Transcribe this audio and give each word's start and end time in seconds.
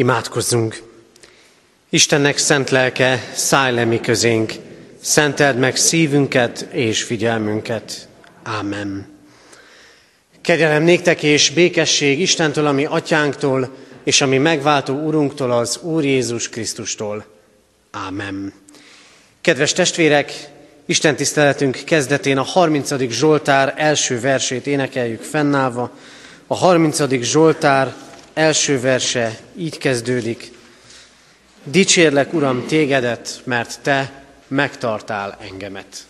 Imádkozzunk! 0.00 0.82
Istennek 1.90 2.38
szent 2.38 2.70
lelke, 2.70 3.30
szállj 3.34 3.74
le 3.74 3.84
mi 3.84 4.00
közénk, 4.00 4.52
szenteld 5.00 5.58
meg 5.58 5.76
szívünket 5.76 6.60
és 6.72 7.02
figyelmünket. 7.02 8.08
Ámen. 8.42 9.18
Kegyelem 10.40 10.82
néktek 10.82 11.22
és 11.22 11.50
békesség 11.50 12.20
Istentől, 12.20 12.66
ami 12.66 12.84
atyánktól, 12.84 13.76
és 14.04 14.20
ami 14.20 14.38
megváltó 14.38 14.94
Urunktól, 14.94 15.50
az 15.50 15.78
Úr 15.82 16.04
Jézus 16.04 16.48
Krisztustól. 16.48 17.24
Ámen. 17.90 18.52
Kedves 19.40 19.72
testvérek, 19.72 20.48
Isten 20.86 21.16
tiszteletünk 21.16 21.78
kezdetén 21.84 22.38
a 22.38 22.42
30. 22.42 23.10
Zsoltár 23.10 23.74
első 23.76 24.20
versét 24.20 24.66
énekeljük 24.66 25.22
fennállva. 25.22 25.90
A 26.46 26.54
30. 26.54 27.22
Zsoltár 27.22 27.94
első 28.40 28.80
verse 28.80 29.38
így 29.56 29.78
kezdődik. 29.78 30.52
Dicsérlek, 31.64 32.32
Uram, 32.32 32.66
tégedet, 32.66 33.40
mert 33.44 33.80
Te 33.82 34.24
megtartál 34.48 35.38
engemet. 35.50 36.06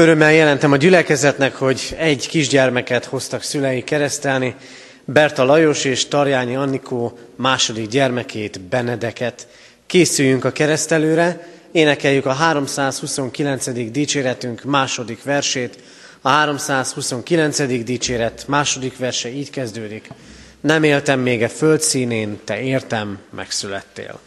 Örömmel 0.00 0.32
jelentem 0.32 0.72
a 0.72 0.76
gyülekezetnek, 0.76 1.54
hogy 1.54 1.96
egy 1.98 2.28
kisgyermeket 2.28 3.04
hoztak 3.04 3.42
szülei 3.42 3.84
keresztelni, 3.84 4.54
Berta 5.04 5.44
Lajos 5.44 5.84
és 5.84 6.08
Tarjányi 6.08 6.56
Annikó 6.56 7.18
második 7.36 7.88
gyermekét, 7.88 8.60
Benedeket. 8.60 9.46
Készüljünk 9.86 10.44
a 10.44 10.52
keresztelőre, 10.52 11.48
énekeljük 11.72 12.26
a 12.26 12.32
329. 12.32 13.90
dicséretünk 13.90 14.62
második 14.62 15.22
versét. 15.22 15.78
A 16.20 16.28
329. 16.28 17.84
dicséret 17.84 18.44
második 18.48 18.98
verse 18.98 19.28
így 19.28 19.50
kezdődik. 19.50 20.10
Nem 20.60 20.82
éltem 20.82 21.20
még 21.20 21.42
a 21.42 21.48
föld 21.48 21.80
színén, 21.80 22.40
te 22.44 22.60
értem, 22.60 23.18
megszülettél. 23.36 24.20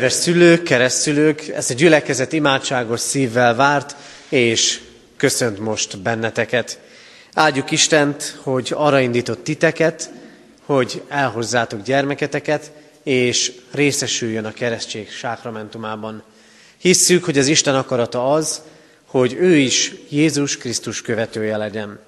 Kedves 0.00 0.18
szülők, 0.18 0.62
keresztülők, 0.62 1.48
ezt 1.48 1.70
a 1.70 1.74
gyülekezet 1.74 2.32
imádságos 2.32 3.00
szívvel 3.00 3.54
várt, 3.54 3.96
és 4.28 4.80
köszönt 5.16 5.58
most 5.58 5.98
benneteket. 5.98 6.78
Áldjuk 7.34 7.70
Istent, 7.70 8.38
hogy 8.42 8.72
arra 8.74 9.00
indított 9.00 9.44
titeket, 9.44 10.10
hogy 10.64 11.02
elhozzátok 11.08 11.82
gyermeketeket, 11.82 12.70
és 13.02 13.52
részesüljön 13.70 14.44
a 14.44 14.52
keresztség 14.52 15.10
sákramentumában. 15.10 16.22
Hisszük, 16.78 17.24
hogy 17.24 17.38
az 17.38 17.46
Isten 17.46 17.74
akarata 17.74 18.32
az, 18.32 18.60
hogy 19.06 19.36
ő 19.40 19.56
is 19.56 19.94
Jézus 20.08 20.56
Krisztus 20.56 21.02
követője 21.02 21.56
legyen. 21.56 21.98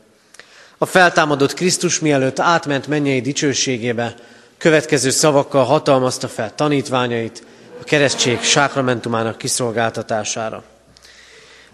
A 0.79 0.87
feltámadott 0.87 1.55
Krisztus 1.55 1.99
mielőtt 1.99 2.39
átment 2.39 2.87
mennyei 2.87 3.21
dicsőségébe, 3.21 4.15
következő 4.59 5.11
szavakkal 5.11 5.65
hatalmazta 5.65 6.29
fel 6.29 6.55
tanítványait, 6.55 7.43
a 7.83 7.85
keresztség 7.85 8.41
sákramentumának 8.43 9.39
kiszolgáltatására. 9.39 10.63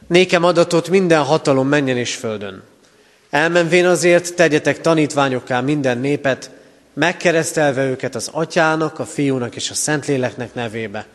Nékem 0.06 0.44
adatot 0.44 0.88
minden 0.88 1.22
hatalom 1.22 1.69
menjen 1.69 1.96
és 1.96 2.14
földön. 2.14 2.62
Elmenvén 3.31 3.87
azért 3.87 4.34
tegyetek 4.34 4.81
tanítványokká 4.81 5.60
minden 5.60 5.99
népet, 5.99 6.50
megkeresztelve 6.93 7.84
őket 7.84 8.14
az 8.14 8.28
atyának, 8.32 8.99
a 8.99 9.05
fiúnak 9.05 9.56
és 9.56 9.70
a 9.70 9.75
szentléleknek 9.75 10.55
nevébe, 10.55 11.06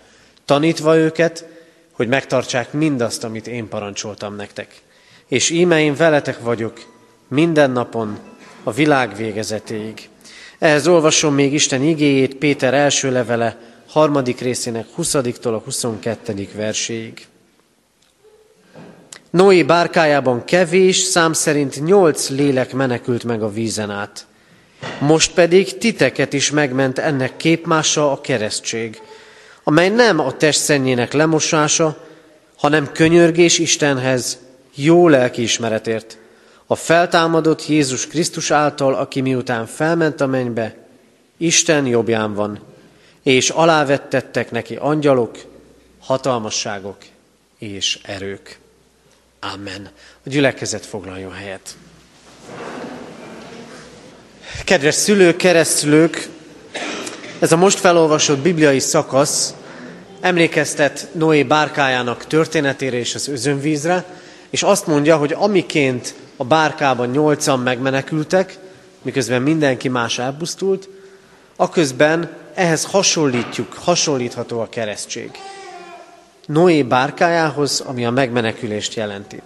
tanítva 0.46 0.98
őket, 0.98 1.46
hogy 1.92 2.08
megtartsák 2.08 2.72
mindazt, 2.72 3.24
amit 3.24 3.48
én 3.48 3.68
parancsoltam 3.68 4.36
nektek. 4.36 4.82
És 5.28 5.50
íme 5.50 5.82
én 5.82 5.96
veletek 5.96 6.40
vagyok 6.40 6.80
minden 7.28 7.72
napon 7.72 8.20
a 8.64 8.72
világ 8.72 9.16
végezetéig. 9.16 10.10
Ehhez 10.60 10.88
olvasom 10.88 11.34
még 11.34 11.54
Isten 11.54 11.84
igéjét, 11.84 12.36
Péter 12.36 12.74
első 12.74 13.12
levele, 13.12 13.72
harmadik 13.94 14.40
részének 14.40 14.86
20-tól 14.98 15.54
a 15.54 15.58
22. 15.58 16.48
verséig. 16.56 17.26
Noé 19.30 19.64
bárkájában 19.64 20.46
kevés, 20.46 20.98
szám 20.98 21.34
szerint 21.34 21.86
nyolc 21.86 22.30
lélek 22.30 22.74
menekült 22.74 23.24
meg 23.24 23.44
a 23.44 23.52
vízen 23.52 23.90
át. 23.90 24.26
Most 25.00 25.34
pedig 25.34 25.78
titeket 25.78 26.34
is 26.34 26.52
megment 26.52 27.00
ennek 27.00 27.38
képmása 27.38 28.12
a 28.12 28.22
keresztség, 28.22 29.02
amely 29.64 29.90
nem 29.90 30.20
a 30.20 30.38
test 30.38 30.60
szennyének 30.60 31.14
lemosása, 31.14 31.98
hanem 32.58 32.92
könyörgés 32.92 33.60
Istenhez 33.60 34.38
jó 34.76 35.08
lelkiismeretért, 35.08 36.18
a 36.68 36.76
feltámadott 36.76 37.68
Jézus 37.68 38.08
Krisztus 38.08 38.52
által, 38.52 38.94
aki 38.94 39.22
miután 39.22 39.66
felment 39.66 40.22
a 40.22 40.28
mennybe, 40.28 40.76
Isten 41.38 41.86
jobbján 41.86 42.34
van, 42.34 42.72
és 43.24 43.50
alávettettek 43.50 44.52
neki 44.52 44.76
angyalok, 44.76 45.38
hatalmasságok 46.00 46.98
és 47.58 48.00
erők. 48.04 48.60
Amen. 49.54 49.90
A 50.26 50.30
gyülekezet 50.30 50.86
foglaljon 50.86 51.32
helyet. 51.32 51.76
Kedves 54.64 54.96
szülők, 54.96 55.36
keresztülők, 55.36 56.28
ez 57.40 57.52
a 57.52 57.58
most 57.58 57.80
felolvasott 57.80 58.40
bibliai 58.40 58.80
szakasz 58.80 59.54
emlékeztet 60.20 61.08
Noé 61.12 61.44
bárkájának 61.44 62.28
történetére 62.28 62.98
és 62.98 63.16
az 63.16 63.28
özönvízre, 63.28 64.06
és 64.50 64.64
azt 64.64 64.88
mondja, 64.88 65.18
hogy 65.18 65.34
amiként 65.34 66.14
a 66.38 66.44
bárkában 66.44 67.10
nyolcan 67.10 67.60
megmenekültek, 67.60 68.58
miközben 69.02 69.42
mindenki 69.42 69.88
más 69.90 70.20
elpusztult, 70.20 70.90
aközben 71.56 72.30
ehhez 72.56 72.86
hasonlítjuk, 72.86 73.74
hasonlítható 73.74 74.60
a 74.60 74.70
keresztség. 74.70 75.32
Noé 76.46 76.84
bárkájához, 76.84 77.80
ami 77.80 78.06
a 78.06 78.12
megmenekülést 78.12 78.94
jelenti. 78.94 79.42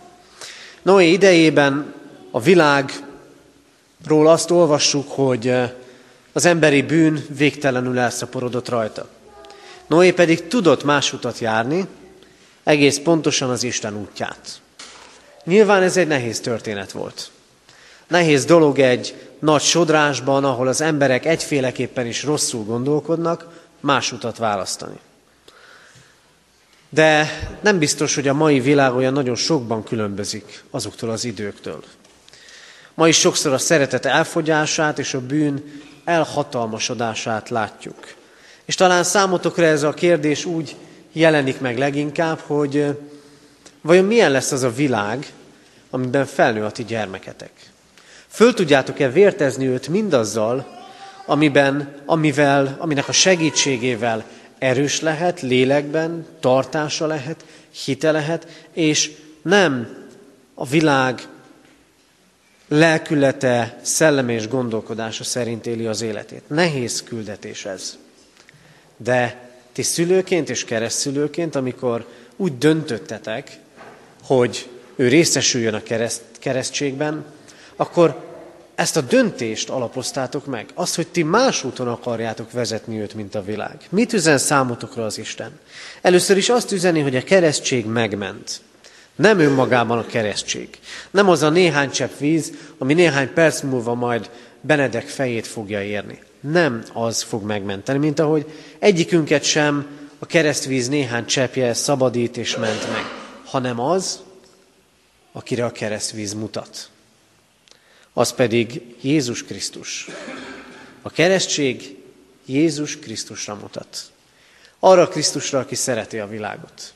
Noé 0.81 1.11
idejében 1.11 1.93
a 2.31 2.41
világról 2.41 4.27
azt 4.27 4.51
olvassuk, 4.51 5.11
hogy 5.11 5.53
az 6.33 6.45
emberi 6.45 6.81
bűn 6.81 7.25
végtelenül 7.37 7.99
elszaporodott 7.99 8.69
rajta. 8.69 9.07
Noé 9.87 10.11
pedig 10.11 10.47
tudott 10.47 10.83
más 10.83 11.13
utat 11.13 11.39
járni, 11.39 11.87
egész 12.63 12.97
pontosan 12.99 13.49
az 13.49 13.63
Isten 13.63 13.97
útját. 13.97 14.61
Nyilván 15.43 15.81
ez 15.81 15.97
egy 15.97 16.07
nehéz 16.07 16.39
történet 16.39 16.91
volt. 16.91 17.31
Nehéz 18.07 18.45
dolog 18.45 18.79
egy 18.79 19.26
nagy 19.39 19.61
sodrásban, 19.61 20.43
ahol 20.43 20.67
az 20.67 20.81
emberek 20.81 21.25
egyféleképpen 21.25 22.05
is 22.05 22.23
rosszul 22.23 22.63
gondolkodnak, 22.63 23.65
más 23.79 24.11
utat 24.11 24.37
választani. 24.37 24.99
De 26.89 27.29
nem 27.61 27.77
biztos, 27.77 28.15
hogy 28.15 28.27
a 28.27 28.33
mai 28.33 28.59
világ 28.59 28.95
olyan 28.95 29.13
nagyon 29.13 29.35
sokban 29.35 29.83
különbözik 29.83 30.63
azoktól 30.69 31.09
az 31.09 31.23
időktől. 31.23 31.83
Ma 32.93 33.07
is 33.07 33.19
sokszor 33.19 33.53
a 33.53 33.57
szeretet 33.57 34.05
elfogyását 34.05 34.99
és 34.99 35.13
a 35.13 35.21
bűn 35.21 35.81
elhatalmasodását 36.03 37.49
látjuk. 37.49 38.15
És 38.65 38.75
talán 38.75 39.03
számotokra 39.03 39.65
ez 39.65 39.83
a 39.83 39.93
kérdés 39.93 40.45
úgy 40.45 40.75
jelenik 41.11 41.59
meg 41.59 41.77
leginkább, 41.77 42.39
hogy 42.39 42.97
vajon 43.81 44.05
milyen 44.05 44.31
lesz 44.31 44.51
az 44.51 44.63
a 44.63 44.71
világ, 44.71 45.33
amiben 45.89 46.25
felnő 46.25 46.63
a 46.63 46.71
ti 46.71 46.83
gyermeketek? 46.83 47.51
Föl 48.37 48.53
tudjátok-e 48.53 49.09
vértezni 49.09 49.67
őt 49.67 49.87
mindazzal, 49.87 50.85
amiben, 51.25 51.95
amivel, 52.05 52.75
aminek 52.79 53.07
a 53.07 53.11
segítségével 53.11 54.25
erős 54.57 55.01
lehet, 55.01 55.41
lélekben, 55.41 56.25
tartása 56.39 57.07
lehet, 57.07 57.45
hite 57.85 58.11
lehet, 58.11 58.47
és 58.73 59.11
nem 59.41 59.97
a 60.53 60.65
világ 60.65 61.27
lelkülete, 62.67 63.79
szellem 63.81 64.29
és 64.29 64.47
gondolkodása 64.47 65.23
szerint 65.23 65.65
éli 65.65 65.85
az 65.85 66.01
életét. 66.01 66.43
Nehéz 66.47 67.03
küldetés 67.03 67.65
ez. 67.65 67.97
De 68.97 69.49
ti 69.73 69.81
szülőként 69.81 70.49
és 70.49 70.65
keresztszülőként, 70.65 71.55
amikor 71.55 72.07
úgy 72.35 72.57
döntöttetek, 72.57 73.59
hogy 74.23 74.69
ő 74.95 75.07
részesüljön 75.07 75.73
a 75.73 75.83
kereszt, 75.83 76.23
keresztségben, 76.39 77.25
akkor 77.75 78.26
ezt 78.77 78.97
a 78.97 79.01
döntést 79.01 79.69
alapoztátok 79.69 80.45
meg. 80.45 80.69
Az, 80.73 80.95
hogy 80.95 81.07
ti 81.07 81.23
más 81.23 81.63
úton 81.63 81.87
akarjátok 81.87 82.51
vezetni 82.51 82.99
őt, 82.99 83.13
mint 83.13 83.35
a 83.35 83.43
világ. 83.43 83.77
Mit 83.89 84.13
üzen 84.13 84.37
számotokra 84.37 85.05
az 85.05 85.17
Isten? 85.17 85.59
Először 86.01 86.37
is 86.37 86.49
azt 86.49 86.71
üzeni, 86.71 87.01
hogy 87.01 87.15
a 87.15 87.23
keresztség 87.23 87.85
megment. 87.85 88.61
Nem 89.15 89.39
önmagában 89.39 89.97
a 89.97 90.05
keresztség. 90.05 90.69
Nem 91.11 91.29
az 91.29 91.41
a 91.41 91.49
néhány 91.49 91.89
csepp 91.89 92.17
víz, 92.17 92.51
ami 92.77 92.93
néhány 92.93 93.33
perc 93.33 93.61
múlva 93.61 93.93
majd 93.93 94.29
Benedek 94.61 95.07
fejét 95.07 95.47
fogja 95.47 95.83
érni. 95.83 96.19
Nem 96.39 96.83
az 96.93 97.21
fog 97.21 97.43
megmenteni, 97.43 97.97
mint 97.97 98.19
ahogy 98.19 98.45
egyikünket 98.79 99.43
sem 99.43 99.87
a 100.19 100.25
keresztvíz 100.25 100.89
néhány 100.89 101.25
cseppje 101.25 101.73
szabadít 101.73 102.37
és 102.37 102.57
ment 102.57 102.91
meg, 102.91 103.03
hanem 103.45 103.79
az, 103.79 104.19
akire 105.31 105.65
a 105.65 105.71
keresztvíz 105.71 106.33
mutat. 106.33 106.89
Az 108.17 108.31
pedig 108.31 108.81
Jézus 109.01 109.43
Krisztus. 109.43 110.07
A 111.01 111.09
keresztség 111.09 111.97
Jézus 112.45 112.99
Krisztusra 112.99 113.55
mutat. 113.55 114.01
Arra 114.79 115.01
a 115.01 115.07
Krisztusra, 115.07 115.59
aki 115.59 115.75
szereti 115.75 116.19
a 116.19 116.27
világot. 116.27 116.93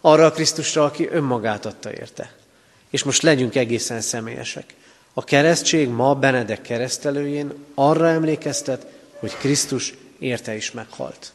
Arra 0.00 0.24
a 0.24 0.30
Krisztusra, 0.30 0.84
aki 0.84 1.08
önmagát 1.08 1.66
adta 1.66 1.92
érte. 1.92 2.32
És 2.90 3.02
most 3.02 3.22
legyünk 3.22 3.54
egészen 3.54 4.00
személyesek. 4.00 4.74
A 5.14 5.24
keresztség 5.24 5.88
ma 5.88 6.14
Benedek 6.14 6.62
keresztelőjén 6.62 7.52
arra 7.74 8.08
emlékeztet, 8.08 8.86
hogy 9.18 9.36
Krisztus 9.36 9.94
érte 10.18 10.56
is 10.56 10.70
meghalt. 10.70 11.32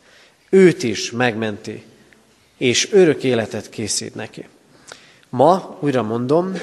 Őt 0.50 0.84
is 0.84 1.12
megmenti, 1.12 1.84
és 2.58 2.92
örök 2.92 3.24
életet 3.24 3.70
készít 3.70 4.16
neki. 4.16 4.48
Ma, 5.30 5.78
újra 5.82 6.04
mondom, 6.04 6.54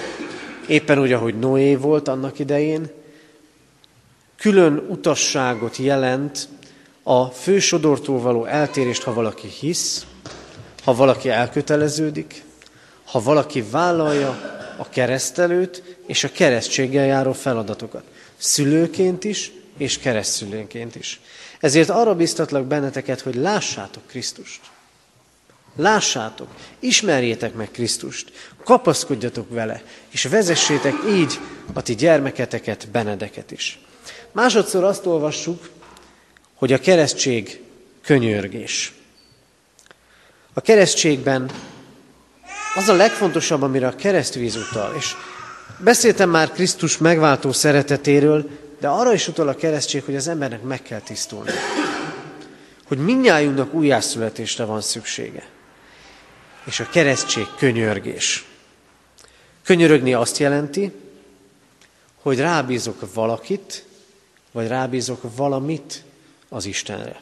éppen 0.66 0.98
úgy, 0.98 1.12
ahogy 1.12 1.38
Noé 1.38 1.74
volt 1.74 2.08
annak 2.08 2.38
idején, 2.38 2.90
külön 4.36 4.86
utasságot 4.88 5.76
jelent 5.76 6.48
a 7.02 7.26
fősodortól 7.26 8.20
való 8.20 8.44
eltérést, 8.44 9.02
ha 9.02 9.12
valaki 9.12 9.48
hisz, 9.48 10.06
ha 10.84 10.94
valaki 10.94 11.28
elköteleződik, 11.28 12.44
ha 13.04 13.22
valaki 13.22 13.62
vállalja 13.70 14.28
a 14.76 14.88
keresztelőt 14.88 15.98
és 16.06 16.24
a 16.24 16.32
keresztséggel 16.32 17.06
járó 17.06 17.32
feladatokat. 17.32 18.02
Szülőként 18.36 19.24
is, 19.24 19.52
és 19.76 19.98
keresztszülőként 19.98 20.94
is. 20.94 21.20
Ezért 21.60 21.90
arra 21.90 22.14
biztatlak 22.14 22.64
benneteket, 22.64 23.20
hogy 23.20 23.34
lássátok 23.34 24.02
Krisztust. 24.06 24.60
Lássátok, 25.76 26.48
ismerjétek 26.78 27.54
meg 27.54 27.70
Krisztust, 27.70 28.32
kapaszkodjatok 28.64 29.50
vele, 29.50 29.82
és 30.08 30.24
vezessétek 30.24 30.94
így 31.08 31.38
a 31.72 31.82
ti 31.82 31.94
gyermeketeket, 31.94 32.88
Benedeket 32.88 33.50
is. 33.50 33.78
Másodszor 34.32 34.84
azt 34.84 35.06
olvassuk, 35.06 35.68
hogy 36.54 36.72
a 36.72 36.78
keresztség 36.78 37.60
könyörgés. 38.02 38.92
A 40.52 40.60
keresztségben 40.60 41.50
az 42.74 42.88
a 42.88 42.94
legfontosabb, 42.94 43.62
amire 43.62 43.86
a 43.86 43.96
keresztvíz 43.96 44.56
utal, 44.56 44.94
és 44.98 45.14
beszéltem 45.78 46.30
már 46.30 46.52
Krisztus 46.52 46.98
megváltó 46.98 47.52
szeretetéről, 47.52 48.48
de 48.80 48.88
arra 48.88 49.12
is 49.12 49.28
utal 49.28 49.48
a 49.48 49.54
keresztség, 49.54 50.04
hogy 50.04 50.16
az 50.16 50.28
embernek 50.28 50.62
meg 50.62 50.82
kell 50.82 51.00
tisztulni. 51.00 51.50
Hogy 52.86 52.98
minnyájunknak 52.98 53.74
újjászületésre 53.74 54.64
van 54.64 54.80
szüksége. 54.80 55.42
És 56.66 56.80
a 56.80 56.88
keresztség 56.88 57.46
könyörgés. 57.58 58.44
Könyörögni 59.62 60.14
azt 60.14 60.38
jelenti, 60.38 60.92
hogy 62.22 62.38
rábízok 62.38 63.14
valakit, 63.14 63.84
vagy 64.52 64.68
rábízok 64.68 65.36
valamit 65.36 66.02
az 66.48 66.66
Istenre. 66.66 67.20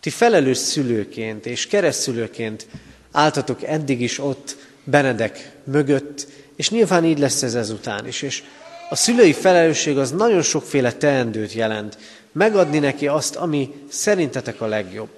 Ti 0.00 0.10
felelős 0.10 0.58
szülőként 0.58 1.46
és 1.46 1.66
keresztszülőként 1.66 2.66
álltatok 3.12 3.62
eddig 3.62 4.00
is 4.00 4.18
ott 4.18 4.56
Benedek 4.84 5.50
mögött, 5.64 6.26
és 6.56 6.70
nyilván 6.70 7.04
így 7.04 7.18
lesz 7.18 7.42
ez 7.42 7.54
ezután 7.54 8.06
is. 8.06 8.22
És 8.22 8.42
a 8.88 8.96
szülői 8.96 9.32
felelősség 9.32 9.98
az 9.98 10.10
nagyon 10.10 10.42
sokféle 10.42 10.92
teendőt 10.92 11.52
jelent. 11.52 11.98
Megadni 12.32 12.78
neki 12.78 13.06
azt, 13.06 13.36
ami 13.36 13.72
szerintetek 13.88 14.60
a 14.60 14.66
legjobb. 14.66 15.10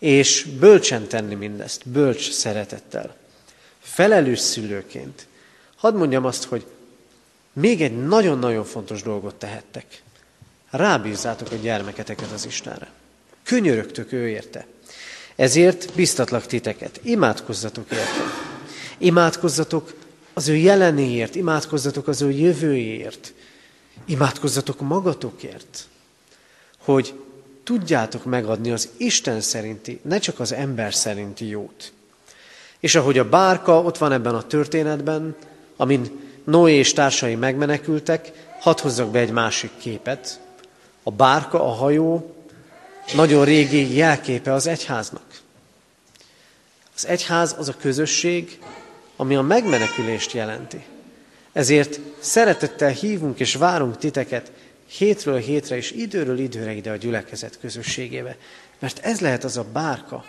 És 0.00 0.46
bölcsen 0.58 1.08
tenni 1.08 1.34
mindezt, 1.34 1.88
bölcs 1.88 2.30
szeretettel. 2.30 3.16
Felelős 3.80 4.38
szülőként. 4.38 5.26
Hadd 5.76 5.94
mondjam 5.94 6.24
azt, 6.24 6.44
hogy 6.44 6.66
még 7.52 7.82
egy 7.82 8.06
nagyon-nagyon 8.06 8.64
fontos 8.64 9.02
dolgot 9.02 9.34
tehettek. 9.34 10.02
Rábízzátok 10.70 11.52
a 11.52 11.54
gyermeketeket 11.54 12.30
az 12.32 12.46
Istenre. 12.46 12.90
Könyörögtök 13.42 14.12
ő 14.12 14.28
érte. 14.28 14.66
Ezért 15.36 15.94
biztatlak 15.94 16.46
titeket, 16.46 17.00
imádkozzatok 17.02 17.90
érte. 17.90 18.22
Imádkozzatok 18.98 19.94
az 20.32 20.48
ő 20.48 20.56
jelenéért, 20.56 21.34
imádkozzatok 21.34 22.08
az 22.08 22.22
ő 22.22 22.30
jövőjéért, 22.30 23.32
imádkozzatok 24.04 24.80
magatokért, 24.80 25.88
hogy 26.78 27.14
tudjátok 27.70 28.24
megadni 28.24 28.70
az 28.70 28.88
Isten 28.96 29.40
szerinti, 29.40 30.00
ne 30.02 30.18
csak 30.18 30.40
az 30.40 30.52
ember 30.52 30.94
szerinti 30.94 31.46
jót. 31.46 31.92
És 32.80 32.94
ahogy 32.94 33.18
a 33.18 33.28
bárka 33.28 33.82
ott 33.82 33.98
van 33.98 34.12
ebben 34.12 34.34
a 34.34 34.46
történetben, 34.46 35.36
amin 35.76 36.20
Noé 36.44 36.74
és 36.74 36.92
társai 36.92 37.34
megmenekültek, 37.34 38.32
hadd 38.60 38.80
hozzak 38.80 39.10
be 39.10 39.18
egy 39.18 39.30
másik 39.30 39.70
képet. 39.78 40.40
A 41.02 41.10
bárka, 41.10 41.64
a 41.64 41.68
hajó 41.68 42.34
nagyon 43.14 43.44
régi 43.44 43.94
jelképe 43.94 44.52
az 44.52 44.66
egyháznak. 44.66 45.40
Az 46.96 47.06
egyház 47.06 47.54
az 47.58 47.68
a 47.68 47.74
közösség, 47.80 48.58
ami 49.16 49.36
a 49.36 49.42
megmenekülést 49.42 50.32
jelenti. 50.32 50.84
Ezért 51.52 52.00
szeretettel 52.18 52.90
hívunk 52.90 53.40
és 53.40 53.54
várunk 53.54 53.96
titeket 53.96 54.52
hétről 54.90 55.38
hétre 55.38 55.76
és 55.76 55.90
időről 55.90 56.38
időre 56.38 56.72
ide 56.72 56.90
a 56.90 56.96
gyülekezet 56.96 57.58
közösségébe. 57.60 58.36
Mert 58.78 58.98
ez 58.98 59.20
lehet 59.20 59.44
az 59.44 59.56
a 59.56 59.64
bárka, 59.72 60.24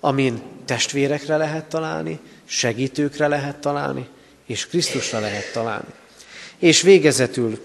amin 0.00 0.42
testvérekre 0.64 1.36
lehet 1.36 1.64
találni, 1.64 2.20
segítőkre 2.44 3.26
lehet 3.26 3.56
találni, 3.56 4.08
és 4.46 4.66
Krisztusra 4.66 5.20
lehet 5.20 5.52
találni. 5.52 5.92
És 6.58 6.82
végezetül 6.82 7.60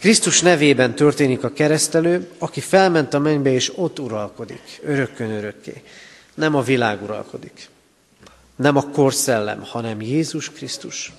Krisztus 0.00 0.40
nevében 0.40 0.94
történik 0.94 1.44
a 1.44 1.52
keresztelő, 1.52 2.28
aki 2.38 2.60
felment 2.60 3.14
a 3.14 3.18
mennybe, 3.18 3.50
és 3.50 3.72
ott 3.74 3.98
uralkodik, 3.98 4.80
örökkön 4.82 5.30
örökké. 5.30 5.82
Nem 6.34 6.54
a 6.54 6.62
világ 6.62 7.02
uralkodik, 7.02 7.68
nem 8.56 8.76
a 8.76 8.90
korszellem, 8.90 9.62
hanem 9.62 10.00
Jézus 10.00 10.50
Krisztus. 10.50 11.12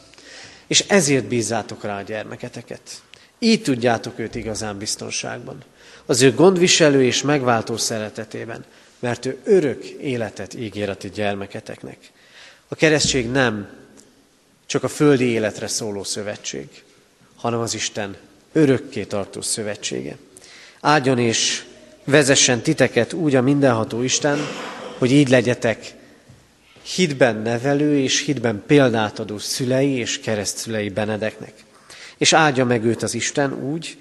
És 0.67 0.79
ezért 0.79 1.25
bízzátok 1.25 1.83
rá 1.83 1.97
a 1.97 2.01
gyermeketeket. 2.01 3.01
Így 3.39 3.61
tudjátok 3.61 4.19
őt 4.19 4.35
igazán 4.35 4.77
biztonságban. 4.77 5.63
Az 6.05 6.21
ő 6.21 6.33
gondviselő 6.33 7.03
és 7.03 7.21
megváltó 7.21 7.77
szeretetében, 7.77 8.65
mert 8.99 9.25
ő 9.25 9.37
örök 9.43 9.83
életet 9.83 10.53
ígér 10.53 10.89
a 10.89 10.95
ti 10.95 11.09
gyermeketeknek. 11.09 11.97
A 12.67 12.75
keresztség 12.75 13.29
nem 13.29 13.69
csak 14.65 14.83
a 14.83 14.87
földi 14.87 15.25
életre 15.25 15.67
szóló 15.67 16.03
szövetség, 16.03 16.67
hanem 17.35 17.59
az 17.59 17.73
Isten 17.73 18.15
örökké 18.51 19.03
tartó 19.03 19.41
szövetsége. 19.41 20.17
Áldjon 20.81 21.19
és 21.19 21.65
vezessen 22.03 22.61
titeket 22.61 23.13
úgy 23.13 23.35
a 23.35 23.41
mindenható 23.41 24.01
Isten, 24.01 24.39
hogy 24.97 25.11
így 25.11 25.29
legyetek 25.29 25.93
hitben 26.81 27.35
nevelő 27.35 27.99
és 27.99 28.19
hitben 28.25 28.63
példát 28.67 29.19
adó 29.19 29.37
szülei 29.37 29.91
és 29.91 30.19
keresztszülei 30.19 30.89
Benedeknek. 30.89 31.62
És 32.23 32.33
áldja 32.33 32.65
meg 32.65 32.83
őt 32.85 33.03
az 33.03 33.13
Isten 33.13 33.53
úgy, 33.53 33.97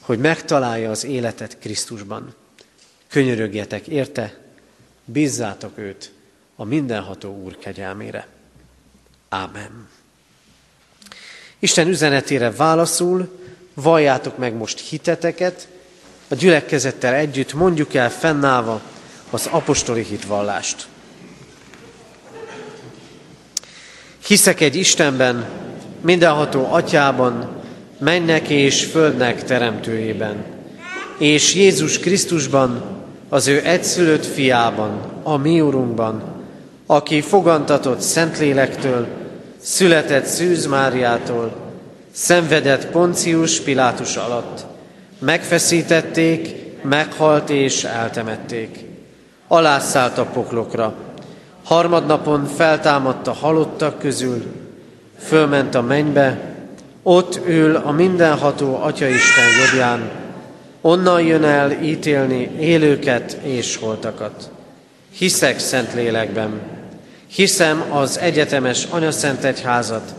hogy 0.00 0.18
megtalálja 0.18 0.90
az 0.90 1.04
életet 1.04 1.58
Krisztusban. 1.58 2.34
Könyörögjetek 3.08 3.86
érte, 3.86 4.34
bízzátok 5.04 5.78
őt 5.78 6.12
a 6.54 6.64
mindenható 6.64 7.42
Úr 7.42 7.58
kegyelmére. 7.58 8.26
Ámen. 9.28 9.88
Isten 11.58 11.88
üzenetére 11.88 12.50
válaszul, 12.50 13.38
valljátok 13.74 14.38
meg 14.38 14.54
most 14.54 14.80
hiteteket, 14.80 15.68
a 16.28 16.34
gyülekezettel 16.34 17.14
együtt 17.14 17.52
mondjuk 17.52 17.94
el 17.94 18.10
fennállva 18.10 18.80
az 19.30 19.46
apostoli 19.50 20.02
hitvallást. 20.02 20.86
Hiszek 24.26 24.60
egy 24.60 24.76
Istenben, 24.76 25.48
mindenható 26.00 26.72
atyában, 26.72 27.55
mennek 27.98 28.48
és 28.48 28.84
földnek 28.84 29.44
teremtőjében, 29.44 30.44
és 31.18 31.54
Jézus 31.54 31.98
Krisztusban, 31.98 32.82
az 33.28 33.46
ő 33.46 33.60
egyszülött 33.64 34.26
fiában, 34.26 35.00
a 35.22 35.36
mi 35.36 35.60
Urunkban, 35.60 36.22
aki 36.86 37.20
fogantatott 37.20 38.00
Szentlélektől, 38.00 39.06
született 39.60 40.24
Szűz 40.24 40.66
Máriától, 40.66 41.54
szenvedett 42.12 42.86
Poncius 42.86 43.60
Pilátus 43.60 44.16
alatt, 44.16 44.64
megfeszítették, 45.18 46.54
meghalt 46.82 47.50
és 47.50 47.84
eltemették. 47.84 48.78
Alászállt 49.48 50.18
a 50.18 50.24
poklokra, 50.24 50.94
harmadnapon 51.64 52.46
feltámadt 52.56 53.26
a 53.26 53.32
halottak 53.32 53.98
közül, 53.98 54.44
fölment 55.18 55.74
a 55.74 55.82
mennybe, 55.82 56.55
ott 57.08 57.40
ül 57.46 57.76
a 57.76 57.90
mindenható 57.90 58.76
Atyaisten 58.82 59.44
jobbján, 59.60 60.10
onnan 60.80 61.22
jön 61.22 61.44
el 61.44 61.82
ítélni 61.82 62.50
élőket 62.60 63.38
és 63.42 63.76
holtakat. 63.76 64.50
Hiszek 65.16 65.58
szent 65.58 65.94
lélekben, 65.94 66.60
hiszem 67.26 67.84
az 67.92 68.18
egyetemes 68.18 68.86
anyaszent 68.90 69.44
egyházat, 69.44 70.14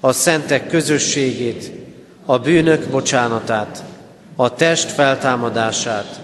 a 0.00 0.12
szentek 0.12 0.68
közösségét, 0.68 1.70
a 2.24 2.38
bűnök 2.38 2.88
bocsánatát, 2.88 3.82
a 4.36 4.54
test 4.54 4.90
feltámadását 4.90 6.20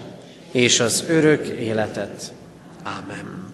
és 0.51 0.79
az 0.79 1.03
örök 1.07 1.47
életet. 1.47 2.33
Ámen. 2.83 3.53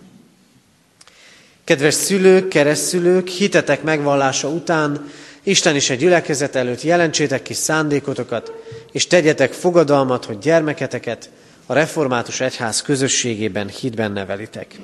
Kedves 1.63 1.93
szülők, 1.93 2.47
keresztszülők, 2.47 3.27
hitetek 3.27 3.83
megvallása 3.83 4.47
után 4.47 5.09
Isten 5.43 5.75
is 5.75 5.89
egy 5.89 5.97
gyülekezet 5.99 6.55
előtt 6.55 6.81
jelentsétek 6.81 7.41
ki 7.41 7.53
szándékotokat, 7.53 8.51
és 8.91 9.07
tegyetek 9.07 9.53
fogadalmat, 9.53 10.25
hogy 10.25 10.37
gyermeketeket 10.37 11.29
a 11.65 11.73
református 11.73 12.39
egyház 12.39 12.81
közösségében 12.81 13.67
hitben 13.67 14.11
nevelitek. 14.11 14.75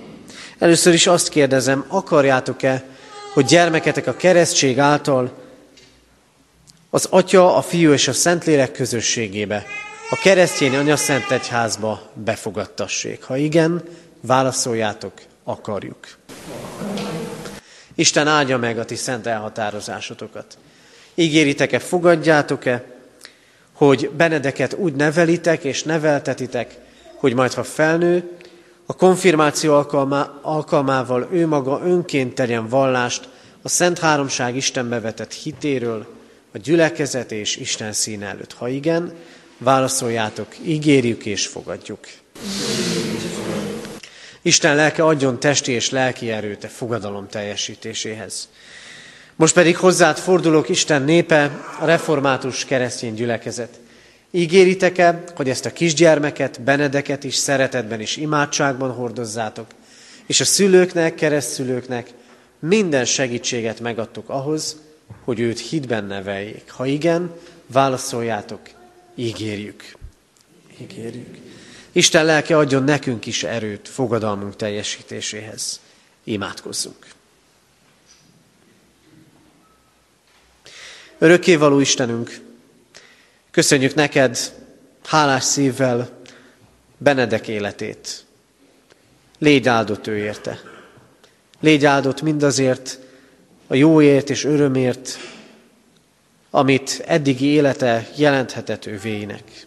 Először 0.57 0.93
is 0.93 1.07
azt 1.07 1.29
kérdezem, 1.29 1.85
akarjátok-e, 1.87 2.83
hogy 3.33 3.45
gyermeketek 3.45 4.07
a 4.07 4.15
keresztség 4.15 4.79
által 4.79 5.31
az 6.89 7.07
Atya, 7.09 7.55
a 7.55 7.61
Fiú 7.61 7.91
és 7.91 8.07
a 8.07 8.13
Szentlélek 8.13 8.71
közösségébe, 8.71 9.65
a 10.09 10.15
keresztény 10.15 10.75
Anya 10.75 10.95
Szent 10.95 11.31
Egyházba 11.31 12.11
befogadtassék. 12.13 13.23
Ha 13.23 13.37
igen, 13.37 13.83
válaszoljátok, 14.21 15.13
akarjuk. 15.43 15.97
Isten 17.97 18.27
áldja 18.27 18.57
meg 18.57 18.79
a 18.79 18.85
ti 18.85 18.95
szent 18.95 19.27
elhatározásotokat. 19.27 20.57
Ígéritek-e, 21.15 21.79
fogadjátok-e, 21.79 22.83
hogy 23.73 24.09
Benedeket 24.09 24.73
úgy 24.73 24.93
nevelitek 24.93 25.63
és 25.63 25.83
neveltetitek, 25.83 26.77
hogy 27.15 27.33
majd 27.33 27.53
ha 27.53 27.63
felnő, 27.63 28.29
a 28.85 28.93
konfirmáció 28.93 29.73
alkalmá, 29.73 30.39
alkalmával 30.41 31.27
ő 31.31 31.47
maga 31.47 31.81
önként 31.83 32.35
terjen 32.35 32.67
vallást 32.67 33.29
a 33.61 33.69
Szent 33.69 33.99
Háromság 33.99 34.55
Istenbe 34.55 34.99
vetett 34.99 35.33
hitéről, 35.33 36.07
a 36.53 36.57
gyülekezet 36.57 37.31
és 37.31 37.55
Isten 37.55 37.93
szín 37.93 38.23
előtt. 38.23 38.53
Ha 38.53 38.67
igen, 38.67 39.13
válaszoljátok, 39.57 40.47
ígérjük 40.63 41.25
és 41.25 41.47
fogadjuk. 41.47 41.99
Isten 44.47 44.75
lelke 44.75 45.03
adjon 45.03 45.39
testi 45.39 45.71
és 45.71 45.89
lelki 45.89 46.31
erőt 46.31 46.63
a 46.63 46.67
fogadalom 46.67 47.27
teljesítéséhez. 47.27 48.49
Most 49.35 49.53
pedig 49.53 49.77
hozzád 49.77 50.17
fordulok, 50.17 50.69
Isten 50.69 51.01
népe, 51.01 51.65
a 51.79 51.85
református 51.85 52.65
keresztény 52.65 53.13
gyülekezet. 53.13 53.79
Ígéritek-e, 54.31 55.23
hogy 55.35 55.49
ezt 55.49 55.65
a 55.65 55.73
kisgyermeket, 55.73 56.61
Benedeket 56.61 57.23
is 57.23 57.35
szeretetben 57.35 57.99
és 57.99 58.17
imádságban 58.17 58.91
hordozzátok, 58.91 59.67
és 60.25 60.39
a 60.39 60.45
szülőknek, 60.45 61.15
keresztszülőknek 61.15 62.09
minden 62.59 63.05
segítséget 63.05 63.79
megadtok 63.79 64.29
ahhoz, 64.29 64.77
hogy 65.23 65.39
őt 65.39 65.59
hitben 65.59 66.05
neveljék. 66.05 66.71
Ha 66.71 66.85
igen, 66.85 67.33
válaszoljátok, 67.65 68.59
ígérjük. 69.15 69.95
Ígérjük. 70.81 71.37
Isten 71.97 72.25
lelke 72.25 72.57
adjon 72.57 72.83
nekünk 72.83 73.25
is 73.25 73.43
erőt 73.43 73.87
fogadalmunk 73.87 74.55
teljesítéséhez. 74.55 75.79
Imádkozzunk. 76.23 77.05
Örökkévaló 81.17 81.79
Istenünk, 81.79 82.39
köszönjük 83.51 83.93
neked 83.93 84.37
hálás 85.05 85.43
szívvel 85.43 86.21
Benedek 86.97 87.47
életét. 87.47 88.25
Légy 89.37 89.67
áldott 89.67 90.07
ő 90.07 90.17
érte. 90.17 90.59
Légy 91.59 91.85
áldott 91.85 92.21
mindazért 92.21 92.99
a 93.67 93.75
jóért 93.75 94.29
és 94.29 94.43
örömért, 94.43 95.17
amit 96.49 97.03
eddigi 97.05 97.45
élete 97.45 98.09
jelenthetett 98.15 98.85
ővének. 98.85 99.66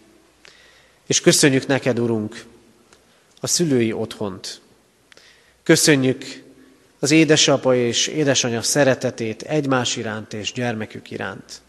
És 1.11 1.21
köszönjük 1.21 1.67
neked, 1.67 1.99
Urunk, 1.99 2.43
a 3.39 3.47
szülői 3.47 3.93
otthont. 3.93 4.61
Köszönjük 5.63 6.43
az 6.99 7.11
édesapa 7.11 7.75
és 7.75 8.07
édesanyja 8.07 8.61
szeretetét 8.61 9.41
egymás 9.41 9.95
iránt 9.95 10.33
és 10.33 10.51
gyermekük 10.51 11.11
iránt. 11.11 11.61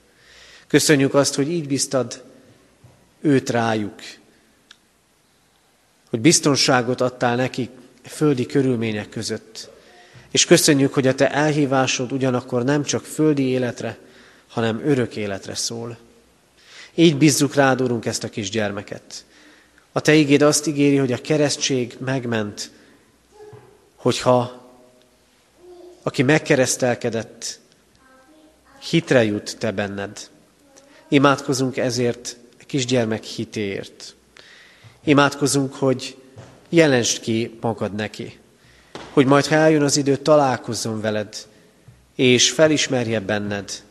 Köszönjük 0.67 1.15
azt, 1.15 1.35
hogy 1.35 1.51
így 1.51 1.67
biztad 1.67 2.25
őt 3.21 3.51
rájuk, 3.51 3.95
hogy 6.11 6.21
biztonságot 6.21 7.01
adtál 7.01 7.37
nekik 7.37 7.71
földi 8.05 8.47
körülmények 8.47 9.09
között. 9.09 9.71
És 10.31 10.45
köszönjük, 10.45 10.95
hogy 10.95 11.07
a 11.07 11.15
Te 11.15 11.31
elhívásod 11.31 12.13
ugyanakkor 12.13 12.65
nem 12.65 12.83
csak 12.83 13.05
földi 13.05 13.43
életre, 13.43 13.99
hanem 14.49 14.83
örök 14.85 15.17
életre 15.17 15.55
szól. 15.55 15.99
Így 16.95 17.17
bízzuk 17.17 17.55
rád, 17.55 17.81
Urunk, 17.81 18.07
ezt 18.07 18.25
a 18.25 18.29
kisgyermeket. 18.29 19.25
A 19.93 20.01
Te 20.01 20.15
igéd 20.15 20.43
azt 20.43 20.67
ígéri, 20.67 20.97
hogy 20.97 21.13
a 21.13 21.21
keresztség 21.21 21.97
megment, 21.99 22.71
hogyha 23.97 24.61
aki 26.03 26.23
megkeresztelkedett, 26.23 27.61
hitre 28.91 29.25
jut 29.25 29.57
Te 29.59 29.71
benned. 29.71 30.31
Imádkozunk 31.09 31.77
ezért 31.77 32.37
a 32.61 32.65
kisgyermek 32.67 33.25
hitéért. 33.25 34.15
Imádkozunk, 35.05 35.75
hogy 35.75 36.17
jelensd 36.69 37.21
ki 37.21 37.59
magad 37.61 37.95
neki, 37.95 38.39
hogy 39.11 39.27
majd, 39.27 39.47
ha 39.47 39.55
eljön 39.55 39.83
az 39.83 39.97
idő, 39.97 40.17
találkozzon 40.17 41.01
veled, 41.01 41.37
és 42.15 42.51
felismerje 42.51 43.21
benned 43.21 43.83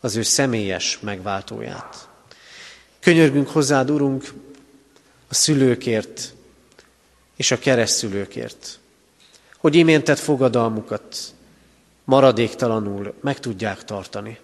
az 0.00 0.16
ő 0.16 0.22
személyes 0.22 0.98
megváltóját. 1.00 2.08
Könyörgünk 3.00 3.48
hozzád, 3.48 3.90
Urunk, 3.90 4.32
a 5.32 5.34
szülőkért 5.34 6.34
és 7.36 7.50
a 7.50 7.58
keresztülőkért, 7.58 8.78
hogy 9.56 9.74
iméntett 9.74 10.18
fogadalmukat 10.18 11.34
maradéktalanul 12.04 13.14
meg 13.20 13.38
tudják 13.38 13.84
tartani. 13.84 14.38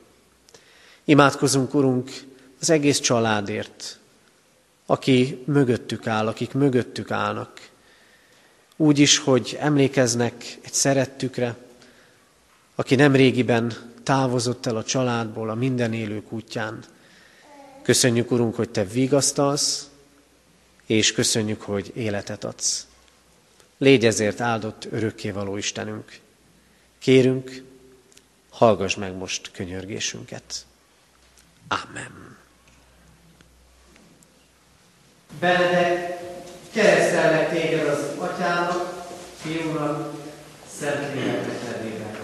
Imádkozunk, 1.05 1.75
Urunk, 1.75 2.11
az 2.61 2.71
egész 2.71 3.01
családért, 3.01 3.99
aki 4.87 5.43
mögöttük 5.47 6.07
áll, 6.07 6.27
akik 6.27 6.53
mögöttük 6.53 7.11
állnak. 7.11 7.69
Úgy 8.77 8.99
is, 8.99 9.19
hogy 9.19 9.57
emlékeznek 9.61 10.59
egy 10.61 10.73
szerettükre, 10.73 11.57
aki 12.75 12.95
nem 12.95 13.15
régiben 13.15 13.93
távozott 14.03 14.67
el 14.67 14.77
a 14.77 14.85
családból 14.85 15.51
a 15.51 15.55
minden 15.55 15.93
élők 15.93 16.33
útján. 16.33 16.85
Köszönjük, 17.83 18.31
Urunk, 18.31 18.55
hogy 18.55 18.71
Te 18.71 18.85
vigasztalsz, 18.85 19.88
és 20.89 21.13
köszönjük, 21.13 21.63
hogy 21.63 21.93
életet 21.95 22.45
adsz. 22.45 22.87
Légy 23.79 24.05
ezért 24.05 24.41
áldott 24.41 24.85
örökkévaló 24.91 25.57
Istenünk. 25.57 26.19
Kérünk, 26.99 27.63
hallgass 28.51 28.95
meg 28.95 29.17
most 29.17 29.51
könyörgésünket. 29.51 30.67
Amen. 31.69 32.37
Benedek, 35.41 36.21
keresztellek 36.73 37.51
téged 37.51 37.87
az 37.87 38.05
atyának, 38.19 39.07
fiúnak, 39.41 40.15
szent 40.79 41.15
léleknek 41.15 41.63
nevében. 41.63 42.17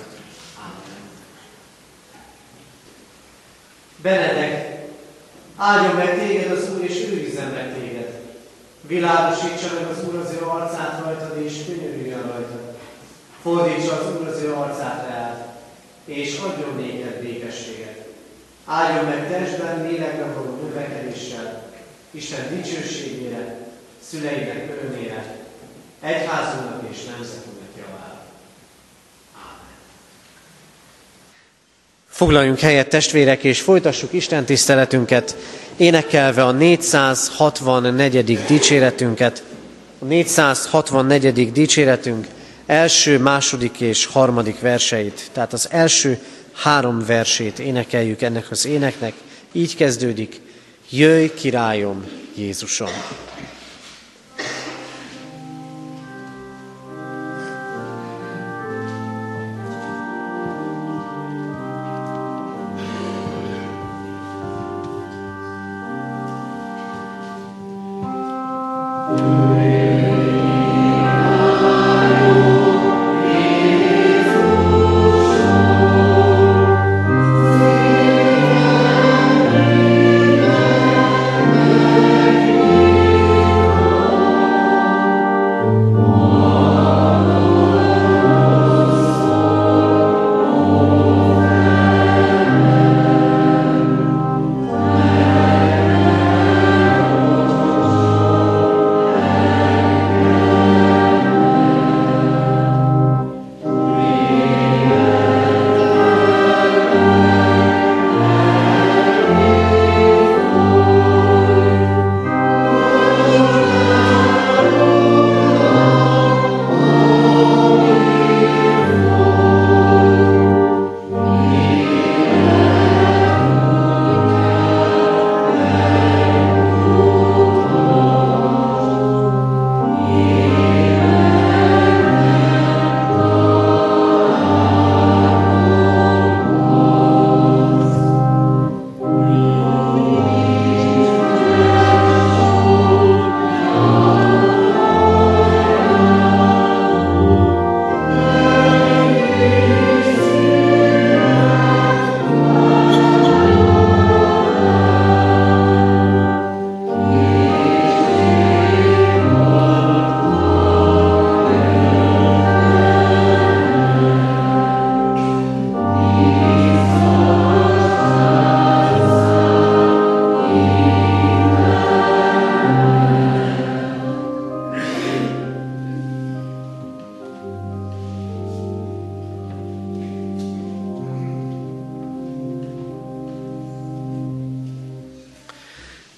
Amen. 0.57 1.11
Benedek, 3.97 4.87
áldjon 5.57 5.95
meg 5.95 6.19
téged 6.19 6.51
az 6.51 6.71
Úr, 6.71 6.85
és 6.85 6.97
őrizzen 6.97 7.51
meg 7.51 7.75
téged. 7.75 8.04
Világosítsa 8.87 9.75
meg 9.75 9.91
az 9.91 10.05
Úr 10.09 10.15
az 10.15 10.31
ő 10.41 10.45
arcát 10.47 11.01
rajtad, 11.05 11.43
és 11.45 11.53
könyörüljön 11.67 12.23
rajtad. 12.23 12.77
Fordítsa 13.43 13.93
az 13.93 14.21
Úr 14.21 14.29
az 14.29 14.43
ő 14.43 14.53
arcát 14.53 15.09
rád, 15.09 15.47
és 16.05 16.39
adjon 16.39 16.77
néked 16.77 17.21
békességet. 17.21 18.07
Álljon 18.67 19.05
meg 19.05 19.29
testben, 19.31 19.87
lélekben 19.87 20.35
való 20.35 20.59
növekedéssel, 20.63 21.73
Isten 22.11 22.57
dicsőségére, 22.57 23.59
szüleinek 24.09 24.71
örömére, 24.71 25.37
egyházunknak 26.01 26.83
és 26.91 27.05
nemzetünknek 27.05 27.69
javára. 27.77 28.23
Ámen. 29.35 29.75
Foglaljunk 32.09 32.59
helyet 32.59 32.89
testvérek, 32.89 33.45
és 33.45 33.61
folytassuk 33.61 34.13
Isten 34.13 34.45
tiszteletünket, 34.45 35.37
énekelve 35.77 36.45
a 36.45 36.51
464. 36.51 38.39
dicséretünket. 38.47 39.43
A 39.99 40.05
464. 40.05 41.53
dicséretünk 41.53 42.27
első, 42.67 43.19
második 43.19 43.81
és 43.81 44.07
harmadik 44.07 44.61
verseit, 44.61 45.31
tehát 45.33 45.53
az 45.53 45.69
első 45.71 46.19
három 46.53 47.05
versét 47.07 47.59
énekeljük 47.59 48.23
ennek 48.23 48.51
az 48.51 48.67
éneknek. 48.67 49.13
Így 49.53 49.77
kezdődik, 49.77 50.41
jöjj 50.91 51.27
királyom 51.27 52.05
Jézusom! 52.35 52.91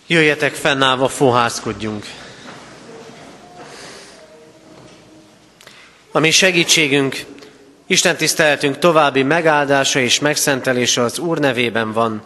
Jöjjetek 0.08 0.54
fennállva, 0.54 1.08
fohászkodjunk. 1.08 2.04
A 6.12 6.18
mi 6.18 6.30
segítségünk, 6.30 7.24
Isten 7.86 8.16
tiszteletünk 8.16 8.78
további 8.78 9.22
megáldása 9.22 10.00
és 10.00 10.18
megszentelése 10.18 11.02
az 11.02 11.18
Úr 11.18 11.38
nevében 11.38 11.92
van, 11.92 12.22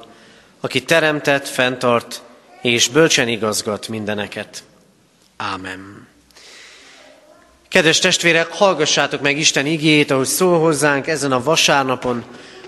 aki 0.60 0.82
teremtett, 0.82 1.48
fenntart 1.48 2.22
és 2.62 2.88
bölcsen 2.88 3.28
igazgat 3.28 3.88
mindeneket. 3.88 4.62
Ámen. 5.36 6.08
Kedves 7.68 7.98
testvérek, 7.98 8.48
hallgassátok 8.48 9.20
meg 9.20 9.38
Isten 9.38 9.66
igéjét, 9.66 10.10
ahogy 10.10 10.26
szól 10.26 10.58
hozzánk 10.58 11.06
ezen 11.06 11.32
a 11.32 11.42
vasárnapon, 11.42 12.24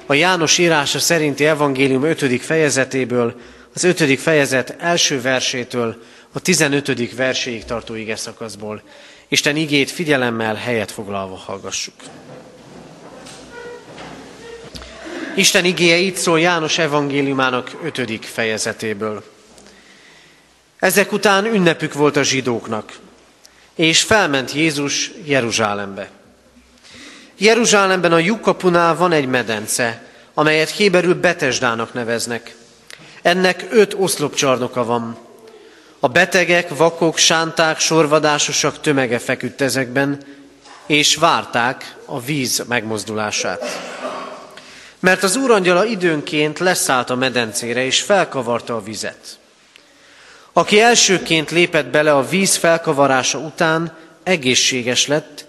a 0.06 0.14
János 0.14 0.58
írása 0.58 0.98
szerinti 0.98 1.46
evangélium 1.46 2.02
5. 2.02 2.42
fejezetéből, 2.42 3.40
az 3.74 3.84
5. 3.84 4.20
fejezet 4.20 4.76
első 4.78 5.20
versétől 5.20 6.02
a 6.32 6.40
15. 6.40 7.14
verséig 7.14 7.64
tartó 7.64 7.94
ige 7.94 8.16
szakaszból. 8.16 8.82
Isten 9.28 9.56
igét 9.56 9.90
figyelemmel 9.90 10.54
helyet 10.54 10.90
foglalva 10.90 11.36
hallgassuk. 11.36 11.94
Isten 15.34 15.64
igéje 15.64 15.96
itt 15.96 16.16
szól 16.16 16.40
János 16.40 16.78
evangéliumának 16.78 17.70
5. 17.82 18.24
fejezetéből. 18.24 19.24
Ezek 20.78 21.12
után 21.12 21.46
ünnepük 21.46 21.92
volt 21.92 22.16
a 22.16 22.22
zsidóknak 22.22 22.92
és 23.74 24.02
felment 24.02 24.52
Jézus 24.52 25.10
Jeruzsálembe. 25.24 26.10
Jeruzsálemben 27.36 28.12
a 28.12 28.18
lyukkapunál 28.18 28.96
van 28.96 29.12
egy 29.12 29.26
medence, 29.26 30.02
amelyet 30.34 30.70
héberül 30.70 31.14
Betesdának 31.14 31.94
neveznek. 31.94 32.54
Ennek 33.22 33.66
öt 33.70 33.94
oszlopcsarnoka 33.98 34.84
van. 34.84 35.16
A 36.00 36.08
betegek, 36.08 36.76
vakok, 36.76 37.16
sánták, 37.16 37.78
sorvadásosak 37.78 38.80
tömege 38.80 39.18
feküdt 39.18 39.60
ezekben, 39.60 40.18
és 40.86 41.16
várták 41.16 41.96
a 42.04 42.20
víz 42.20 42.64
megmozdulását. 42.68 43.62
Mert 45.00 45.22
az 45.22 45.36
úrangyala 45.36 45.84
időnként 45.84 46.58
leszállt 46.58 47.10
a 47.10 47.14
medencére, 47.14 47.84
és 47.84 48.00
felkavarta 48.00 48.76
a 48.76 48.82
vizet. 48.82 49.38
Aki 50.52 50.80
elsőként 50.80 51.50
lépett 51.50 51.86
bele 51.86 52.14
a 52.14 52.28
víz 52.28 52.56
felkavarása 52.56 53.38
után, 53.38 53.96
egészséges 54.22 55.06
lett, 55.06 55.44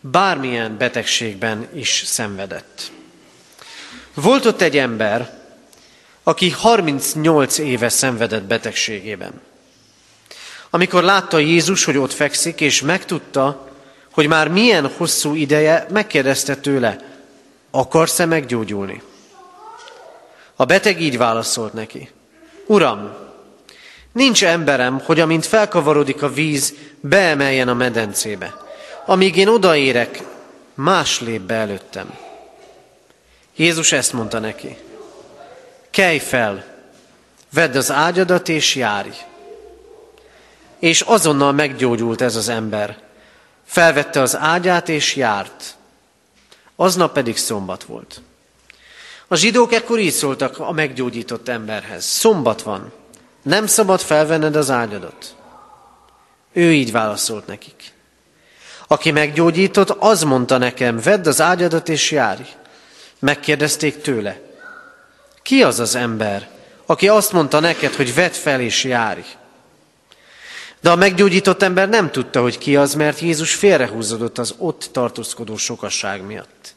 bármilyen 0.00 0.76
betegségben 0.78 1.68
is 1.74 2.02
szenvedett. 2.06 2.90
Volt 4.14 4.46
ott 4.46 4.60
egy 4.60 4.78
ember, 4.78 5.43
aki 6.24 6.50
38 6.50 7.58
éve 7.58 7.88
szenvedett 7.88 8.42
betegségében. 8.42 9.40
Amikor 10.70 11.02
látta 11.02 11.38
Jézus, 11.38 11.84
hogy 11.84 11.96
ott 11.96 12.12
fekszik, 12.12 12.60
és 12.60 12.80
megtudta, 12.80 13.68
hogy 14.12 14.26
már 14.26 14.48
milyen 14.48 14.90
hosszú 14.96 15.34
ideje, 15.34 15.86
megkérdezte 15.90 16.56
tőle, 16.56 16.98
akarsz-e 17.70 18.24
meggyógyulni? 18.24 19.02
A 20.56 20.64
beteg 20.64 21.00
így 21.00 21.18
válaszolt 21.18 21.72
neki, 21.72 22.10
Uram, 22.66 23.24
Nincs 24.14 24.44
emberem, 24.44 25.00
hogy 25.04 25.20
amint 25.20 25.46
felkavarodik 25.46 26.22
a 26.22 26.32
víz, 26.32 26.74
beemeljen 27.00 27.68
a 27.68 27.74
medencébe. 27.74 28.54
Amíg 29.06 29.36
én 29.36 29.48
odaérek, 29.48 30.22
más 30.74 31.20
lép 31.20 31.40
be 31.40 31.54
előttem. 31.54 32.18
Jézus 33.56 33.92
ezt 33.92 34.12
mondta 34.12 34.38
neki. 34.38 34.76
Kelj 35.94 36.18
fel, 36.18 36.64
vedd 37.52 37.76
az 37.76 37.90
ágyadat 37.90 38.48
és 38.48 38.74
járj. 38.74 39.10
És 40.78 41.00
azonnal 41.00 41.52
meggyógyult 41.52 42.20
ez 42.20 42.36
az 42.36 42.48
ember. 42.48 42.98
Felvette 43.64 44.20
az 44.20 44.36
ágyát 44.36 44.88
és 44.88 45.16
járt. 45.16 45.76
Aznap 46.76 47.12
pedig 47.12 47.36
szombat 47.36 47.84
volt. 47.84 48.20
A 49.28 49.36
zsidók 49.36 49.72
ekkor 49.72 49.98
így 49.98 50.12
szóltak 50.12 50.58
a 50.58 50.72
meggyógyított 50.72 51.48
emberhez. 51.48 52.04
Szombat 52.04 52.62
van, 52.62 52.92
nem 53.42 53.66
szabad 53.66 54.00
felvenned 54.00 54.56
az 54.56 54.70
ágyadat. 54.70 55.34
Ő 56.52 56.72
így 56.72 56.92
válaszolt 56.92 57.46
nekik. 57.46 57.92
Aki 58.86 59.10
meggyógyított, 59.10 59.90
az 59.90 60.22
mondta 60.22 60.58
nekem, 60.58 61.00
vedd 61.00 61.28
az 61.28 61.40
ágyadat 61.40 61.88
és 61.88 62.10
járj. 62.10 62.42
Megkérdezték 63.18 64.00
tőle, 64.00 64.43
ki 65.44 65.62
az 65.62 65.80
az 65.80 65.94
ember, 65.94 66.48
aki 66.86 67.08
azt 67.08 67.32
mondta 67.32 67.60
neked, 67.60 67.94
hogy 67.94 68.14
vedd 68.14 68.30
fel 68.30 68.60
és 68.60 68.84
járj? 68.84 69.20
De 70.80 70.90
a 70.90 70.96
meggyógyított 70.96 71.62
ember 71.62 71.88
nem 71.88 72.10
tudta, 72.10 72.40
hogy 72.40 72.58
ki 72.58 72.76
az, 72.76 72.94
mert 72.94 73.20
Jézus 73.20 73.54
félrehúzódott 73.54 74.38
az 74.38 74.54
ott 74.58 74.88
tartózkodó 74.92 75.56
sokasság 75.56 76.22
miatt. 76.26 76.74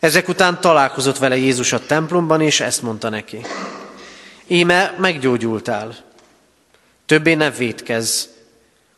Ezek 0.00 0.28
után 0.28 0.60
találkozott 0.60 1.18
vele 1.18 1.36
Jézus 1.36 1.72
a 1.72 1.86
templomban, 1.86 2.40
és 2.40 2.60
ezt 2.60 2.82
mondta 2.82 3.08
neki. 3.08 3.40
Íme 4.46 4.94
meggyógyultál. 4.98 5.96
Többé 7.06 7.34
ne 7.34 7.50
védkezz, 7.50 8.24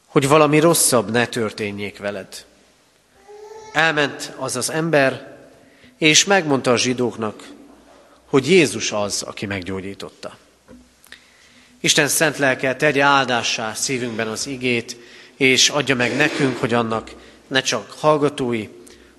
hogy 0.07 0.29
valami 0.29 0.59
rosszabb 0.59 1.11
ne 1.11 1.27
történjék 1.27 1.99
veled. 1.99 2.45
Elment 3.73 4.33
az 4.37 4.57
az 4.57 4.71
ember, 4.71 5.37
és 5.99 6.25
megmondta 6.25 6.73
a 6.73 6.77
zsidóknak, 6.77 7.43
hogy 8.33 8.49
Jézus 8.49 8.93
az, 8.93 9.23
aki 9.23 9.47
meggyógyította. 9.47 10.37
Isten 11.81 12.09
szent 12.09 12.39
lelke 12.39 12.77
tegye 12.77 13.03
áldássá 13.03 13.75
szívünkben 13.75 14.29
az 14.29 14.47
igét, 14.47 14.97
és 15.37 15.69
adja 15.69 15.95
meg 15.95 16.17
nekünk, 16.17 16.57
hogy 16.57 16.73
annak 16.73 17.11
ne 17.47 17.61
csak 17.61 17.91
hallgatói, 17.99 18.69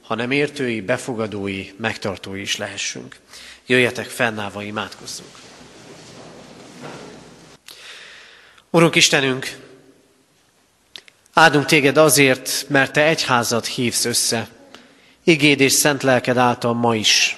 hanem 0.01 0.31
értői, 0.31 0.81
befogadói, 0.81 1.69
megtartói 1.77 2.41
is 2.41 2.57
lehessünk. 2.57 3.15
Jöjjetek 3.65 4.05
fennállva, 4.05 4.63
imádkozzunk! 4.63 5.31
Urunk 8.69 8.95
Istenünk, 8.95 9.57
áldunk 11.33 11.65
téged 11.65 11.97
azért, 11.97 12.65
mert 12.69 12.93
te 12.93 13.03
egyházat 13.03 13.65
hívsz 13.65 14.05
össze, 14.05 14.47
igéd 15.23 15.59
és 15.59 15.71
szent 15.71 16.03
lelked 16.03 16.37
által 16.37 16.73
ma 16.73 16.95
is. 16.95 17.37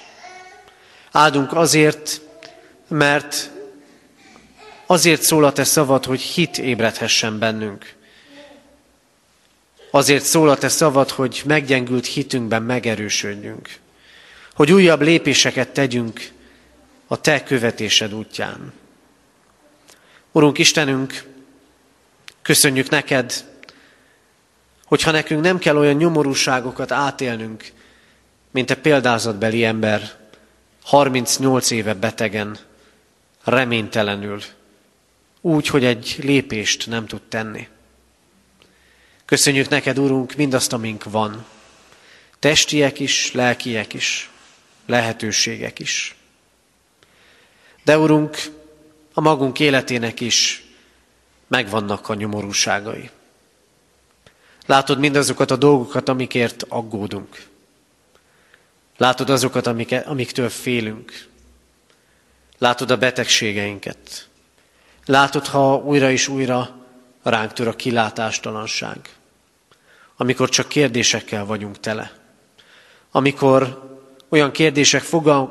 Áldunk 1.16 1.52
azért, 1.52 2.20
mert 2.88 3.50
azért 4.86 5.22
szól 5.22 5.44
a 5.44 5.52
te 5.52 5.64
szavad, 5.64 6.04
hogy 6.04 6.20
hit 6.20 6.58
ébredhessen 6.58 7.38
bennünk. 7.38 7.94
Azért 9.90 10.24
szól 10.24 10.48
a 10.48 10.56
te 10.56 10.68
szavad, 10.68 11.10
hogy 11.10 11.42
meggyengült 11.46 12.06
hitünkben 12.06 12.62
megerősödjünk. 12.62 13.68
Hogy 14.54 14.72
újabb 14.72 15.00
lépéseket 15.00 15.68
tegyünk 15.68 16.30
a 17.06 17.20
te 17.20 17.42
követésed 17.42 18.14
útján. 18.14 18.72
Urunk 20.32 20.58
Istenünk, 20.58 21.24
köszönjük 22.42 22.88
neked, 22.88 23.44
hogyha 24.84 25.10
nekünk 25.10 25.42
nem 25.42 25.58
kell 25.58 25.76
olyan 25.76 25.96
nyomorúságokat 25.96 26.92
átélnünk, 26.92 27.64
mint 28.50 28.70
a 28.70 28.76
példázatbeli 28.76 29.64
ember, 29.64 30.24
38 30.86 31.70
éve 31.70 31.94
betegen, 31.94 32.58
reménytelenül, 33.44 34.42
úgy, 35.40 35.66
hogy 35.66 35.84
egy 35.84 36.16
lépést 36.22 36.86
nem 36.86 37.06
tud 37.06 37.22
tenni. 37.22 37.68
Köszönjük 39.24 39.68
neked, 39.68 39.98
Urunk, 39.98 40.34
mindazt, 40.34 40.72
amink 40.72 41.04
van. 41.04 41.46
Testiek 42.38 43.00
is, 43.00 43.32
lelkiek 43.32 43.94
is, 43.94 44.30
lehetőségek 44.86 45.78
is. 45.78 46.14
De, 47.84 47.98
Urunk, 47.98 48.36
a 49.12 49.20
magunk 49.20 49.60
életének 49.60 50.20
is 50.20 50.64
megvannak 51.46 52.08
a 52.08 52.14
nyomorúságai. 52.14 53.10
Látod 54.66 54.98
mindazokat 54.98 55.50
a 55.50 55.56
dolgokat, 55.56 56.08
amikért 56.08 56.62
aggódunk. 56.68 57.46
Látod 58.96 59.30
azokat, 59.30 59.66
amik, 59.66 59.94
amiktől 60.04 60.48
félünk. 60.48 61.28
Látod 62.58 62.90
a 62.90 62.96
betegségeinket. 62.96 64.28
Látod, 65.04 65.46
ha 65.46 65.76
újra 65.76 66.10
és 66.10 66.28
újra 66.28 66.76
ránk 67.22 67.52
tör 67.52 67.68
a 67.68 67.76
kilátástalanság. 67.76 69.14
Amikor 70.16 70.48
csak 70.48 70.68
kérdésekkel 70.68 71.44
vagyunk 71.44 71.80
tele. 71.80 72.12
Amikor 73.10 73.84
olyan 74.28 74.50
kérdések 74.50 75.02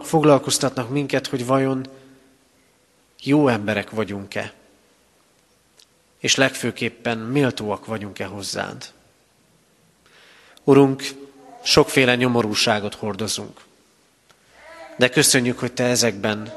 foglalkoztatnak 0.02 0.90
minket, 0.90 1.28
hogy 1.28 1.46
vajon 1.46 1.86
jó 3.24 3.48
emberek 3.48 3.90
vagyunk-e, 3.90 4.54
és 6.20 6.36
legfőképpen 6.36 7.18
méltóak 7.18 7.86
vagyunk-e 7.86 8.26
hozzád. 8.26 8.94
Urunk, 10.64 11.04
sokféle 11.66 12.16
nyomorúságot 12.16 12.96
hordozunk, 12.96 13.62
de 14.98 15.10
köszönjük, 15.10 15.60
hogy 15.60 15.74
Te 15.74 15.84
ezekben 15.84 16.54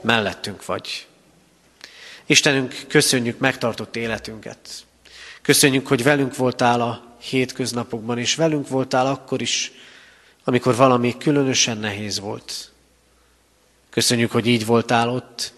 mellettünk 0.00 0.64
vagy. 0.64 1.06
Istenünk, 2.26 2.74
köszönjük 2.88 3.38
megtartott 3.38 3.96
életünket. 3.96 4.58
Köszönjük, 5.42 5.86
hogy 5.86 6.02
velünk 6.02 6.36
voltál 6.36 6.80
a 6.80 7.16
hétköznapokban, 7.20 8.18
és 8.18 8.34
velünk 8.34 8.68
voltál 8.68 9.06
akkor 9.06 9.40
is, 9.40 9.72
amikor 10.44 10.76
valami 10.76 11.16
különösen 11.16 11.78
nehéz 11.78 12.20
volt. 12.20 12.72
Köszönjük, 13.90 14.30
hogy 14.30 14.46
így 14.46 14.66
voltál 14.66 15.08
ott, 15.08 15.52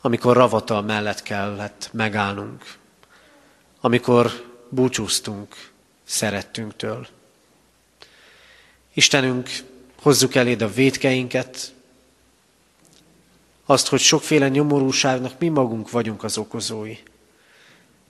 amikor 0.00 0.36
ravatal 0.36 0.82
mellett 0.82 1.22
kellett 1.22 1.88
megállnunk, 1.92 2.64
amikor 3.80 4.46
búcsúztunk, 4.68 5.70
szerettünktől. 6.04 7.06
Istenünk, 8.98 9.50
hozzuk 10.02 10.34
eléd 10.34 10.62
a 10.62 10.72
védkeinket, 10.72 11.72
azt, 13.66 13.88
hogy 13.88 14.00
sokféle 14.00 14.48
nyomorúságnak 14.48 15.38
mi 15.38 15.48
magunk 15.48 15.90
vagyunk 15.90 16.24
az 16.24 16.38
okozói. 16.38 16.96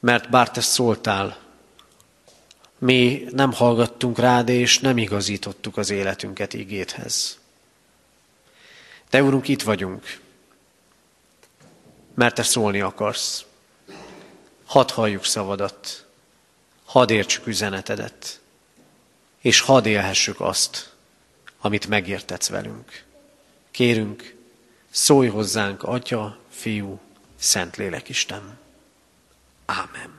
Mert 0.01 0.31
bár 0.31 0.51
te 0.51 0.61
szóltál, 0.61 1.39
mi 2.79 3.25
nem 3.31 3.53
hallgattunk 3.53 4.19
rád, 4.19 4.49
és 4.49 4.79
nem 4.79 4.99
igazítottuk 4.99 5.77
az 5.77 5.91
életünket 5.91 6.55
ígéthez. 6.55 7.39
De 9.11 9.23
Urunk, 9.23 9.49
itt 9.49 9.63
vagyunk, 9.63 10.21
mert 12.15 12.35
te 12.35 12.43
szólni 12.43 12.81
akarsz. 12.81 13.45
Hadd 14.65 14.93
halljuk 14.93 15.25
szavadat, 15.25 16.07
hadd 16.85 17.11
értsük 17.11 17.47
üzenetedet, 17.47 18.41
és 19.41 19.61
hadd 19.61 19.87
élhessük 19.87 20.41
azt, 20.41 20.93
amit 21.61 21.87
megértetsz 21.87 22.49
velünk. 22.49 23.05
Kérünk, 23.71 24.35
szólj 24.91 25.29
hozzánk, 25.29 25.83
Atya, 25.83 26.39
Fiú, 26.51 27.01
Szentlélek 27.39 28.09
Isten. 28.09 28.59
Ámen. 29.67 30.17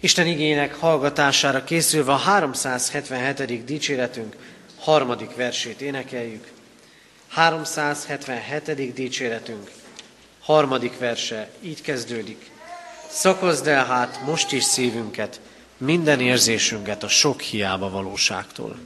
Isten 0.00 0.26
igének 0.26 0.74
hallgatására 0.74 1.64
készülve 1.64 2.12
a 2.12 2.16
377. 2.16 3.64
dicséretünk 3.64 4.36
harmadik 4.78 5.34
versét 5.34 5.80
énekeljük. 5.80 6.52
377. 7.28 8.92
dicséretünk 8.92 9.70
harmadik 10.44 10.98
verse 10.98 11.50
így 11.60 11.82
kezdődik. 11.82 12.50
Szakazd 13.08 13.66
el 13.66 13.86
hát 13.86 14.20
most 14.24 14.52
is 14.52 14.64
szívünket, 14.64 15.40
minden 15.84 16.20
érzésünket 16.20 17.02
a 17.02 17.08
sok 17.08 17.40
hiába 17.40 17.90
valóságtól. 17.90 18.76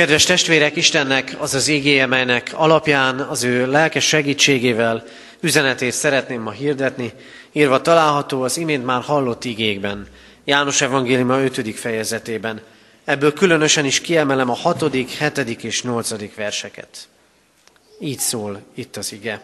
Kedves 0.00 0.24
testvérek, 0.24 0.76
Istennek 0.76 1.36
az 1.38 1.54
az 1.54 1.68
igéje, 1.68 2.06
melynek 2.06 2.50
alapján 2.54 3.20
az 3.20 3.42
ő 3.42 3.70
lelkes 3.70 4.06
segítségével 4.06 5.04
üzenetét 5.40 5.92
szeretném 5.92 6.42
ma 6.42 6.50
hirdetni, 6.50 7.12
írva 7.52 7.80
található 7.80 8.42
az 8.42 8.56
imént 8.56 8.84
már 8.84 9.02
hallott 9.02 9.44
igékben, 9.44 10.06
János 10.44 10.80
Evangéliuma 10.80 11.42
5. 11.42 11.74
fejezetében. 11.78 12.60
Ebből 13.04 13.32
különösen 13.32 13.84
is 13.84 14.00
kiemelem 14.00 14.50
a 14.50 14.54
6., 14.54 14.92
7. 14.92 15.38
és 15.62 15.82
8. 15.82 16.34
verseket. 16.34 17.08
Így 17.98 18.18
szól 18.18 18.60
itt 18.74 18.96
az 18.96 19.12
ige. 19.12 19.40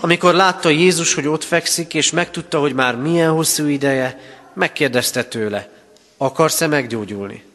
Amikor 0.00 0.34
látta 0.34 0.68
Jézus, 0.68 1.14
hogy 1.14 1.26
ott 1.26 1.44
fekszik, 1.44 1.94
és 1.94 2.10
megtudta, 2.10 2.58
hogy 2.58 2.74
már 2.74 2.96
milyen 2.96 3.30
hosszú 3.30 3.66
ideje, 3.66 4.20
megkérdezte 4.54 5.24
tőle, 5.24 5.68
akarsz-e 6.16 6.66
meggyógyulni? 6.66 7.45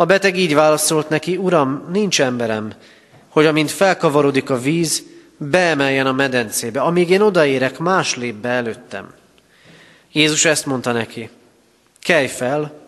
A 0.00 0.04
beteg 0.04 0.36
így 0.36 0.54
válaszolt 0.54 1.08
neki, 1.08 1.36
Uram, 1.36 1.86
nincs 1.90 2.20
emberem, 2.20 2.72
hogy 3.28 3.46
amint 3.46 3.70
felkavarodik 3.70 4.50
a 4.50 4.60
víz, 4.60 5.02
beemeljen 5.36 6.06
a 6.06 6.12
medencébe. 6.12 6.80
Amíg 6.80 7.10
én 7.10 7.20
odaérek, 7.20 7.78
más 7.78 8.14
lép 8.14 8.34
be 8.34 8.48
előttem. 8.48 9.14
Jézus 10.12 10.44
ezt 10.44 10.66
mondta 10.66 10.92
neki, 10.92 11.30
kelj 11.98 12.26
fel, 12.26 12.80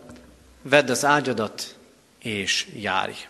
vedd 0.61 0.89
az 0.89 1.05
ágyadat, 1.05 1.75
és 2.19 2.67
járj. 2.75 3.27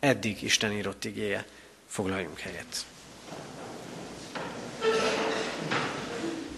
Eddig 0.00 0.42
Isten 0.42 0.72
írott 0.72 1.04
igéje. 1.04 1.44
Foglaljunk 1.88 2.38
helyet. 2.38 2.84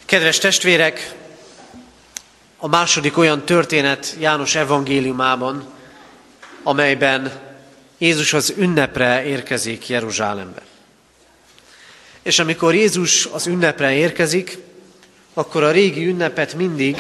Kedves 0.05 0.39
testvérek, 0.39 1.15
a 2.57 2.69
második 2.69 3.17
olyan 3.19 3.45
történet 3.45 4.17
János 4.19 4.55
evangéliumában, 4.55 5.72
amelyben 6.63 7.33
Jézus 7.99 8.33
az 8.33 8.55
ünnepre 8.57 9.25
érkezik 9.25 9.89
Jeruzsálembe. 9.89 10.63
És 12.23 12.39
amikor 12.39 12.75
Jézus 12.75 13.27
az 13.27 13.47
ünnepre 13.47 13.93
érkezik, 13.93 14.59
akkor 15.35 15.63
a 15.63 15.71
régi 15.71 16.07
ünnepet 16.07 16.55
mindig 16.55 16.97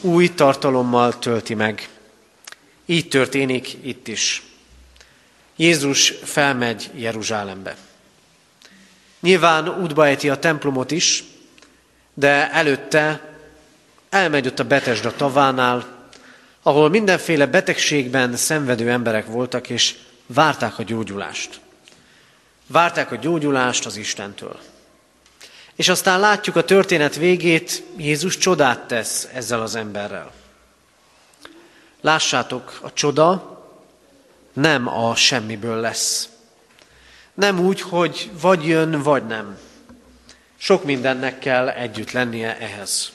új 0.00 0.34
tartalommal 0.34 1.18
tölti 1.18 1.54
meg. 1.54 1.88
Így 2.86 3.08
történik 3.08 3.78
itt 3.82 4.08
is. 4.08 4.42
Jézus 5.56 6.14
felmegy 6.22 6.90
Jeruzsálembe. 6.94 7.76
Nyilván 9.20 9.68
útba 9.68 10.06
ejti 10.06 10.28
a 10.28 10.38
templomot 10.38 10.90
is, 10.90 11.24
de 12.14 12.50
előtte 12.50 13.34
elmegy 14.10 14.46
ott 14.46 14.58
a 14.58 14.64
Betesda 14.64 15.12
tavánál, 15.16 16.01
ahol 16.62 16.88
mindenféle 16.88 17.46
betegségben 17.46 18.36
szenvedő 18.36 18.90
emberek 18.90 19.26
voltak, 19.26 19.68
és 19.68 19.94
várták 20.26 20.78
a 20.78 20.82
gyógyulást. 20.82 21.60
Várták 22.66 23.12
a 23.12 23.16
gyógyulást 23.16 23.86
az 23.86 23.96
Istentől. 23.96 24.58
És 25.74 25.88
aztán 25.88 26.20
látjuk 26.20 26.56
a 26.56 26.64
történet 26.64 27.16
végét, 27.16 27.82
Jézus 27.96 28.36
csodát 28.36 28.80
tesz 28.86 29.28
ezzel 29.32 29.62
az 29.62 29.74
emberrel. 29.74 30.32
Lássátok, 32.00 32.78
a 32.82 32.92
csoda 32.92 33.60
nem 34.52 34.88
a 34.88 35.14
semmiből 35.14 35.80
lesz. 35.80 36.28
Nem 37.34 37.60
úgy, 37.60 37.80
hogy 37.80 38.30
vagy 38.40 38.66
jön, 38.66 39.02
vagy 39.02 39.26
nem. 39.26 39.58
Sok 40.56 40.84
mindennek 40.84 41.38
kell 41.38 41.68
együtt 41.68 42.10
lennie 42.10 42.58
ehhez. 42.58 43.12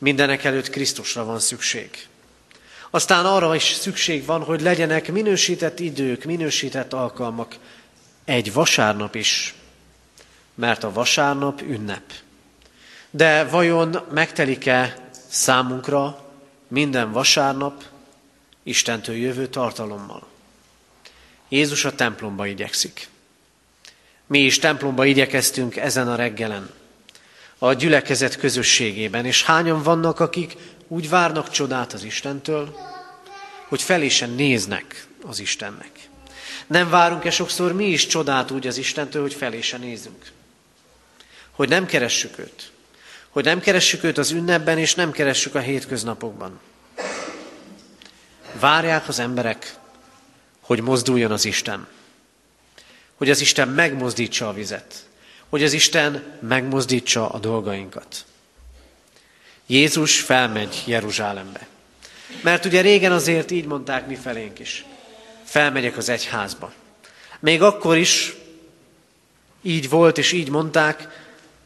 Mindenek 0.00 0.44
előtt 0.44 0.70
Krisztusra 0.70 1.24
van 1.24 1.38
szükség. 1.38 1.90
Aztán 2.90 3.26
arra 3.26 3.54
is 3.54 3.62
szükség 3.62 4.24
van, 4.24 4.42
hogy 4.42 4.60
legyenek 4.60 5.12
minősített 5.12 5.78
idők, 5.80 6.24
minősített 6.24 6.92
alkalmak. 6.92 7.56
Egy 8.24 8.52
vasárnap 8.52 9.14
is, 9.14 9.54
mert 10.54 10.84
a 10.84 10.92
vasárnap 10.92 11.62
ünnep. 11.62 12.12
De 13.10 13.44
vajon 13.44 14.00
megtelik-e 14.12 15.10
számunkra 15.28 16.30
minden 16.68 17.12
vasárnap 17.12 17.84
Istentől 18.62 19.16
jövő 19.16 19.46
tartalommal? 19.46 20.26
Jézus 21.48 21.84
a 21.84 21.94
templomba 21.94 22.46
igyekszik. 22.46 23.08
Mi 24.26 24.38
is 24.38 24.58
templomba 24.58 25.04
igyekeztünk 25.04 25.76
ezen 25.76 26.08
a 26.08 26.14
reggelen 26.14 26.79
a 27.62 27.72
gyülekezet 27.72 28.36
közösségében, 28.36 29.24
és 29.24 29.44
hányan 29.44 29.82
vannak, 29.82 30.20
akik 30.20 30.56
úgy 30.88 31.08
várnak 31.08 31.50
csodát 31.50 31.92
az 31.92 32.02
Istentől, 32.02 32.76
hogy 33.68 33.82
felésen 33.82 34.30
néznek 34.30 35.06
az 35.26 35.40
Istennek. 35.40 35.90
Nem 36.66 36.90
várunk-e 36.90 37.30
sokszor 37.30 37.72
mi 37.72 37.84
is 37.84 38.06
csodát 38.06 38.50
úgy 38.50 38.66
az 38.66 38.76
Istentől, 38.76 39.22
hogy 39.22 39.34
felé 39.34 39.60
se 39.60 39.76
nézünk? 39.76 40.30
Hogy 41.50 41.68
nem 41.68 41.86
keressük 41.86 42.38
őt. 42.38 42.70
Hogy 43.28 43.44
nem 43.44 43.60
keressük 43.60 44.04
őt 44.04 44.18
az 44.18 44.30
ünnepben, 44.30 44.78
és 44.78 44.94
nem 44.94 45.10
keressük 45.10 45.54
a 45.54 45.60
hétköznapokban. 45.60 46.60
Várják 48.60 49.08
az 49.08 49.18
emberek, 49.18 49.74
hogy 50.60 50.80
mozduljon 50.80 51.30
az 51.30 51.44
Isten. 51.44 51.86
Hogy 53.14 53.30
az 53.30 53.40
Isten 53.40 53.68
megmozdítsa 53.68 54.48
a 54.48 54.52
vizet. 54.52 55.08
Hogy 55.50 55.62
az 55.62 55.72
Isten 55.72 56.38
megmozdítsa 56.40 57.28
a 57.28 57.38
dolgainkat. 57.38 58.24
Jézus 59.66 60.20
felmegy 60.20 60.82
Jeruzsálembe. 60.86 61.66
Mert 62.42 62.64
ugye 62.64 62.80
régen 62.80 63.12
azért 63.12 63.50
így 63.50 63.64
mondták 63.64 64.06
mi 64.06 64.14
felénk 64.14 64.58
is. 64.58 64.84
Felmegyek 65.44 65.96
az 65.96 66.08
egyházba. 66.08 66.72
Még 67.40 67.62
akkor 67.62 67.96
is 67.96 68.34
így 69.62 69.88
volt, 69.88 70.18
és 70.18 70.32
így 70.32 70.50
mondták, 70.50 71.08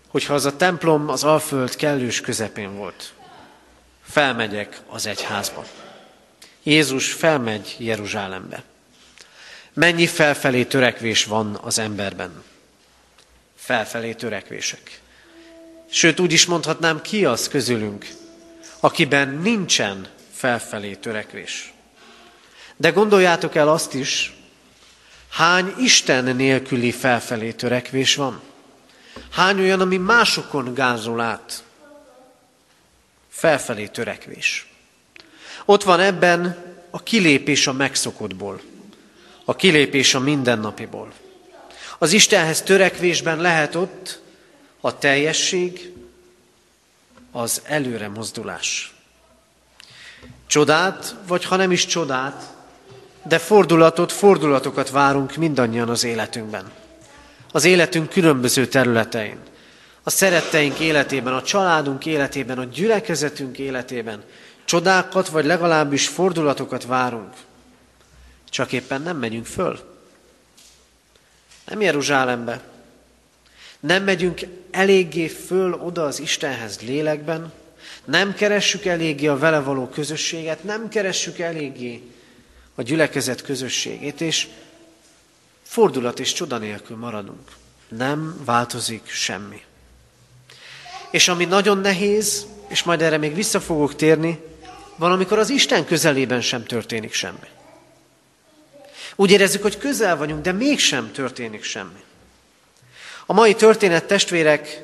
hogyha 0.09 0.35
az 0.35 0.45
a 0.45 0.57
templom 0.57 1.09
az 1.09 1.25
Alföld 1.25 1.77
kellős 1.77 2.21
közepén 2.21 2.77
volt. 2.77 3.13
Felmegyek 4.03 4.81
az 4.89 5.07
egyházba. 5.07 5.65
Jézus 6.63 7.13
felmegy 7.13 7.77
Jeruzsálembe. 7.79 8.63
Mennyi 9.73 10.07
felfelé 10.07 10.65
törekvés 10.65 11.25
van 11.25 11.59
az 11.63 11.79
emberben? 11.79 12.43
Felfelé 13.65 14.13
törekvések. 14.13 15.01
Sőt, 15.91 16.21
úgy 16.21 16.33
is 16.33 16.47
mondhatnám, 16.47 17.03
ki 17.03 17.25
az 17.25 17.49
közülünk, 17.49 18.07
akiben 18.81 19.29
nincsen 19.29 20.09
felfelé 20.33 20.95
törekvés. 20.95 21.73
De 22.77 22.91
gondoljátok 22.91 23.55
el 23.55 23.69
azt 23.69 23.95
is, 23.95 24.37
hány 25.29 25.75
Isten 25.79 26.37
nélküli 26.37 26.93
felfelé 26.93 27.53
törekvés 27.53 28.15
van? 28.15 28.41
Hány 29.31 29.61
olyan, 29.61 29.81
ami 29.81 29.97
másokon 29.97 30.75
gázol 30.75 31.21
át? 31.21 31.65
Felfelé 33.29 33.87
törekvés. 33.87 34.67
Ott 35.65 35.83
van 35.83 36.01
ebben 36.01 36.65
a 36.91 37.03
kilépés 37.03 37.67
a 37.67 37.73
megszokottból, 37.73 38.61
a 39.45 39.57
kilépés 39.57 40.15
a 40.15 40.21
mindennapiból. 40.21 41.13
Az 41.99 42.13
Istenhez 42.13 42.63
törekvésben 42.63 43.41
lehet 43.41 43.75
ott 43.75 44.21
a 44.81 44.99
teljesség, 44.99 45.93
az 47.33 47.63
előre 47.65 48.09
mozdulás. 48.09 48.95
Csodát, 50.47 51.15
vagy 51.27 51.45
ha 51.45 51.57
nem 51.57 51.71
is 51.71 51.87
csodát, 51.87 52.55
de 53.23 53.39
fordulatot, 53.39 54.13
fordulatokat 54.13 54.91
várunk 54.91 55.37
mindannyian 55.37 55.89
az 55.89 56.05
életünkben. 56.05 56.71
Az 57.53 57.65
életünk 57.65 58.09
különböző 58.09 58.67
területein. 58.67 59.39
A 60.03 60.11
szeretteink 60.11 60.79
életében, 60.79 61.35
a 61.35 61.43
családunk 61.43 62.07
életében, 62.07 62.59
a 62.59 62.65
gyülekezetünk 62.65 63.59
életében. 63.59 64.23
Csodákat, 64.65 65.29
vagy 65.29 65.45
legalábbis 65.45 66.09
fordulatokat 66.09 66.85
várunk. 66.85 67.33
Csak 68.51 68.73
éppen 68.73 69.03
nem 69.03 69.17
megyünk 69.17 69.47
föl. 69.47 69.94
Nem 71.67 71.81
Jeruzsálembe. 71.81 72.63
Nem 73.81 74.05
megyünk 74.05 74.41
eléggé 74.71 75.29
föl 75.29 75.73
oda 75.73 76.05
az 76.05 76.21
Istenhez 76.21 76.81
lélekben, 76.81 77.53
nem 78.05 78.35
keressük 78.35 78.85
eléggé 78.85 79.27
a 79.27 79.39
vele 79.39 79.61
való 79.61 79.89
közösséget, 79.89 80.65
nem 80.65 80.89
keressük 80.89 81.39
eléggé 81.39 82.03
a 82.75 82.83
gyülekezet 82.83 83.43
közösségét, 83.43 84.21
és 84.21 84.49
fordulat 85.63 86.21
és 86.21 86.33
csoda 86.33 86.59
nélkül 86.59 86.97
maradunk. 86.97 87.49
Nem 87.89 88.41
változik 88.45 89.09
semmi. 89.09 89.63
És 91.11 91.29
ami 91.29 91.45
nagyon 91.45 91.79
nehéz, 91.79 92.47
és 92.69 92.83
majd 92.83 93.03
erre 93.03 93.19
még 93.19 93.35
vissza 93.35 93.61
fogok 93.61 93.97
térni, 93.97 94.41
van, 94.97 95.13
amikor 95.13 95.39
az 95.39 95.51
Isten 95.51 95.85
közelében 95.85 96.41
sem 96.41 96.65
történik 96.65 97.13
semmi. 97.13 97.49
Úgy 99.17 99.31
érezzük, 99.31 99.63
hogy 99.63 99.79
közel 99.79 100.17
vagyunk, 100.17 100.43
de 100.43 100.53
mégsem 100.53 101.13
történik 101.13 101.63
semmi. 101.63 102.03
A 103.27 103.33
mai 103.33 103.55
történet 103.55 104.05
testvérek 104.05 104.83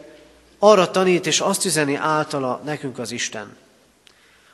arra 0.59 0.91
tanít 0.91 1.27
és 1.27 1.41
azt 1.41 1.65
üzeni 1.65 1.95
általa 1.95 2.61
nekünk 2.65 2.99
az 2.99 3.11
Isten, 3.11 3.57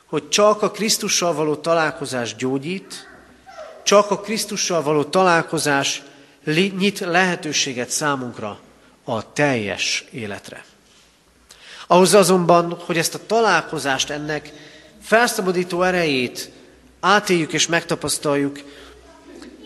hogy 0.05 0.29
csak 0.29 0.61
a 0.61 0.71
Krisztussal 0.71 1.33
való 1.33 1.55
találkozás 1.55 2.35
gyógyít, 2.35 3.09
csak 3.83 4.11
a 4.11 4.19
Krisztussal 4.19 4.81
való 4.81 5.03
találkozás 5.03 6.03
nyit 6.53 6.99
lehetőséget 6.99 7.89
számunkra 7.89 8.59
a 9.03 9.33
teljes 9.33 10.05
életre. 10.11 10.65
Ahhoz 11.87 12.13
azonban, 12.13 12.81
hogy 12.85 12.97
ezt 12.97 13.13
a 13.13 13.25
találkozást, 13.25 14.09
ennek 14.09 14.53
felszabadító 15.01 15.83
erejét 15.83 16.49
átéljük 16.99 17.53
és 17.53 17.67
megtapasztaljuk, 17.67 18.59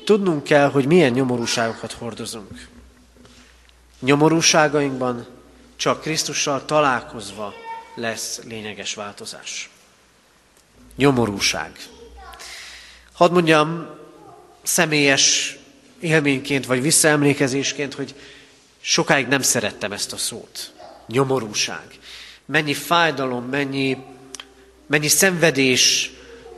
tudnunk 0.04 0.44
kell, 0.44 0.70
hogy 0.70 0.86
milyen 0.86 1.12
nyomorúságokat 1.12 1.92
hordozunk. 1.92 2.68
Nyomorúságainkban 4.00 5.28
csak 5.76 6.02
Krisztussal 6.02 6.66
találkozva 6.66 7.54
lesz 7.96 8.42
lényeges 8.44 8.94
változás. 8.94 9.70
Nyomorúság. 10.96 11.72
Hadd 13.14 13.32
mondjam 13.32 13.88
személyes 14.62 15.58
élményként 16.00 16.66
vagy 16.66 16.82
visszaemlékezésként, 16.82 17.94
hogy 17.94 18.16
sokáig 18.82 19.28
nem 19.28 19.42
szerettem 19.42 19.92
ezt 19.92 20.14
a 20.14 20.18
szót. 20.18 20.74
Nyomorúság. 21.08 21.86
Mennyi 22.46 22.74
fájdalom, 22.74 23.46
mennyi, 23.46 23.98
mennyi 24.88 25.08
szenvedés 25.08 26.12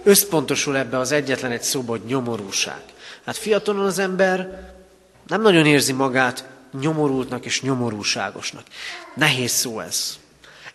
összpontosul 0.04 0.78
ebbe 0.78 0.98
az 0.98 1.12
egyetlen 1.12 1.52
egy 1.52 1.64
szóba, 1.64 1.92
hogy 1.92 2.06
nyomorúság. 2.06 2.82
Hát 3.26 3.38
fiatalon 3.38 3.86
az 3.86 4.00
ember 4.00 4.72
nem 5.28 5.42
nagyon 5.42 5.66
érzi 5.66 5.94
magát 5.94 6.48
nyomorultnak 6.80 7.46
és 7.46 7.62
nyomorúságosnak. 7.62 8.64
Nehéz 9.16 9.52
szó 9.52 9.80
ez. 9.80 10.18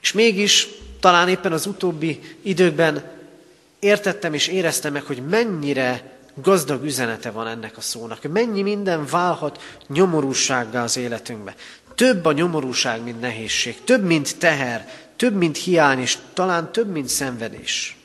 És 0.01 0.13
mégis 0.13 0.69
talán 1.01 1.29
éppen 1.29 1.53
az 1.53 1.67
utóbbi 1.67 2.39
időkben 2.43 3.11
értettem 3.79 4.35
és 4.35 4.47
éreztem 4.47 4.93
meg, 4.93 5.03
hogy 5.03 5.23
mennyire 5.29 6.19
gazdag 6.35 6.85
üzenete 6.85 7.31
van 7.31 7.47
ennek 7.47 7.77
a 7.77 7.81
szónak. 7.81 8.33
Mennyi 8.33 8.63
minden 8.63 9.07
válhat 9.07 9.63
nyomorúsággá 9.89 10.83
az 10.83 10.97
életünkbe. 10.97 11.55
Több 11.95 12.25
a 12.25 12.33
nyomorúság, 12.33 13.03
mint 13.03 13.21
nehézség. 13.21 13.85
Több, 13.85 14.05
mint 14.05 14.39
teher. 14.39 14.89
Több, 15.17 15.35
mint 15.35 15.57
hiány, 15.57 16.01
és 16.01 16.19
talán 16.33 16.73
több, 16.73 16.91
mint 16.91 17.09
szenvedés. 17.09 17.97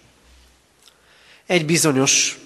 Egy 1.45 1.65
bizonyos, 1.65 2.39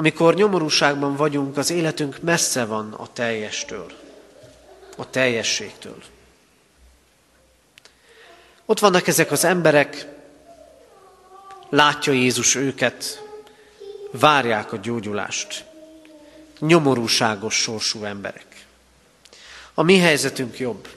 amikor 0.00 0.34
nyomorúságban 0.34 1.16
vagyunk, 1.16 1.56
az 1.56 1.70
életünk 1.70 2.22
messze 2.22 2.64
van 2.64 2.92
a 2.92 3.12
teljestől, 3.12 3.92
a 4.96 5.10
teljességtől. 5.10 6.02
Ott 8.64 8.78
vannak 8.78 9.06
ezek 9.06 9.30
az 9.30 9.44
emberek, 9.44 10.06
látja 11.68 12.12
Jézus 12.12 12.54
őket, 12.54 13.24
várják 14.10 14.72
a 14.72 14.76
gyógyulást. 14.76 15.64
Nyomorúságos 16.58 17.54
sorsú 17.54 18.04
emberek. 18.04 18.66
A 19.74 19.82
mi 19.82 19.98
helyzetünk 19.98 20.58
jobb. 20.58 20.88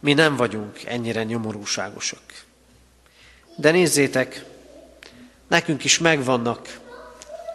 Mi 0.00 0.14
nem 0.14 0.36
vagyunk 0.36 0.84
ennyire 0.84 1.24
nyomorúságosak. 1.24 2.44
De 3.56 3.70
nézzétek, 3.70 4.44
nekünk 5.48 5.84
is 5.84 5.98
megvannak 5.98 6.79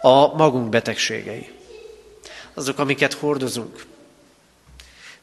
a 0.06 0.34
magunk 0.36 0.68
betegségei. 0.68 1.50
Azok, 2.54 2.78
amiket 2.78 3.12
hordozunk. 3.12 3.84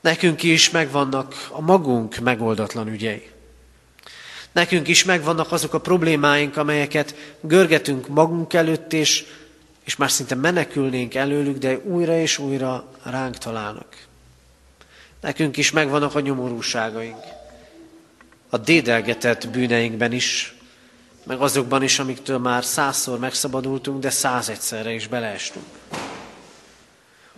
Nekünk 0.02 0.44
is 0.44 0.70
megvannak 0.70 1.48
a 1.50 1.62
magunk 1.62 2.18
megoldatlan 2.20 2.88
ügyei. 2.88 3.30
Nekünk 4.52 4.88
is 4.88 5.04
megvannak 5.04 5.52
azok 5.52 5.74
a 5.74 5.80
problémáink, 5.80 6.58
amelyeket 6.58 7.16
görgetünk 7.42 8.08
magunk 8.08 8.54
előtt, 8.54 8.94
és, 8.94 9.26
és 9.84 9.96
már 9.96 10.12
szinte 10.12 10.36
menekülnénk 10.36 11.16
előlük, 11.16 11.58
de 11.58 11.78
újra 11.78 12.18
és 12.18 12.38
újra 12.38 12.92
ránk 13.04 13.38
találnak. 13.38 13.96
Nekünk 15.22 15.58
is 15.58 15.72
megvannak 15.72 16.16
a 16.16 16.20
nyomorúságaink. 16.20 17.24
A 18.50 18.58
dédelgetett 18.58 19.50
bűneinkben 19.50 20.12
is, 20.12 20.56
meg 21.24 21.42
azokban 21.42 21.84
is, 21.84 22.00
amiktől 22.00 22.38
már 22.38 22.64
százszor 22.64 23.20
megszabadultunk, 23.20 24.00
de 24.00 24.10
százegyszerre 24.10 24.92
is 24.92 25.08
beleestünk. 25.08 25.66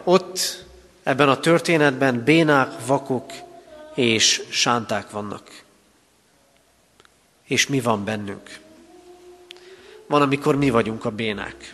Ott, 0.03 0.65
ebben 1.03 1.29
a 1.29 1.39
történetben 1.39 2.23
bénák, 2.23 2.85
vakok 2.85 3.31
és 3.95 4.41
sánták 4.49 5.09
vannak 5.09 5.63
és 7.45 7.67
mi 7.67 7.79
van 7.79 8.03
bennünk. 8.03 8.59
Van, 10.07 10.21
amikor 10.21 10.55
mi 10.55 10.69
vagyunk 10.69 11.05
a 11.05 11.09
bénák. 11.11 11.73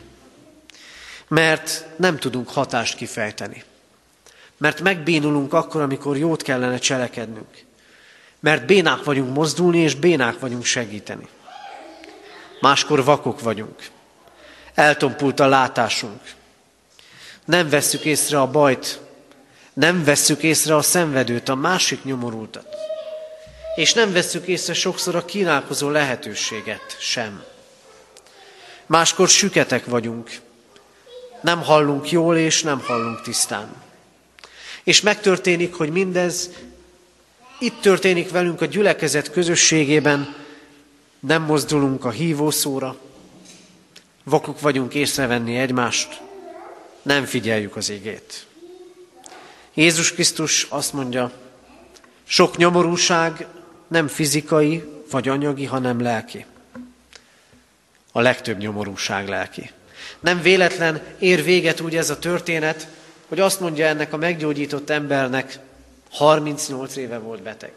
mert 1.28 1.86
nem 1.96 2.18
tudunk 2.18 2.50
hatást 2.50 2.96
kifejteni. 2.96 3.64
Mert 4.58 4.82
megbénulunk 4.82 5.54
akkor, 5.54 5.82
amikor 5.82 6.18
jót 6.18 6.42
kellene 6.42 6.78
cselekednünk. 6.78 7.64
Mert 8.40 8.66
bénák 8.66 9.04
vagyunk 9.04 9.36
mozdulni, 9.36 9.78
és 9.78 9.96
bénák 9.96 10.40
vagyunk 10.40 10.64
segíteni. 10.64 11.28
Máskor 12.62 13.04
vakok 13.04 13.42
vagyunk. 13.42 13.90
Eltompult 14.74 15.40
a 15.40 15.48
látásunk. 15.48 16.22
Nem 17.46 17.70
vesszük 17.70 18.06
észre 18.06 18.42
a 18.42 18.48
bajt, 18.48 19.00
nem 19.74 20.04
vesszük 20.04 20.44
észre 20.44 20.76
a 20.76 20.82
szenvedőt, 20.82 21.50
a 21.50 21.56
másik 21.56 22.04
nyomorultat. 22.04 22.76
És 23.76 23.94
nem 23.94 24.12
vesszük 24.12 24.48
észre 24.48 24.74
sokszor 24.74 25.16
a 25.16 25.26
kínálkozó 25.26 25.90
lehetőséget 25.90 26.98
sem. 27.00 27.44
Máskor 28.86 29.28
süketek 29.30 29.86
vagyunk. 29.86 30.30
Nem 31.42 31.64
hallunk 31.64 32.12
jól, 32.12 32.38
és 32.38 32.64
nem 32.64 32.80
hallunk 32.80 33.22
tisztán. 33.22 33.76
És 34.84 35.02
megtörténik, 35.02 35.74
hogy 35.74 35.90
mindez 35.90 36.50
itt 37.60 37.82
történik 37.82 38.32
velünk 38.32 38.62
a 38.62 38.66
gyülekezet 38.66 39.32
közösségében, 39.32 40.41
nem 41.22 41.42
mozdulunk 41.44 42.06
a 42.06 42.10
hívószóra, 42.10 42.96
vakuk 44.24 44.60
vagyunk 44.60 44.94
észrevenni 44.94 45.58
egymást, 45.58 46.22
nem 47.02 47.26
figyeljük 47.26 47.76
az 47.76 47.90
égét. 47.90 48.46
Jézus 49.74 50.14
Krisztus 50.14 50.68
azt 50.70 50.94
mondja, 50.94 51.32
sok 52.24 52.58
nyomorúság 52.58 53.48
nem 53.88 54.08
fizikai 54.08 54.84
vagy 55.12 55.28
anyagi, 55.28 55.66
hanem 55.66 56.02
lelki. 56.02 56.46
A 58.12 58.22
legtöbb 58.22 58.58
nyomorúság 58.58 59.28
lelki. 59.28 59.72
Nem 60.20 60.42
véletlen 60.42 61.02
ér 61.20 61.44
véget 61.44 61.80
úgy 61.80 61.96
ez 61.96 62.10
a 62.10 62.20
történet, 62.20 62.88
hogy 63.28 63.40
azt 63.40 63.60
mondja 63.60 63.86
ennek 63.86 64.14
a 64.14 64.18
meggyógyított 64.18 64.90
embernek, 64.90 65.60
38 66.12 66.96
éve 66.96 67.18
volt 67.18 67.42
beteg. 67.42 67.74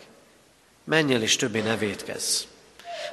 Menj 0.85 1.15
el 1.15 1.23
és 1.23 1.37
többé 1.37 1.61
ne 1.61 1.77
védkezz. 1.77 2.43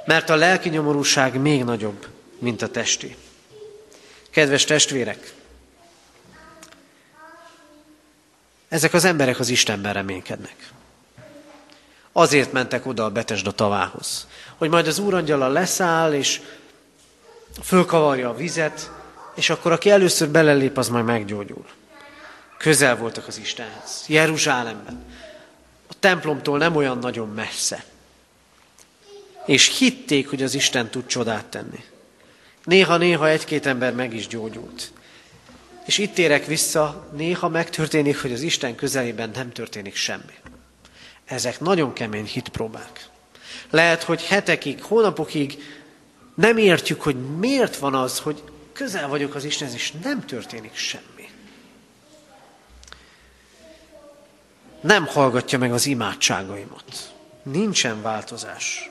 Mert 0.04 0.30
a 0.30 0.36
lelki 0.36 0.68
nyomorúság 0.68 1.40
még 1.40 1.64
nagyobb, 1.64 2.06
mint 2.38 2.62
a 2.62 2.68
testi. 2.68 3.16
Kedves 4.30 4.64
testvérek, 4.64 5.32
ezek 8.68 8.94
az 8.94 9.04
emberek 9.04 9.38
az 9.38 9.48
Istenben 9.48 9.92
reménykednek. 9.92 10.70
Azért 12.12 12.52
mentek 12.52 12.86
oda 12.86 13.04
a 13.04 13.10
Betesda 13.10 13.50
tavához, 13.50 14.26
hogy 14.56 14.70
majd 14.70 14.86
az 14.86 14.98
úrangyala 14.98 15.48
leszáll, 15.48 16.12
és 16.12 16.40
fölkavarja 17.62 18.28
a 18.28 18.34
vizet, 18.34 18.90
és 19.34 19.50
akkor 19.50 19.72
aki 19.72 19.90
először 19.90 20.28
belelép, 20.28 20.78
az 20.78 20.88
majd 20.88 21.04
meggyógyul. 21.04 21.64
Közel 22.58 22.96
voltak 22.96 23.26
az 23.26 23.38
Istenhez, 23.38 24.04
Jeruzsálemben. 24.06 25.04
A 25.88 25.94
templomtól 26.00 26.58
nem 26.58 26.76
olyan 26.76 26.98
nagyon 26.98 27.28
messze. 27.28 27.84
És 29.46 29.78
hitték, 29.78 30.28
hogy 30.28 30.42
az 30.42 30.54
Isten 30.54 30.90
tud 30.90 31.06
csodát 31.06 31.44
tenni. 31.44 31.84
Néha-néha 32.64 33.28
egy-két 33.28 33.66
ember 33.66 33.94
meg 33.94 34.14
is 34.14 34.26
gyógyult. 34.26 34.92
És 35.86 35.98
itt 35.98 36.18
érek 36.18 36.46
vissza, 36.46 37.08
néha 37.16 37.48
megtörténik, 37.48 38.20
hogy 38.20 38.32
az 38.32 38.40
Isten 38.40 38.74
közelében 38.74 39.30
nem 39.34 39.52
történik 39.52 39.94
semmi. 39.94 40.34
Ezek 41.24 41.60
nagyon 41.60 41.92
kemény 41.92 42.26
hitpróbák. 42.26 43.08
Lehet, 43.70 44.02
hogy 44.02 44.22
hetekig, 44.22 44.82
hónapokig 44.82 45.58
nem 46.34 46.56
értjük, 46.56 47.02
hogy 47.02 47.36
miért 47.38 47.76
van 47.76 47.94
az, 47.94 48.18
hogy 48.18 48.42
közel 48.72 49.08
vagyok 49.08 49.34
az 49.34 49.44
Istenhez, 49.44 49.74
és 49.74 49.92
nem 50.02 50.26
történik 50.26 50.74
semmi. 50.74 51.28
Nem 54.80 55.06
hallgatja 55.06 55.58
meg 55.58 55.72
az 55.72 55.86
imádságaimat. 55.86 57.12
Nincsen 57.42 58.02
változás. 58.02 58.90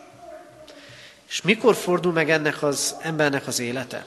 És 1.32 1.41
mikor 1.41 1.75
fordul 1.75 2.11
meg 2.11 2.29
ennek 2.29 2.63
az 2.63 2.95
embernek 3.01 3.47
az 3.47 3.59
élete? 3.59 4.05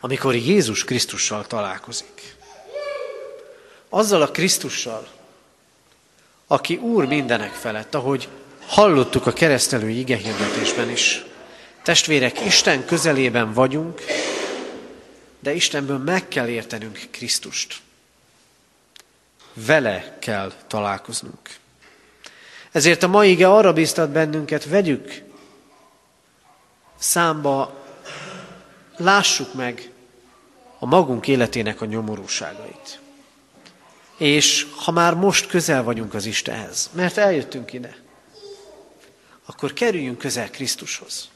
Amikor 0.00 0.34
Jézus 0.34 0.84
Krisztussal 0.84 1.46
találkozik. 1.46 2.36
Azzal 3.88 4.22
a 4.22 4.30
Krisztussal, 4.30 5.08
aki 6.46 6.76
Úr 6.76 7.06
mindenek 7.06 7.52
felett, 7.52 7.94
ahogy 7.94 8.28
hallottuk 8.66 9.26
a 9.26 9.32
keresztelő 9.32 9.88
igehirdetésben 9.88 10.90
is. 10.90 11.24
Testvérek, 11.82 12.40
Isten 12.40 12.84
közelében 12.84 13.52
vagyunk, 13.52 14.00
de 15.40 15.52
Istenből 15.52 15.98
meg 15.98 16.28
kell 16.28 16.48
értenünk 16.48 17.00
Krisztust. 17.10 17.80
Vele 19.54 20.16
kell 20.18 20.52
találkoznunk. 20.66 21.58
Ezért 22.72 23.02
a 23.02 23.08
mai 23.08 23.30
ige 23.30 23.48
arra 23.48 23.72
biztat 23.72 24.10
bennünket, 24.10 24.64
vegyük 24.64 25.22
számba, 26.98 27.84
lássuk 28.96 29.54
meg 29.54 29.90
a 30.78 30.86
magunk 30.86 31.28
életének 31.28 31.80
a 31.80 31.84
nyomorúságait. 31.84 33.00
És 34.16 34.66
ha 34.76 34.90
már 34.90 35.14
most 35.14 35.46
közel 35.46 35.82
vagyunk 35.82 36.14
az 36.14 36.26
Istenhez, 36.26 36.90
mert 36.92 37.16
eljöttünk 37.16 37.72
ide, 37.72 37.96
akkor 39.44 39.72
kerüljünk 39.72 40.18
közel 40.18 40.50
Krisztushoz, 40.50 41.28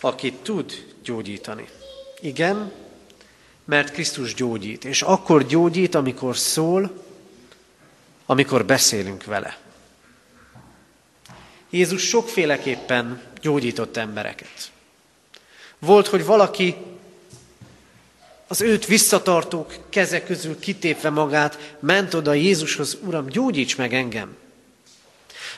aki 0.00 0.32
tud 0.32 0.72
gyógyítani. 1.02 1.68
Igen, 2.20 2.72
mert 3.64 3.92
Krisztus 3.92 4.34
gyógyít, 4.34 4.84
és 4.84 5.02
akkor 5.02 5.46
gyógyít, 5.46 5.94
amikor 5.94 6.36
szól, 6.36 7.04
amikor 8.26 8.64
beszélünk 8.64 9.24
vele. 9.24 9.58
Jézus 11.70 12.02
sokféleképpen 12.02 13.22
gyógyított 13.40 13.96
embereket. 13.96 14.70
Volt, 15.78 16.06
hogy 16.06 16.24
valaki 16.24 16.76
az 18.46 18.60
őt 18.60 18.86
visszatartók 18.86 19.74
keze 19.88 20.22
közül 20.22 20.58
kitépve 20.58 21.10
magát, 21.10 21.76
ment 21.80 22.14
oda 22.14 22.32
Jézushoz, 22.32 22.98
Uram, 23.00 23.26
gyógyíts 23.26 23.76
meg 23.76 23.94
engem. 23.94 24.36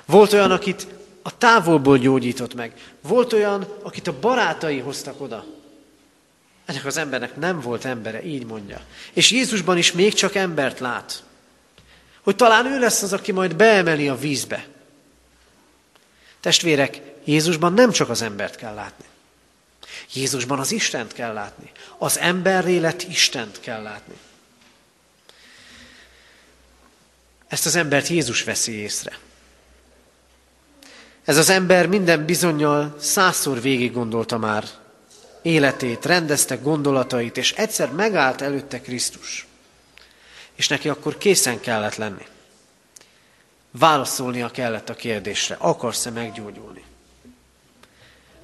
Volt 0.04 0.32
olyan, 0.32 0.50
akit 0.50 0.86
a 1.22 1.38
távolból 1.38 1.98
gyógyított 1.98 2.54
meg. 2.54 2.72
Volt 3.00 3.32
olyan, 3.32 3.66
akit 3.82 4.06
a 4.06 4.18
barátai 4.20 4.78
hoztak 4.78 5.20
oda. 5.20 5.44
Ennek 6.64 6.84
az 6.84 6.96
embernek 6.96 7.36
nem 7.36 7.60
volt 7.60 7.84
embere, 7.84 8.24
így 8.24 8.46
mondja. 8.46 8.80
És 9.12 9.30
Jézusban 9.30 9.78
is 9.78 9.92
még 9.92 10.14
csak 10.14 10.34
embert 10.34 10.78
lát. 10.78 11.22
Hogy 12.22 12.36
talán 12.36 12.66
ő 12.66 12.78
lesz 12.78 13.02
az, 13.02 13.12
aki 13.12 13.32
majd 13.32 13.56
beemeli 13.56 14.08
a 14.08 14.16
vízbe. 14.16 14.66
Testvérek, 16.40 17.00
Jézusban 17.24 17.72
nem 17.72 17.90
csak 17.90 18.08
az 18.08 18.22
embert 18.22 18.56
kell 18.56 18.74
látni. 18.74 19.04
Jézusban 20.12 20.58
az 20.58 20.72
Istent 20.72 21.12
kell 21.12 21.32
látni. 21.32 21.70
Az 21.98 22.18
emberré 22.18 22.78
lett 22.78 23.02
Istent 23.02 23.60
kell 23.60 23.82
látni. 23.82 24.14
Ezt 27.48 27.66
az 27.66 27.76
embert 27.76 28.08
Jézus 28.08 28.44
veszi 28.44 28.72
észre. 28.72 29.18
Ez 31.24 31.36
az 31.36 31.48
ember 31.48 31.86
minden 31.86 32.24
bizonyal 32.24 32.96
százszor 33.00 33.60
végig 33.60 33.92
gondolta 33.92 34.38
már 34.38 34.64
életét, 35.42 36.04
rendezte 36.04 36.56
gondolatait, 36.56 37.36
és 37.36 37.52
egyszer 37.52 37.92
megállt 37.92 38.40
előtte 38.40 38.80
Krisztus. 38.80 39.46
És 40.54 40.68
neki 40.68 40.88
akkor 40.88 41.18
készen 41.18 41.60
kellett 41.60 41.96
lenni. 41.96 42.26
Válaszolnia 43.70 44.50
kellett 44.50 44.88
a 44.88 44.94
kérdésre, 44.94 45.56
akarsz-e 45.58 46.10
meggyógyulni? 46.10 46.84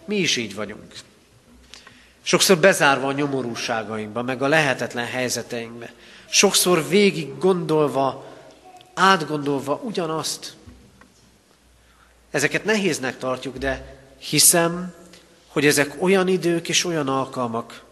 Mi 0.05 0.17
is 0.17 0.37
így 0.37 0.55
vagyunk. 0.55 0.95
Sokszor 2.23 2.59
bezárva 2.59 3.07
a 3.07 3.13
nyomorúságainkba, 3.13 4.23
meg 4.23 4.43
a 4.43 4.49
lehetetlen 4.49 5.07
helyzeteinkbe. 5.07 5.93
Sokszor 6.29 6.89
végig 6.89 7.39
gondolva, 7.39 8.25
átgondolva 8.95 9.81
ugyanazt. 9.85 10.55
Ezeket 12.31 12.65
nehéznek 12.65 13.19
tartjuk, 13.19 13.59
de 13.59 13.97
hiszem, 14.19 14.95
hogy 15.47 15.67
ezek 15.67 16.03
olyan 16.03 16.29
idők 16.29 16.69
és 16.69 16.85
olyan 16.85 17.09
alkalmak, 17.09 17.83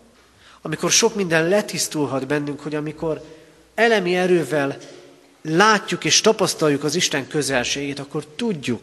amikor 0.62 0.91
sok 0.91 1.14
minden 1.14 1.49
letisztulhat 1.49 2.26
bennünk, 2.26 2.61
hogy 2.61 2.74
amikor 2.74 3.24
elemi 3.74 4.16
erővel 4.16 4.76
látjuk 5.49 6.05
és 6.05 6.20
tapasztaljuk 6.20 6.84
az 6.84 6.95
Isten 6.95 7.26
közelségét, 7.28 7.99
akkor 7.99 8.26
tudjuk, 8.26 8.82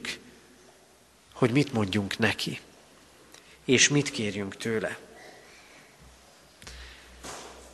hogy 1.34 1.52
mit 1.52 1.74
mondjunk 1.74 2.18
neki, 2.18 2.60
és 3.66 3.90
mit 3.90 4.12
kérjünk 4.12 4.58
tőle. 4.58 4.98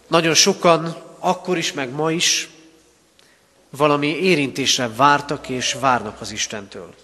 Nagyon 0.08 0.34
sokan 0.34 1.04
akkor 1.20 1.58
is, 1.58 1.74
meg 1.74 1.90
ma 1.90 2.12
is 2.12 2.50
valami 3.70 4.08
érintésre 4.08 4.90
vártak 4.96 5.50
és 5.50 5.74
várnak 5.74 6.22
az 6.22 6.32
Istentől. 6.32 6.96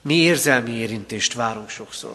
Mi 0.00 0.14
érzelmi 0.14 0.70
érintést 0.70 1.32
várunk 1.32 1.68
sokszor. 1.68 2.14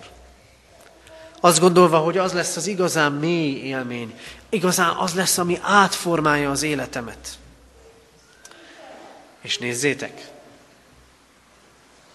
Azt 1.40 1.60
gondolva, 1.60 1.98
hogy 1.98 2.18
az 2.18 2.34
lesz 2.34 2.56
az 2.56 2.68
igazán 2.68 3.12
mély 3.12 3.54
élmény, 3.54 4.20
igazán 4.50 4.96
az 4.96 5.14
lesz, 5.14 5.38
ami 5.38 5.60
átformálja 5.62 6.52
az 6.52 6.64
életemet. 6.64 7.40
És 9.42 9.58
nézzétek, 9.58 10.22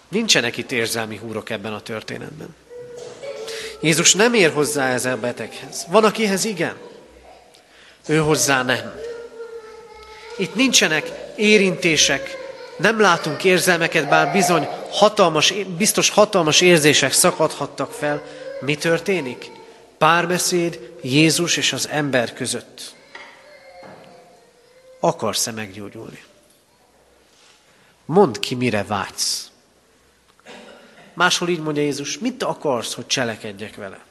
nincsenek 0.07 0.57
itt 0.57 0.71
érzelmi 0.71 1.17
húrok 1.17 1.49
ebben 1.49 1.73
a 1.73 1.81
történetben. 1.81 2.55
Jézus 3.81 4.13
nem 4.13 4.33
ér 4.33 4.51
hozzá 4.51 4.93
ez 4.93 5.05
a 5.05 5.17
beteghez. 5.17 5.85
Van, 5.87 6.03
akihez 6.03 6.45
igen, 6.45 6.77
ő 8.07 8.17
hozzá 8.17 8.63
nem. 8.63 8.93
Itt 10.37 10.55
nincsenek 10.55 11.11
érintések, 11.35 12.37
nem 12.77 13.01
látunk 13.01 13.43
érzelmeket, 13.43 14.09
bár 14.09 14.31
bizony 14.31 14.67
hatalmas, 14.91 15.53
biztos 15.77 16.09
hatalmas 16.09 16.61
érzések 16.61 17.11
szakadhattak 17.11 17.91
fel. 17.91 18.23
Mi 18.59 18.75
történik? 18.75 19.51
Párbeszéd 19.97 20.93
Jézus 21.01 21.57
és 21.57 21.73
az 21.73 21.87
ember 21.91 22.33
között. 22.33 22.95
Akarsz-e 24.99 25.51
meggyógyulni? 25.51 26.26
Mondd 28.07 28.39
ki, 28.39 28.55
mire 28.55 28.83
vágysz. 28.83 29.51
Máshol 31.13 31.49
így 31.49 31.61
mondja 31.61 31.81
Jézus, 31.81 32.19
mit 32.19 32.43
akarsz, 32.43 32.93
hogy 32.93 33.07
cselekedjek 33.07 33.75
vele? 33.75 34.05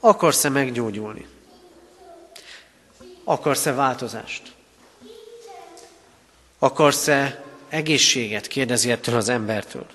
Akarsz-e 0.00 0.48
meggyógyulni? 0.48 1.26
Akarsz-e 3.24 3.72
változást? 3.72 4.52
Akarsz-e 6.58 7.44
egészséget? 7.68 8.46
Kérdezi 8.46 8.90
ettől 8.90 9.16
az 9.16 9.28
embertől. 9.28 9.86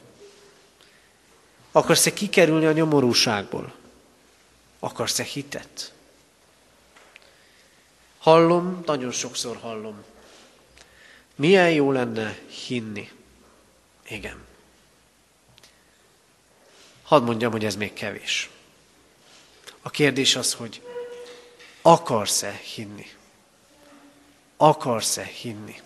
Akarsz-e 1.71 2.13
kikerülni 2.13 2.65
a 2.65 2.71
nyomorúságból? 2.71 3.73
Akarsz-e 4.79 5.23
hitet? 5.23 5.93
Hallom, 8.19 8.81
nagyon 8.85 9.11
sokszor 9.11 9.57
hallom. 9.57 10.03
Milyen 11.35 11.71
jó 11.71 11.91
lenne 11.91 12.37
hinni. 12.65 13.11
Igen. 14.07 14.45
Hadd 17.03 17.23
mondjam, 17.23 17.51
hogy 17.51 17.65
ez 17.65 17.75
még 17.75 17.93
kevés. 17.93 18.49
A 19.81 19.89
kérdés 19.89 20.35
az, 20.35 20.53
hogy 20.53 20.81
akarsz-e 21.81 22.51
hinni? 22.51 23.07
Akarsz-e 24.57 25.23
hinni? 25.23 25.81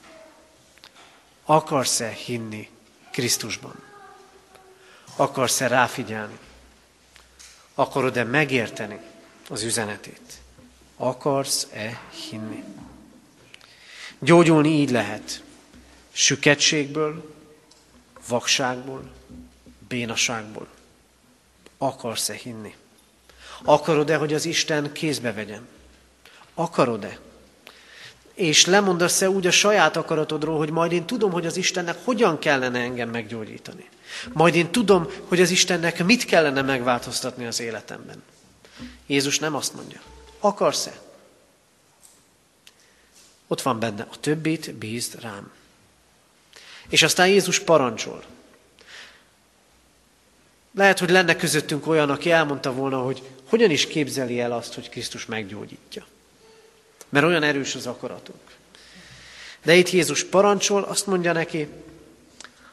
Akarsz-e 1.45 2.09
hinni 2.09 2.69
Krisztusban? 3.11 3.83
Akarsz-e 5.15 5.67
ráfigyelni? 5.67 6.37
Akarod-e 7.73 8.23
megérteni 8.23 8.99
az 9.49 9.63
üzenetét? 9.63 10.41
Akarsz-e 10.95 12.01
hinni? 12.29 12.63
Gyógyulni 14.19 14.69
így 14.69 14.91
lehet. 14.91 15.41
Süketségből, 16.11 17.35
vakságból, 18.27 19.03
bénaságból. 19.87 20.67
Akarsz-e 21.77 22.33
hinni? 22.33 22.75
Akarod-e, 23.63 24.15
hogy 24.15 24.33
az 24.33 24.45
Isten 24.45 24.91
kézbe 24.91 25.33
vegyem? 25.33 25.67
Akarod-e? 26.53 27.19
És 28.33 28.65
lemondasz-e 28.65 29.29
úgy 29.29 29.47
a 29.47 29.51
saját 29.51 29.97
akaratodról, 29.97 30.57
hogy 30.57 30.71
majd 30.71 30.91
én 30.91 31.05
tudom, 31.05 31.31
hogy 31.31 31.45
az 31.45 31.57
Istennek 31.57 31.97
hogyan 32.03 32.39
kellene 32.39 32.79
engem 32.79 33.09
meggyógyítani. 33.09 33.89
Majd 34.33 34.55
én 34.55 34.71
tudom, 34.71 35.07
hogy 35.27 35.41
az 35.41 35.49
Istennek 35.49 36.03
mit 36.03 36.25
kellene 36.25 36.61
megváltoztatni 36.61 37.45
az 37.45 37.59
életemben. 37.59 38.23
Jézus 39.07 39.39
nem 39.39 39.55
azt 39.55 39.73
mondja. 39.73 39.99
Akarsz-e? 40.39 41.06
Ott 43.47 43.61
van 43.61 43.79
benne, 43.79 44.07
a 44.11 44.19
többit 44.19 44.73
bízd 44.73 45.21
rám. 45.21 45.51
És 46.89 47.03
aztán 47.03 47.27
Jézus 47.27 47.59
parancsol. 47.59 48.23
Lehet, 50.71 50.99
hogy 50.99 51.09
lenne 51.09 51.35
közöttünk 51.35 51.87
olyan, 51.87 52.09
aki 52.09 52.31
elmondta 52.31 52.73
volna, 52.73 53.01
hogy 53.01 53.21
hogyan 53.49 53.69
is 53.69 53.87
képzeli 53.87 54.39
el 54.39 54.51
azt, 54.51 54.73
hogy 54.73 54.89
Krisztus 54.89 55.25
meggyógyítja. 55.25 56.05
Mert 57.09 57.25
olyan 57.25 57.43
erős 57.43 57.75
az 57.75 57.87
akaratunk. 57.87 58.39
De 59.63 59.75
itt 59.75 59.89
Jézus 59.89 60.23
parancsol, 60.23 60.83
azt 60.83 61.07
mondja 61.07 61.31
neki, 61.33 61.67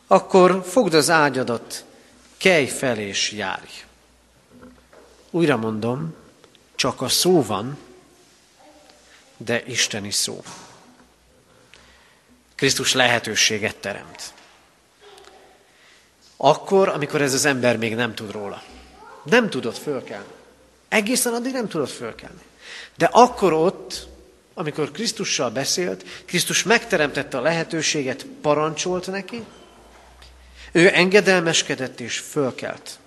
akkor 0.06 0.64
fogd 0.66 0.94
az 0.94 1.10
ágyadat, 1.10 1.84
kelj 2.36 2.66
fel 2.66 2.98
és 2.98 3.32
járj. 3.32 3.84
Újra 5.30 5.56
mondom, 5.56 6.14
csak 6.74 7.02
a 7.02 7.08
szó 7.08 7.42
van, 7.42 7.78
de 9.36 9.62
isteni 9.66 10.10
szó. 10.10 10.42
Krisztus 12.54 12.92
lehetőséget 12.92 13.76
teremt. 13.76 14.32
Akkor, 16.36 16.88
amikor 16.88 17.22
ez 17.22 17.34
az 17.34 17.44
ember 17.44 17.76
még 17.76 17.94
nem 17.94 18.14
tud 18.14 18.30
róla. 18.30 18.62
Nem 19.24 19.50
tudott 19.50 19.78
fölkelni. 19.78 20.32
Egészen 20.88 21.34
addig 21.34 21.52
nem 21.52 21.68
tudott 21.68 21.90
fölkelni. 21.90 22.40
De 22.96 23.06
akkor 23.12 23.52
ott, 23.52 24.06
amikor 24.54 24.90
Krisztussal 24.90 25.50
beszélt, 25.50 26.04
Krisztus 26.24 26.62
megteremtette 26.62 27.38
a 27.38 27.40
lehetőséget, 27.40 28.26
parancsolt 28.40 29.06
neki, 29.06 29.44
ő 30.72 30.90
engedelmeskedett 30.94 32.00
és 32.00 32.18
fölkelt. 32.18 32.98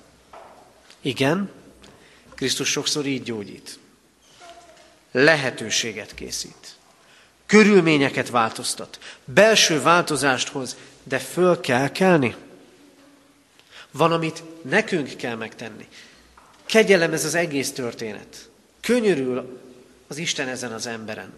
Igen, 1.01 1.51
Krisztus 2.35 2.69
sokszor 2.69 3.05
így 3.05 3.23
gyógyít. 3.23 3.79
Lehetőséget 5.11 6.13
készít. 6.13 6.76
Körülményeket 7.47 8.29
változtat. 8.29 8.99
Belső 9.25 9.81
változást 9.81 10.47
hoz, 10.47 10.77
de 11.03 11.19
föl 11.19 11.59
kell 11.59 11.91
kelni. 11.91 12.35
Van, 13.91 14.11
amit 14.11 14.43
nekünk 14.61 15.15
kell 15.15 15.35
megtenni. 15.35 15.87
Kegyelem 16.65 17.13
ez 17.13 17.25
az 17.25 17.35
egész 17.35 17.71
történet. 17.71 18.49
Könyörül 18.81 19.59
az 20.07 20.17
Isten 20.17 20.47
ezen 20.47 20.71
az 20.71 20.87
emberen. 20.87 21.33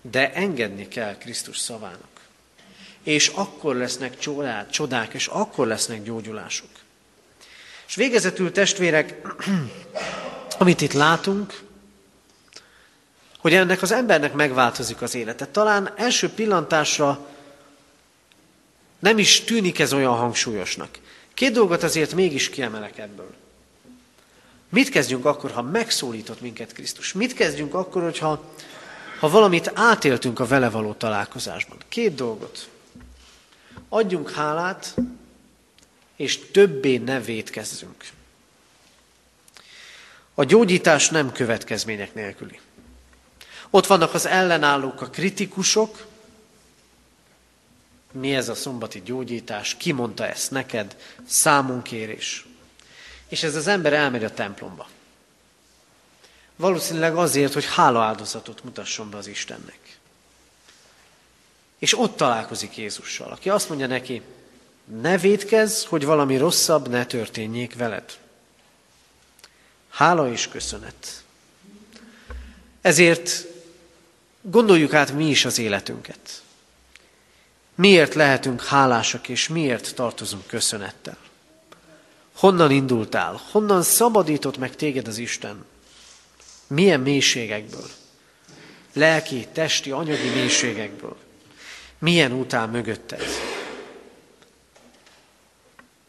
De 0.00 0.32
engedni 0.32 0.88
kell 0.88 1.18
Krisztus 1.18 1.58
szavának. 1.58 2.20
És 3.02 3.28
akkor 3.28 3.76
lesznek 3.76 4.18
csodák, 4.18 4.70
csodák, 4.70 5.14
és 5.14 5.26
akkor 5.26 5.66
lesznek 5.66 6.02
gyógyulások. 6.02 6.70
És 7.86 7.94
végezetül 7.94 8.52
testvérek, 8.52 9.20
amit 10.58 10.80
itt 10.80 10.92
látunk, 10.92 11.67
hogy 13.38 13.54
ennek 13.54 13.82
az 13.82 13.92
embernek 13.92 14.32
megváltozik 14.32 15.02
az 15.02 15.14
élete. 15.14 15.46
Talán 15.46 15.92
első 15.96 16.28
pillantásra 16.30 17.26
nem 18.98 19.18
is 19.18 19.40
tűnik 19.40 19.78
ez 19.78 19.92
olyan 19.92 20.16
hangsúlyosnak. 20.16 20.98
Két 21.34 21.52
dolgot 21.52 21.82
azért 21.82 22.14
mégis 22.14 22.50
kiemelek 22.50 22.98
ebből. 22.98 23.34
Mit 24.68 24.88
kezdjünk 24.88 25.24
akkor, 25.24 25.50
ha 25.50 25.62
megszólított 25.62 26.40
minket 26.40 26.72
Krisztus? 26.72 27.12
Mit 27.12 27.34
kezdjünk 27.34 27.74
akkor, 27.74 28.02
hogyha 28.02 28.44
ha 29.18 29.28
valamit 29.28 29.70
átéltünk 29.74 30.40
a 30.40 30.46
vele 30.46 30.70
való 30.70 30.92
találkozásban? 30.92 31.78
Két 31.88 32.14
dolgot. 32.14 32.68
Adjunk 33.88 34.30
hálát, 34.30 34.94
és 36.16 36.50
többé 36.50 36.96
ne 36.96 37.20
védkezzünk. 37.20 38.04
A 40.34 40.44
gyógyítás 40.44 41.08
nem 41.08 41.32
következmények 41.32 42.14
nélküli. 42.14 42.60
Ott 43.70 43.86
vannak 43.86 44.14
az 44.14 44.26
ellenállók, 44.26 45.00
a 45.00 45.10
kritikusok, 45.10 46.06
mi 48.12 48.34
ez 48.34 48.48
a 48.48 48.54
szombati 48.54 49.02
gyógyítás, 49.04 49.74
ki 49.74 49.92
mondta 49.92 50.26
ezt 50.26 50.50
neked, 50.50 50.96
számunkérés. 51.26 52.46
És 53.28 53.42
ez 53.42 53.54
az 53.54 53.66
ember 53.66 53.92
elmegy 53.92 54.24
a 54.24 54.34
templomba. 54.34 54.88
Valószínűleg 56.56 57.16
azért, 57.16 57.52
hogy 57.52 57.64
hálaáldozatot 57.64 58.64
mutasson 58.64 59.10
be 59.10 59.16
az 59.16 59.26
Istennek. 59.26 59.98
És 61.78 61.98
ott 61.98 62.16
találkozik 62.16 62.76
Jézussal, 62.76 63.30
aki 63.30 63.50
azt 63.50 63.68
mondja 63.68 63.86
neki, 63.86 64.22
ne 65.00 65.18
védkezz, 65.18 65.84
hogy 65.84 66.04
valami 66.04 66.36
rosszabb 66.36 66.88
ne 66.88 67.06
történjék 67.06 67.74
veled. 67.74 68.18
Hála 69.88 70.30
és 70.30 70.48
köszönet. 70.48 71.22
Ezért 72.80 73.46
gondoljuk 74.50 74.94
át 74.94 75.12
mi 75.12 75.28
is 75.28 75.44
az 75.44 75.58
életünket. 75.58 76.42
Miért 77.74 78.14
lehetünk 78.14 78.64
hálásak, 78.64 79.28
és 79.28 79.48
miért 79.48 79.94
tartozunk 79.94 80.46
köszönettel? 80.46 81.16
Honnan 82.36 82.70
indultál? 82.70 83.40
Honnan 83.50 83.82
szabadított 83.82 84.58
meg 84.58 84.76
téged 84.76 85.08
az 85.08 85.18
Isten? 85.18 85.64
Milyen 86.66 87.00
mélységekből? 87.00 87.88
Lelki, 88.92 89.46
testi, 89.52 89.90
anyagi 89.90 90.28
mélységekből. 90.28 91.16
Milyen 91.98 92.46
áll 92.50 92.66
mögötted? 92.66 93.22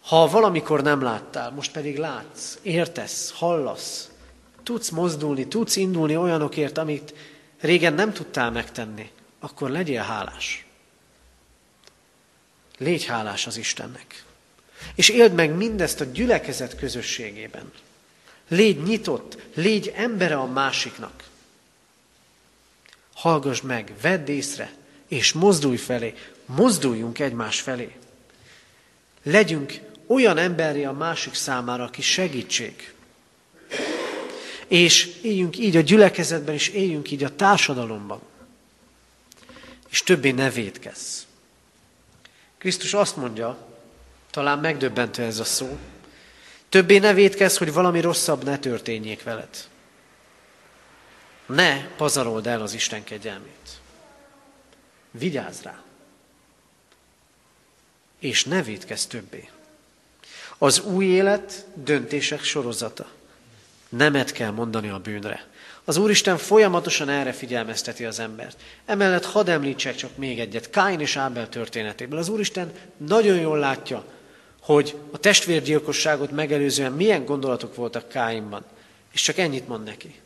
Ha 0.02 0.28
valamikor 0.28 0.82
nem 0.82 1.02
láttál, 1.02 1.52
most 1.52 1.72
pedig 1.72 1.98
látsz, 1.98 2.58
értesz, 2.62 3.32
hallasz, 3.36 4.10
tudsz 4.64 4.90
mozdulni, 4.90 5.48
tudsz 5.48 5.76
indulni 5.76 6.18
olyanokért, 6.18 6.78
amit 6.78 7.14
régen 7.60 7.94
nem 7.94 8.14
tudtál 8.14 8.52
megtenni, 8.52 9.12
akkor 9.40 9.70
legyél 9.70 10.02
hálás. 10.02 10.66
Légy 12.78 13.06
hálás 13.06 13.48
az 13.48 13.58
Istennek. 13.58 14.24
És 14.96 15.10
éld 15.10 15.34
meg 15.34 15.56
mindezt 15.56 16.02
a 16.02 16.06
gyülekezet 16.06 16.76
közösségében. 16.76 17.72
Légy 18.48 18.84
nyitott, 18.84 19.38
légy 19.54 19.94
embere 19.96 20.36
a 20.36 20.46
másiknak. 20.46 21.24
Hallgass 23.14 23.62
meg, 23.62 23.94
vedd 24.02 24.30
észre, 24.30 24.72
és 25.08 25.34
mozdulj 25.34 25.78
felé, 25.78 26.14
mozduljunk 26.46 27.20
egymás 27.20 27.62
felé. 27.62 27.96
Legyünk 29.24 29.80
olyan 30.08 30.38
emberi 30.38 30.86
a 30.86 30.92
másik 30.92 31.34
számára, 31.34 31.84
aki 31.84 32.02
segítség. 32.02 32.94
És 34.70 35.20
éljünk 35.22 35.58
így 35.58 35.76
a 35.76 35.82
gyülekezetben, 35.82 36.54
és 36.54 36.68
éljünk 36.68 37.12
így 37.12 37.24
a 37.24 37.36
társadalomban. 37.36 38.22
És 39.90 40.04
többé 40.04 40.32
ne 40.32 40.50
védkezz. 40.50 41.22
Krisztus 42.58 42.94
azt 42.94 43.16
mondja, 43.16 43.58
talán 44.30 44.60
megdöbbentő 44.60 45.24
ez 45.24 45.40
a 45.40 45.44
szó, 45.44 45.78
többé 46.70 46.98
ne 46.98 47.14
védkezz, 47.14 47.58
hogy 47.58 47.74
valami 47.74 48.02
rosszabb 48.02 48.44
ne 48.44 48.60
történjék 48.60 49.24
veled. 49.24 49.68
Ne 51.46 51.88
pazarold 51.88 52.48
el 52.48 52.62
az 52.62 52.74
Isten 52.74 53.04
kegyelmét. 53.04 53.82
Vigyázz 55.12 55.62
rá. 55.62 55.82
És 58.20 58.44
ne 58.44 58.62
védkezz 58.62 59.06
többé. 59.06 59.50
Az 60.58 60.80
új 60.80 61.06
élet 61.06 61.66
döntések 61.74 62.44
sorozata. 62.44 63.18
Nemet 63.90 64.32
kell 64.32 64.52
mondani 64.52 64.90
a 64.90 65.00
bűnre. 65.00 65.48
Az 65.84 65.98
Úristen 65.98 66.38
folyamatosan 66.38 67.10
erre 67.10 67.32
figyelmezteti 67.32 68.06
az 68.06 68.20
embert. 68.20 68.58
Emellett 68.86 69.26
hadd 69.26 69.50
említsek 69.50 69.96
csak 69.96 70.18
még 70.18 70.40
egyet, 70.40 70.70
Káin 70.70 71.00
és 71.00 71.16
Ábel 71.16 71.50
történetéből. 71.50 72.20
Az 72.20 72.30
Úristen 72.30 72.72
nagyon 72.98 73.38
jól 73.38 73.60
látja, 73.60 74.04
hogy 74.62 74.96
a 75.12 75.18
testvérgyilkosságot 75.18 76.32
megelőzően 76.32 76.92
milyen 76.92 77.26
gondolatok 77.26 77.76
voltak 77.76 78.10
Káinban. 78.10 78.66
És 79.14 79.22
csak 79.22 79.38
ennyit 79.38 79.68
mond 79.68 79.84
neki. 79.84 80.20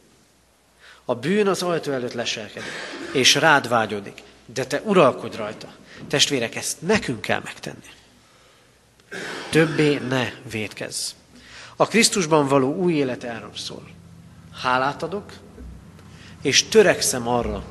A 1.05 1.16
bűn 1.16 1.47
az 1.47 1.64
ajtó 1.64 1.91
előtt 1.91 2.14
leselkedik, 2.14 2.72
és 3.14 3.36
rád 3.36 3.68
vágyodik, 3.68 4.22
de 4.45 4.66
te 4.66 4.82
uralkodj 4.84 5.38
rajta. 5.38 5.76
Testvérek, 6.07 6.55
ezt 6.55 6.82
nekünk 6.82 7.22
kell 7.22 7.41
megtenni. 7.43 7.89
Többé 9.49 9.97
ne 10.09 10.32
védkezz. 10.51 11.11
A 11.84 11.88
Krisztusban 11.88 12.47
való 12.47 12.75
új 12.75 12.93
élet 12.93 13.23
erről 13.23 13.51
szól. 13.55 13.88
Hálát 14.61 15.03
adok, 15.03 15.31
és 16.41 16.63
törekszem 16.63 17.27
arra, 17.27 17.63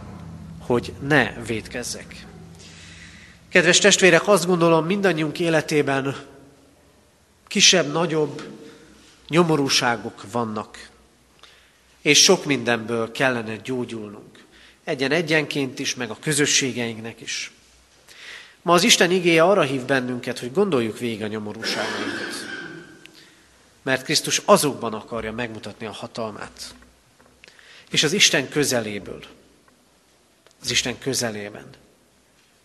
hogy 0.58 0.92
ne 1.00 1.32
védkezzek. 1.46 2.26
Kedves 3.48 3.78
testvérek, 3.78 4.28
azt 4.28 4.46
gondolom 4.46 4.86
mindannyiunk 4.86 5.38
életében 5.38 6.16
kisebb-nagyobb 7.48 8.42
nyomorúságok 9.28 10.22
vannak, 10.32 10.88
és 12.02 12.22
sok 12.22 12.44
mindenből 12.44 13.12
kellene 13.12 13.56
gyógyulnunk. 13.56 14.44
Egyen 14.84 15.10
egyenként 15.10 15.78
is, 15.78 15.94
meg 15.94 16.10
a 16.10 16.16
közösségeinknek 16.20 17.20
is. 17.20 17.52
Ma 18.62 18.72
az 18.72 18.82
Isten 18.82 19.10
igéje 19.10 19.42
arra 19.42 19.62
hív 19.62 19.82
bennünket, 19.82 20.38
hogy 20.38 20.52
gondoljuk 20.52 20.98
végig 20.98 21.22
a 21.22 21.26
nyomorúságainkat. 21.26 22.51
Mert 23.82 24.02
Krisztus 24.04 24.42
azokban 24.44 24.94
akarja 24.94 25.32
megmutatni 25.32 25.86
a 25.86 25.92
hatalmát. 25.92 26.74
És 27.90 28.02
az 28.02 28.12
Isten 28.12 28.48
közeléből, 28.48 29.24
az 30.62 30.70
Isten 30.70 30.98
közelében 30.98 31.66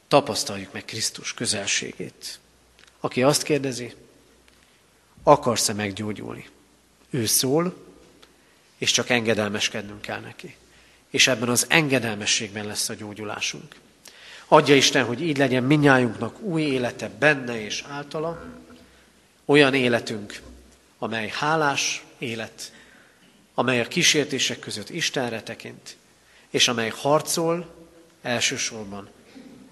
tapasztaljuk 0.07 0.74
meg 0.74 0.86
Krisztus 0.86 1.34
közelségét. 1.34 2.39
Aki 2.99 3.24
azt 3.24 3.43
kérdezi, 3.43 3.93
akarsz-e 5.24 5.74
meggyógyulni? 5.74 6.49
Ő 7.09 7.26
szól, 7.26 7.86
és 8.78 8.91
csak 8.91 9.09
engedelmeskednünk 9.09 10.01
kell 10.01 10.20
neki. 10.20 10.55
És 11.09 11.28
ebben 11.28 11.49
az 11.49 11.65
engedelmességben 11.70 12.65
lesz 12.65 12.89
a 12.89 12.93
gyógyulásunk. 12.93 13.76
Adja 14.47 14.76
Isten, 14.76 15.05
hogy 15.05 15.22
így 15.22 15.38
legyen 15.38 15.63
minnyájunknak 15.63 16.39
új 16.39 16.61
élete 16.61 17.09
benne 17.20 17.61
és 17.61 17.84
általa, 17.88 18.43
olyan 19.45 19.74
életünk, 19.74 20.41
amely 20.97 21.27
hálás 21.27 22.03
élet, 22.17 22.71
amely 23.53 23.79
a 23.79 23.87
kísértések 23.87 24.59
között 24.59 24.89
Istenre 24.89 25.41
tekint, 25.41 25.97
és 26.49 26.67
amely 26.67 26.89
harcol 26.89 27.75
elsősorban 28.21 29.09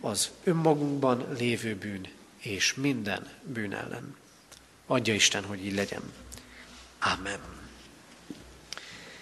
az 0.02 0.30
önmagunkban 0.44 1.26
lévő 1.38 1.76
bűn 1.76 2.08
és 2.40 2.74
minden 2.74 3.28
bűn 3.44 3.74
ellen. 3.74 4.16
Adja 4.88 5.14
Isten, 5.14 5.44
hogy 5.44 5.66
így 5.66 5.76
legyen. 5.76 6.02
Amen. 7.00 7.40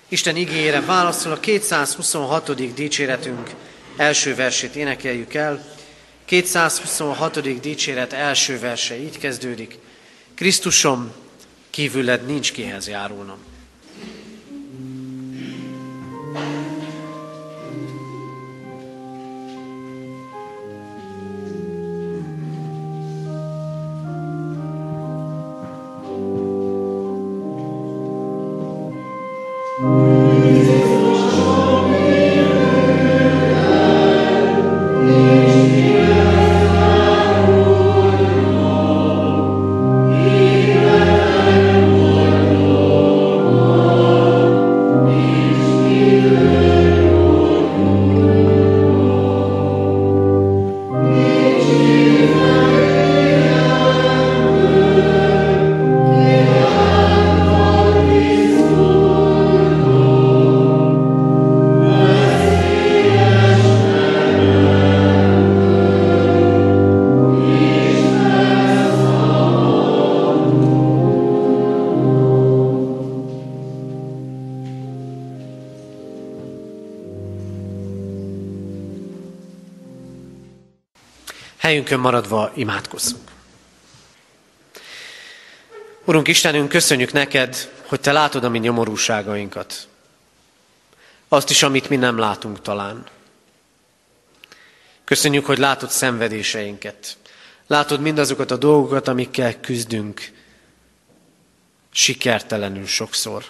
Isten 0.07 0.35
igényére 0.35 0.81
válaszol 0.81 1.31
a 1.31 1.39
226. 1.39 2.73
dicséretünk 2.73 3.51
első 3.97 4.35
versét 4.35 4.75
énekeljük 4.75 5.33
el. 5.33 5.65
226. 6.25 7.59
dicséret 7.61 8.13
első 8.13 8.59
verse 8.59 8.97
így 8.99 9.17
kezdődik. 9.17 9.77
Krisztusom, 10.33 11.11
kívüled 11.73 12.25
nincs 12.25 12.51
kihez 12.51 12.87
járulnom. 12.87 13.37
Helyünkön 81.73 81.99
maradva 81.99 82.51
imádkozzunk. 82.55 83.31
Urunk 86.05 86.27
Istenünk, 86.27 86.69
köszönjük 86.69 87.11
neked, 87.11 87.71
hogy 87.85 87.99
Te 87.99 88.11
látod 88.11 88.43
a 88.43 88.49
mi 88.49 88.59
nyomorúságainkat. 88.59 89.87
Azt 91.27 91.49
is, 91.49 91.63
amit 91.63 91.89
mi 91.89 91.95
nem 91.95 92.17
látunk 92.17 92.61
talán. 92.61 93.05
Köszönjük, 95.03 95.45
hogy 95.45 95.57
látod 95.57 95.89
szenvedéseinket. 95.89 97.17
Látod 97.67 98.01
mindazokat 98.01 98.51
a 98.51 98.57
dolgokat, 98.57 99.07
amikkel 99.07 99.59
küzdünk, 99.59 100.31
sikertelenül 101.91 102.85
sokszor. 102.85 103.43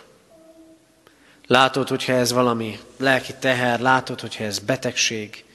Látod, 1.47 1.88
hogyha 1.88 2.13
ez 2.13 2.32
valami 2.32 2.80
lelki 2.97 3.34
teher, 3.39 3.80
látod, 3.80 4.19
hogyha 4.19 4.43
ez 4.43 4.59
betegség, 4.59 5.45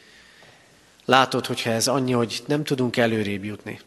Látod, 1.09 1.47
hogyha 1.47 1.71
ez 1.71 1.89
annyi, 1.89 2.13
hogy 2.13 2.43
nem 2.47 2.65
tudunk 2.65 2.97
előrébb 2.97 3.45
jutni. 3.45 3.81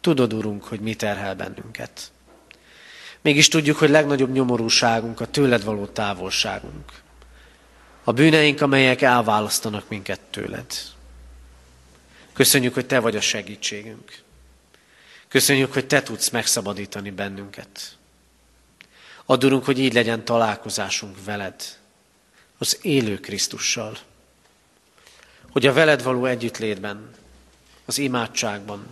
Tudod, 0.00 0.32
Urunk, 0.32 0.64
hogy 0.64 0.80
mi 0.80 0.94
terhel 0.94 1.34
bennünket. 1.34 2.10
Mégis 3.20 3.48
tudjuk, 3.48 3.76
hogy 3.76 3.90
legnagyobb 3.90 4.32
nyomorúságunk 4.32 5.20
a 5.20 5.26
tőled 5.26 5.64
való 5.64 5.86
távolságunk. 5.86 6.92
A 8.04 8.12
bűneink, 8.12 8.60
amelyek 8.60 9.02
elválasztanak 9.02 9.88
minket 9.88 10.20
tőled. 10.20 10.66
Köszönjük, 12.32 12.74
hogy 12.74 12.86
Te 12.86 12.98
vagy 12.98 13.16
a 13.16 13.20
segítségünk. 13.20 14.22
Köszönjük, 15.28 15.72
hogy 15.72 15.86
Te 15.86 16.02
tudsz 16.02 16.30
megszabadítani 16.30 17.10
bennünket. 17.10 17.96
Adurunk, 19.24 19.64
hogy 19.64 19.78
így 19.78 19.94
legyen 19.94 20.24
találkozásunk 20.24 21.24
veled, 21.24 21.78
az 22.58 22.78
élő 22.82 23.20
Krisztussal. 23.20 23.98
Hogy 25.56 25.66
a 25.66 25.72
veled 25.72 26.02
való 26.02 26.24
együttlétben, 26.24 27.10
az 27.84 27.98
imádságban, 27.98 28.86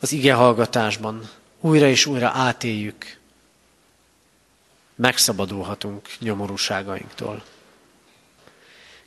az 0.00 0.12
ige 0.12 0.34
hallgatásban 0.34 1.30
újra 1.60 1.88
és 1.88 2.06
újra 2.06 2.28
átéljük, 2.28 3.18
megszabadulhatunk 4.94 6.08
nyomorúságainktól. 6.18 7.42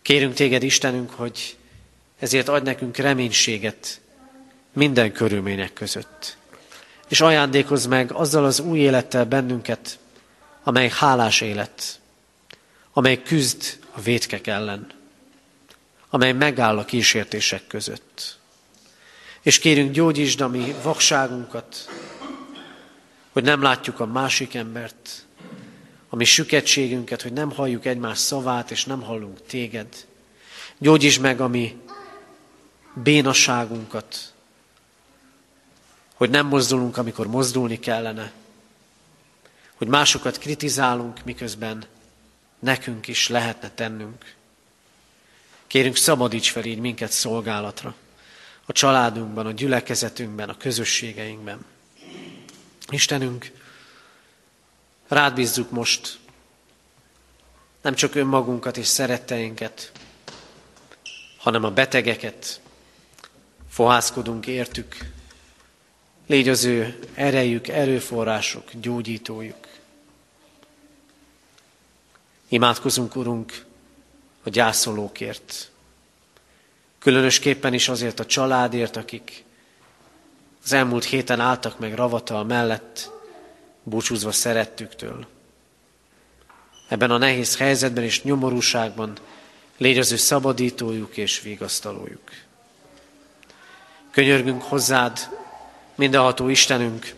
Kérünk 0.02 0.34
téged, 0.34 0.64
Istenünk, 0.64 1.12
hogy 1.12 1.58
ezért 2.20 2.48
adj 2.48 2.66
nekünk 2.66 2.98
reménységet 2.98 4.02
minden 4.74 5.12
körülmények 5.12 5.74
között. 5.74 6.38
És 7.08 7.22
ajándékozz 7.22 7.86
meg 7.86 8.12
azzal 8.12 8.46
az 8.46 8.60
új 8.60 8.80
élettel 8.80 9.26
bennünket, 9.26 10.00
amely 10.64 10.90
hálás 10.90 11.42
élet, 11.42 12.00
amely 12.94 13.22
küzd 13.22 13.80
a 13.92 14.02
vétkek 14.02 14.48
ellen, 14.48 15.02
amely 16.14 16.32
megáll 16.32 16.78
a 16.78 16.86
kísértések 16.86 17.68
között. 17.68 18.38
És 19.42 19.60
kérünk, 19.60 19.92
gyógyítsd 19.92 20.42
a 20.42 20.48
mi 20.48 20.76
vakságunkat, 20.84 21.90
hogy 23.32 23.44
nem 23.44 23.62
látjuk 23.62 24.00
a 24.00 24.06
másik 24.06 24.54
embert, 24.54 25.26
a 26.10 26.16
mi 26.16 26.26
süketségünket, 26.26 27.22
hogy 27.22 27.34
nem 27.34 27.52
halljuk 27.52 27.86
egymás 27.86 28.18
szavát, 28.18 28.72
és 28.72 28.86
nem 28.86 29.02
hallunk 29.02 29.46
téged. 29.46 29.88
Gyógyítsd 30.78 31.22
meg 31.22 31.42
a 31.42 31.48
mi 31.48 31.82
bénasságunkat, 32.94 34.34
hogy 36.14 36.30
nem 36.30 36.48
mozdulunk, 36.48 36.98
amikor 36.98 37.28
mozdulni 37.28 37.80
kellene, 37.80 38.32
hogy 39.76 39.88
másokat 39.88 40.38
kritizálunk, 40.38 41.24
miközben 41.24 41.84
nekünk 42.60 43.08
is 43.08 43.30
lehetne 43.30 43.70
tennünk. 43.70 44.42
Kérünk, 45.68 45.96
szabadíts 45.96 46.52
fel 46.52 46.66
így 46.66 46.80
minket 46.80 47.12
szolgálatra, 47.12 47.96
a 48.66 48.72
családunkban, 48.72 49.46
a 49.46 49.52
gyülekezetünkben, 49.52 50.50
a 50.50 50.58
közösségeinkben. 50.58 51.66
Istenünk, 52.90 53.52
rád 55.08 55.34
bízzuk 55.34 55.72
most 55.72 56.20
nem 57.82 57.96
csak 57.96 58.16
önmagunkat 58.16 58.78
és 58.78 58.88
szeretteinket, 58.88 59.92
hanem 61.38 61.64
a 61.64 61.72
betegeket, 61.72 62.62
fohászkodunk 63.70 64.48
értük, 64.48 64.98
légy 66.28 66.50
az 66.50 66.64
ő 66.64 67.00
erejük, 67.14 67.68
erőforrások, 67.68 68.72
gyógyítójuk. 68.74 69.68
Imádkozunk, 72.48 73.16
Urunk, 73.16 73.66
a 74.44 74.50
gyászolókért. 74.50 75.72
Különösképpen 77.00 77.74
is 77.74 77.90
azért 77.90 78.20
a 78.20 78.26
családért, 78.26 78.96
akik 78.96 79.44
az 80.64 80.74
elmúlt 80.74 81.04
héten 81.04 81.40
álltak 81.40 81.80
meg 81.80 81.94
ravatal 81.94 82.44
mellett, 82.44 83.12
búcsúzva 83.84 84.32
szerettüktől. 84.32 85.28
Ebben 86.90 87.12
a 87.12 87.18
nehéz 87.18 87.58
helyzetben 87.58 88.04
és 88.04 88.24
nyomorúságban 88.24 89.18
légy 89.78 89.98
az 89.98 90.12
ő 90.12 90.16
szabadítójuk 90.16 91.18
és 91.18 91.42
vigasztalójuk. 91.42 92.32
Könyörgünk 94.12 94.62
hozzád, 94.62 95.30
mindenható 95.96 96.48
Istenünk, 96.48 97.14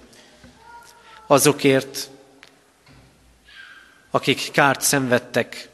azokért, 1.27 2.09
akik 4.11 4.51
kárt 4.51 4.81
szenvedtek, 4.81 5.69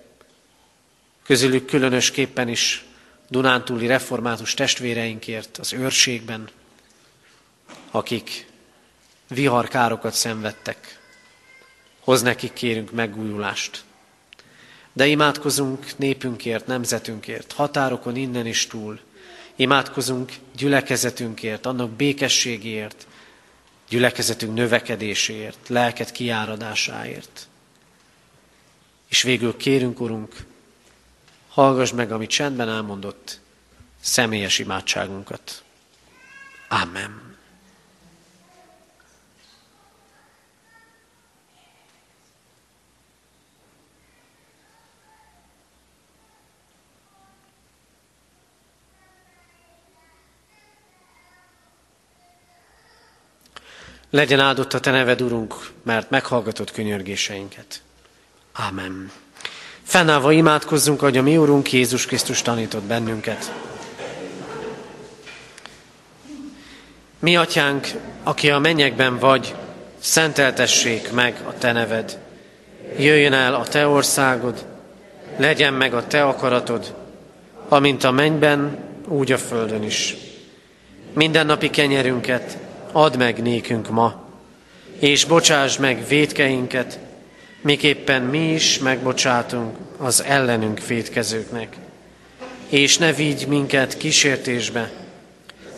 közülük 1.23 1.65
különösképpen 1.65 2.47
is 2.47 2.85
Dunántúli 3.29 3.87
református 3.87 4.53
testvéreinkért 4.53 5.57
az 5.57 5.73
őrségben, 5.73 6.49
akik 7.91 8.47
viharkárokat 9.27 10.13
szenvedtek. 10.13 10.99
Hoz 11.99 12.21
nekik 12.21 12.53
kérünk 12.53 12.91
megújulást. 12.91 13.83
De 14.93 15.05
imádkozunk 15.05 15.97
népünkért, 15.97 16.67
nemzetünkért, 16.67 17.51
határokon 17.51 18.15
innen 18.15 18.45
is 18.45 18.67
túl. 18.67 18.99
Imádkozunk 19.55 20.31
gyülekezetünkért, 20.55 21.65
annak 21.65 21.89
békességéért, 21.89 23.07
gyülekezetünk 23.89 24.53
növekedéséért, 24.53 25.67
lelket 25.67 26.11
kiáradásáért. 26.11 27.47
És 29.09 29.21
végül 29.21 29.57
kérünk, 29.57 29.99
Urunk, 29.99 30.35
hallgass 31.61 31.91
meg, 31.91 32.11
amit 32.11 32.29
csendben 32.29 32.69
elmondott, 32.69 33.39
személyes 33.99 34.59
imádságunkat. 34.59 35.63
Amen. 36.67 37.29
Legyen 54.09 54.39
áldott 54.39 54.73
a 54.73 54.79
Te 54.79 54.91
neved, 54.91 55.21
Urunk, 55.21 55.71
mert 55.83 56.09
meghallgatott 56.09 56.71
könyörgéseinket. 56.71 57.81
Ámen. 58.51 59.11
Fennállva 59.91 60.31
imádkozzunk, 60.31 60.99
hogy 60.99 61.17
a 61.17 61.21
mi 61.21 61.37
Urunk 61.37 61.71
Jézus 61.71 62.05
Krisztus 62.05 62.41
tanított 62.41 62.83
bennünket. 62.83 63.53
Mi, 67.19 67.35
Atyánk, 67.35 67.87
aki 68.23 68.49
a 68.49 68.59
mennyekben 68.59 69.17
vagy, 69.19 69.55
szenteltessék 69.99 71.11
meg 71.11 71.41
a 71.47 71.53
Te 71.57 71.71
neved. 71.71 72.19
Jöjjön 72.97 73.33
el 73.33 73.55
a 73.55 73.63
Te 73.63 73.87
országod, 73.87 74.65
legyen 75.37 75.73
meg 75.73 75.93
a 75.93 76.07
Te 76.07 76.23
akaratod, 76.23 76.95
amint 77.69 78.03
a 78.03 78.11
mennyben, 78.11 78.77
úgy 79.07 79.31
a 79.31 79.37
földön 79.37 79.83
is. 79.83 80.15
Minden 81.13 81.45
napi 81.45 81.69
kenyerünket 81.69 82.57
add 82.91 83.17
meg 83.17 83.41
nékünk 83.41 83.89
ma, 83.89 84.23
és 84.99 85.25
bocsáss 85.25 85.77
meg 85.77 86.07
védkeinket, 86.07 86.99
miképpen 87.61 88.21
mi 88.21 88.53
is 88.53 88.79
megbocsátunk 88.79 89.77
az 89.97 90.23
ellenünk 90.23 90.85
védkezőknek. 90.85 91.75
És 92.69 92.97
ne 92.97 93.13
vigy 93.13 93.47
minket 93.47 93.97
kísértésbe, 93.97 94.91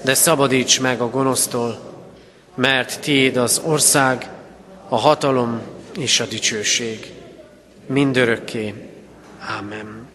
de 0.04 0.14
szabadíts 0.14 0.82
meg 0.82 1.02
a 1.02 1.10
gonosztól, 1.10 1.94
mert 2.56 3.00
tiéd 3.00 3.38
az 3.38 3.62
ország, 3.64 4.30
a 4.90 4.98
hatalom 4.98 5.62
és 5.98 6.20
a 6.20 6.26
dicsőség. 6.26 7.12
Mindörökké. 7.86 8.74
Ámen. 9.40 10.08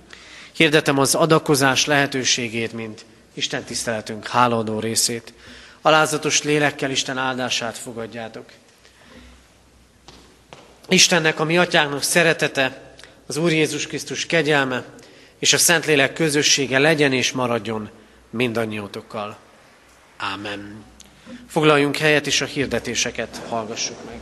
Hirdetem 0.52 0.98
az 0.98 1.14
adakozás 1.14 1.86
lehetőségét, 1.86 2.72
mint 2.72 3.04
Isten 3.34 3.64
tiszteletünk 3.64 4.26
háladó 4.26 4.78
részét. 4.80 5.32
Alázatos 5.82 6.42
lélekkel 6.42 6.90
Isten 6.90 7.18
áldását 7.18 7.78
fogadjátok. 7.78 8.44
Istennek, 10.88 11.40
a 11.40 11.44
mi 11.44 11.58
atyánknak 11.58 12.02
szeretete, 12.02 12.94
az 13.26 13.36
Úr 13.36 13.52
Jézus 13.52 13.86
Krisztus 13.86 14.26
kegyelme 14.26 14.84
és 15.38 15.52
a 15.52 15.58
Szentlélek 15.58 16.12
közössége 16.12 16.78
legyen 16.78 17.12
és 17.12 17.32
maradjon 17.32 17.90
mindannyiótokkal. 18.30 19.38
Ámen. 20.16 20.84
Foglaljunk 21.48 21.96
helyet, 21.96 22.26
és 22.26 22.40
a 22.40 22.44
hirdetéseket 22.44 23.40
hallgassuk 23.48 23.96
meg. 24.04 24.18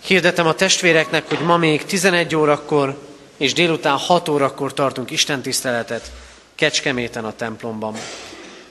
Hirdetem 0.00 0.46
a 0.46 0.54
testvéreknek, 0.54 1.28
hogy 1.28 1.40
ma 1.40 1.56
még 1.56 1.84
11 1.84 2.36
órakor 2.36 3.08
és 3.36 3.52
délután 3.52 3.96
6 3.96 4.28
órakor 4.28 4.74
tartunk 4.74 5.10
Isten 5.10 5.42
tiszteletet 5.42 6.12
Kecskeméten 6.54 7.24
a 7.24 7.32
templomban. 7.32 7.94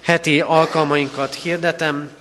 Heti 0.01 0.41
alkalmainkat 0.41 1.35
hirdetem, 1.35 2.17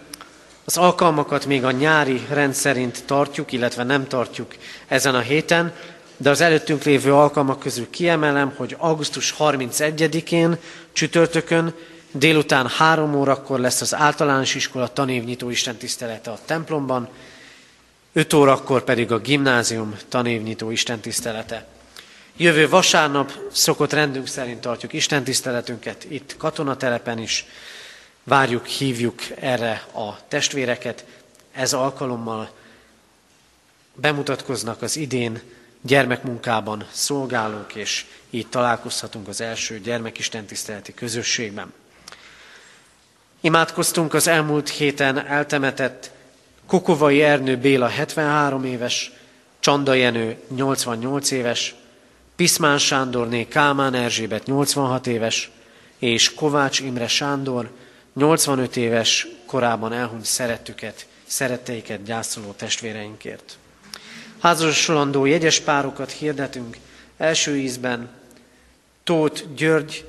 az 0.69 0.77
alkalmakat 0.77 1.47
még 1.47 1.65
a 1.65 1.71
nyári 1.71 2.27
rendszerint 2.31 3.05
tartjuk, 3.05 3.53
illetve 3.53 3.83
nem 3.83 4.07
tartjuk 4.07 4.55
ezen 4.89 5.15
a 5.15 5.21
héten, 5.21 5.73
de 6.17 6.31
az 6.31 6.41
előttünk 6.41 6.83
lévő 6.83 7.15
alkalmak 7.15 7.59
közül 7.59 7.91
kiemelem, 7.91 8.53
hogy 8.57 8.77
augusztus 8.79 9.35
31-én, 9.39 10.57
csütörtökön, 10.93 11.75
délután 12.13 12.67
három 12.67 13.15
órakor 13.15 13.61
lesz 13.61 13.81
az 13.81 13.95
általános 13.95 14.55
iskola 14.55 14.93
tanévnyitó 14.93 15.51
istentisztelete 15.51 16.31
a 16.31 16.39
templomban, 16.45 17.09
5 18.13 18.33
órakor 18.33 18.85
pedig 18.85 19.13
a 19.13 19.19
gimnázium 19.19 19.97
tanévnyitó 20.09 20.71
istentisztelete. 20.71 21.67
Jövő 22.37 22.69
vasárnap 22.69 23.33
szokott 23.53 23.93
rendünk 23.93 24.27
szerint 24.27 24.61
tartjuk 24.61 24.93
Isten 24.93 25.25
tiszteletünket 25.25 26.07
itt 26.09 26.37
katonatelepen 26.37 27.19
is. 27.19 27.47
Várjuk, 28.29 28.67
hívjuk 28.67 29.23
erre 29.41 29.85
a 29.95 30.29
testvéreket. 30.29 31.05
Ez 31.53 31.73
alkalommal 31.73 32.51
bemutatkoznak 33.95 34.83
az 34.83 34.97
idén 34.97 35.41
gyermekmunkában 35.81 36.87
szolgálók, 36.91 37.75
és 37.75 38.07
így 38.31 38.47
találkozhatunk 38.47 39.29
az 39.29 39.41
első 39.41 39.81
gyermekistentiszteleti 39.81 40.95
közösségben. 40.95 41.73
Imádkoztunk 43.41 44.15
az 44.15 44.27
elmúlt 44.27 44.69
héten 44.69 45.27
eltemetett 45.27 46.11
Kokovai 46.67 47.23
Ernő 47.23 47.57
Béla 47.57 47.89
73 47.89 48.65
éves, 48.65 49.13
Csanda 49.61 49.95
Jenő 49.95 50.37
88 50.55 51.31
éves, 51.31 51.75
Piszmán 52.37 52.79
Sándorné 52.79 53.49
Kálmán 53.49 53.95
Erzsébet 53.95 54.47
86 54.47 55.07
éves, 55.07 55.51
és 55.99 56.35
Kovács 56.35 56.81
Imre 56.81 57.09
Sándor 57.09 57.71
85 58.19 58.77
éves 58.77 59.27
korában 59.47 59.93
elhunyt 59.93 60.25
szerettüket, 60.25 61.07
szeretteiket 61.27 62.03
gyászoló 62.03 62.53
testvéreinkért. 62.53 63.57
Házasolandó 64.39 65.25
jegyes 65.25 65.61
párokat 65.61 66.11
hirdetünk. 66.11 66.77
Első 67.17 67.57
ízben 67.57 68.11
Tóth 69.05 69.43
György, 69.55 70.05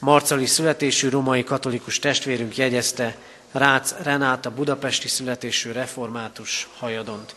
marcali 0.00 0.46
születésű 0.46 1.08
romai 1.08 1.44
katolikus 1.44 1.98
testvérünk 1.98 2.56
jegyezte 2.56 3.16
Rácz 3.52 3.94
Renáta 4.02 4.50
budapesti 4.50 5.08
születésű 5.08 5.72
református 5.72 6.68
hajadont. 6.78 7.34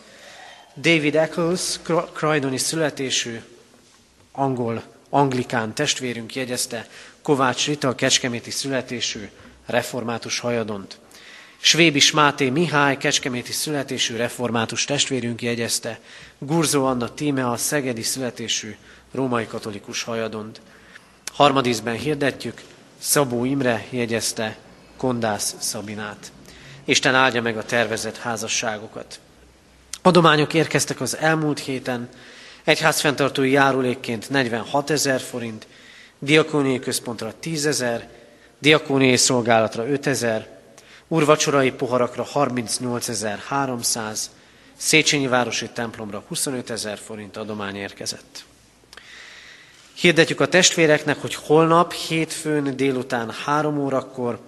David 0.76 1.16
Eccles, 1.16 1.80
krajdoni 2.12 2.58
születésű 2.58 3.40
angol, 4.32 4.82
anglikán 5.10 5.74
testvérünk 5.74 6.34
jegyezte 6.34 6.88
Kovács 7.22 7.66
Rita, 7.66 7.94
kecskeméti 7.94 8.50
születésű 8.50 9.28
református 9.68 10.38
hajadont. 10.38 10.98
Svébis 11.60 12.10
Máté 12.10 12.50
Mihály, 12.50 12.96
kecskeméti 12.96 13.52
születésű 13.52 14.16
református 14.16 14.84
testvérünk 14.84 15.42
jegyezte, 15.42 15.98
Gurzó 16.38 16.84
Anna 16.84 17.14
Tíme 17.14 17.50
a 17.50 17.56
szegedi 17.56 18.02
születésű 18.02 18.76
római 19.12 19.46
katolikus 19.46 20.02
hajadont. 20.02 20.60
Harmadízben 21.32 21.94
hirdetjük, 21.94 22.62
Szabó 22.98 23.44
Imre 23.44 23.86
jegyezte 23.90 24.56
Kondász 24.96 25.54
Szabinát. 25.58 26.32
Isten 26.84 27.14
áldja 27.14 27.42
meg 27.42 27.56
a 27.56 27.64
tervezett 27.64 28.16
házasságokat. 28.16 29.20
Adományok 30.02 30.54
érkeztek 30.54 31.00
az 31.00 31.16
elmúlt 31.16 31.58
héten, 31.58 32.08
egyházfenntartói 32.64 33.50
járulékként 33.50 34.30
46 34.30 34.90
ezer 34.90 35.20
forint, 35.20 35.66
diakóniai 36.18 36.78
központra 36.78 37.32
10 37.40 37.66
ezer, 37.66 38.08
diakóniai 38.58 39.16
szolgálatra 39.16 39.88
5 39.88 40.06
ezer, 40.06 40.56
Úrvacsorai 41.08 41.70
poharakra 41.70 42.26
38.300, 42.34 44.18
Széchenyi 44.76 45.26
Városi 45.26 45.68
templomra 45.68 46.22
25 46.28 46.70
ezer 46.70 46.98
forint 46.98 47.36
adomány 47.36 47.76
érkezett. 47.76 48.44
Hirdetjük 49.94 50.40
a 50.40 50.48
testvéreknek, 50.48 51.20
hogy 51.20 51.34
holnap, 51.34 51.92
hétfőn 51.92 52.76
délután 52.76 53.30
három 53.44 53.78
órakor 53.78 54.38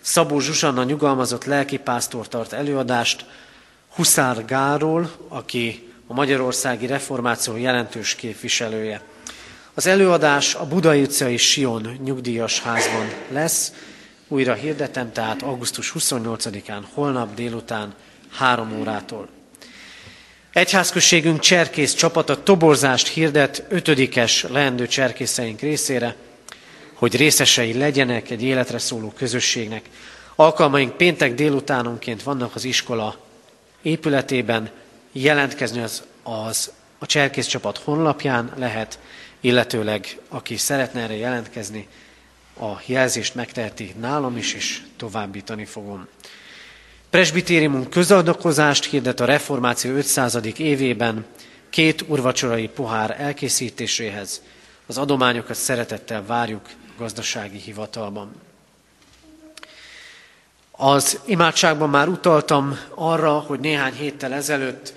Szabó 0.00 0.40
Zsuzsanna 0.40 0.84
nyugalmazott 0.84 1.44
lelkipásztor 1.44 2.28
tart 2.28 2.52
előadást 2.52 3.24
Huszár 3.94 4.44
Gáról, 4.44 5.10
aki 5.28 5.92
a 6.06 6.12
Magyarországi 6.12 6.86
Reformáció 6.86 7.56
jelentős 7.56 8.14
képviselője. 8.14 9.02
Az 9.76 9.86
előadás 9.86 10.54
a 10.54 10.66
Budai 10.66 11.02
utcai 11.02 11.36
Sion 11.36 11.98
nyugdíjas 12.04 12.60
házban 12.60 13.12
lesz, 13.28 13.72
újra 14.28 14.54
hirdetem, 14.54 15.12
tehát 15.12 15.42
augusztus 15.42 15.92
28-án, 15.98 16.80
holnap 16.92 17.34
délután 17.34 17.94
3 18.30 18.78
órától. 18.78 19.28
Egyházközségünk 20.52 21.38
cserkész 21.40 21.94
csapata 21.94 22.42
toborzást 22.42 23.08
hirdet 23.08 23.64
ötödikes 23.68 24.42
leendő 24.42 24.86
cserkészeink 24.86 25.60
részére, 25.60 26.16
hogy 26.94 27.16
részesei 27.16 27.78
legyenek 27.78 28.30
egy 28.30 28.42
életre 28.42 28.78
szóló 28.78 29.12
közösségnek. 29.16 29.82
Alkalmaink 30.34 30.96
péntek 30.96 31.34
délutánonként 31.34 32.22
vannak 32.22 32.54
az 32.54 32.64
iskola 32.64 33.16
épületében, 33.82 34.70
jelentkezni 35.12 35.80
az, 35.80 36.02
az 36.22 36.72
a 36.98 37.06
cserkész 37.06 37.46
csapat 37.46 37.78
honlapján 37.78 38.52
lehet, 38.56 38.98
illetőleg 39.44 40.18
aki 40.28 40.56
szeretne 40.56 41.00
erre 41.00 41.16
jelentkezni, 41.16 41.88
a 42.60 42.80
jelzést 42.86 43.34
megteheti 43.34 43.94
nálam 44.00 44.36
is, 44.36 44.54
és 44.54 44.82
továbbítani 44.96 45.64
fogom. 45.64 46.08
Presbitériumunk 47.10 47.90
közadakozást 47.90 48.84
hirdet 48.84 49.20
a 49.20 49.24
reformáció 49.24 49.94
500. 49.94 50.38
évében 50.56 51.24
két 51.70 52.04
urvacsorai 52.08 52.68
pohár 52.68 53.20
elkészítéséhez. 53.20 54.42
Az 54.86 54.98
adományokat 54.98 55.56
szeretettel 55.56 56.26
várjuk 56.26 56.68
gazdasági 56.98 57.58
hivatalban. 57.58 58.32
Az 60.70 61.20
imádságban 61.26 61.90
már 61.90 62.08
utaltam 62.08 62.78
arra, 62.94 63.32
hogy 63.32 63.60
néhány 63.60 63.94
héttel 63.94 64.32
ezelőtt 64.32 64.92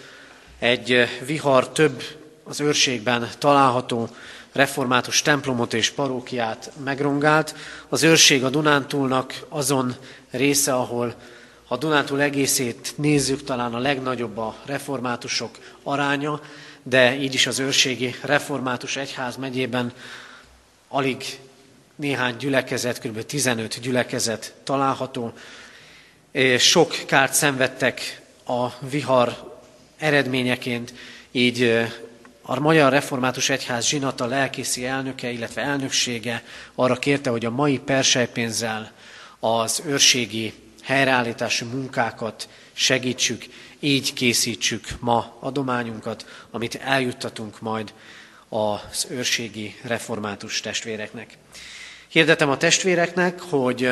egy 0.60 1.08
vihar 1.26 1.70
több 1.70 2.04
az 2.50 2.60
őrségben 2.60 3.30
található 3.38 4.10
református 4.58 5.22
templomot 5.22 5.74
és 5.74 5.89
parókiát 5.89 6.72
megrongált. 6.84 7.55
Az 7.89 8.03
őrség 8.03 8.43
a 8.43 8.49
Dunántúlnak 8.49 9.45
azon 9.49 9.95
része, 10.32 10.74
ahol 10.74 11.16
a 11.68 11.78
Dunántúl 11.78 12.22
egészét 12.22 12.93
nézzük, 12.95 13.43
talán 13.43 13.74
a 13.74 13.80
legnagyobb 13.80 14.38
a 14.38 14.55
reformátusok 14.66 15.58
aránya, 15.84 16.41
de 16.84 17.16
így 17.16 17.34
is 17.34 17.47
az 17.47 17.60
őrségi 17.60 18.16
református 18.22 18.95
egyház 18.95 19.36
megyében 19.36 19.93
alig 20.88 21.39
néhány 21.95 22.36
gyülekezet, 22.38 22.99
kb. 22.99 23.26
15 23.26 23.80
gyülekezet 23.80 24.53
található. 24.64 25.34
Sok 26.58 26.95
kárt 27.05 27.34
szenvedtek 27.34 28.22
a 28.45 28.68
vihar 28.80 29.60
eredményeként, 29.97 30.93
így 31.32 31.88
a 32.50 32.60
Magyar 32.60 32.91
Református 32.91 33.50
Egyház 33.50 33.86
zsinata 33.86 34.26
lelkészi 34.26 34.86
elnöke, 34.86 35.32
illetve 35.32 35.62
elnöksége 35.62 36.43
arra 36.76 36.95
kérte, 36.95 37.30
hogy 37.30 37.45
a 37.45 37.50
mai 37.50 37.80
persejpénzzel 37.80 38.91
az 39.39 39.82
őrségi 39.86 40.54
helyreállítási 40.84 41.66
munkákat 41.66 42.50
segítsük, 42.74 43.45
így 43.80 44.14
készítsük 44.14 44.88
ma 45.00 45.38
adományunkat, 45.39 46.26
amit 46.52 46.76
eljuttatunk 46.76 47.62
majd 47.62 47.93
az 48.50 49.08
őrségi 49.10 49.76
református 49.82 50.60
testvéreknek. 50.60 51.38
Hirdetem 52.08 52.50
a 52.50 52.58
testvéreknek, 52.58 53.41
hogy 53.41 53.89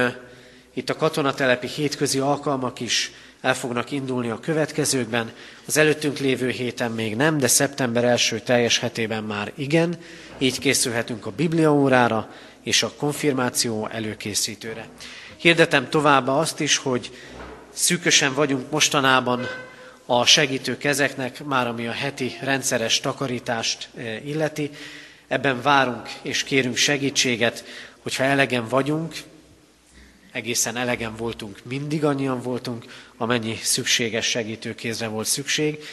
itt 0.74 0.89
a 0.89 0.95
katonatelepi 0.95 1.68
hétközi 1.68 2.20
alkalmak 2.20 2.80
is 2.80 3.12
el 3.41 3.55
fognak 3.55 3.91
indulni 3.91 4.29
a 4.29 4.39
következőkben. 4.39 5.31
Az 5.65 5.77
előttünk 5.77 6.17
lévő 6.19 6.49
héten 6.49 6.91
még 6.91 7.15
nem, 7.15 7.38
de 7.38 7.47
szeptember 7.47 8.03
első 8.03 8.39
teljes 8.39 8.79
hetében 8.79 9.23
már 9.23 9.51
igen. 9.55 9.97
Így 10.38 10.59
készülhetünk 10.59 11.25
a 11.25 11.31
Bibliaórára 11.31 12.29
és 12.63 12.83
a 12.83 12.93
konfirmáció 12.97 13.88
előkészítőre. 13.91 14.88
Hirdetem 15.38 15.89
továbbá 15.89 16.31
azt 16.31 16.59
is, 16.59 16.77
hogy 16.77 17.11
szűkösen 17.73 18.33
vagyunk 18.33 18.71
mostanában 18.71 19.47
a 20.05 20.25
segítő 20.25 20.77
kezeknek, 20.77 21.43
már 21.43 21.67
ami 21.67 21.88
a 21.88 21.91
heti 21.91 22.38
rendszeres 22.41 22.99
takarítást 22.99 23.89
eh, 23.97 24.27
illeti. 24.27 24.69
Ebben 25.27 25.61
várunk 25.61 26.09
és 26.21 26.43
kérünk 26.43 26.75
segítséget, 26.75 27.63
hogyha 28.01 28.23
elegen 28.23 28.67
vagyunk, 28.67 29.15
egészen 30.36 30.77
elegen 30.77 31.15
voltunk, 31.15 31.59
mindig 31.63 32.05
annyian 32.05 32.41
voltunk, 32.41 32.86
amennyi 33.17 33.55
szükséges 33.61 34.25
segítőkézre 34.25 35.07
volt 35.07 35.27
szükség. 35.27 35.83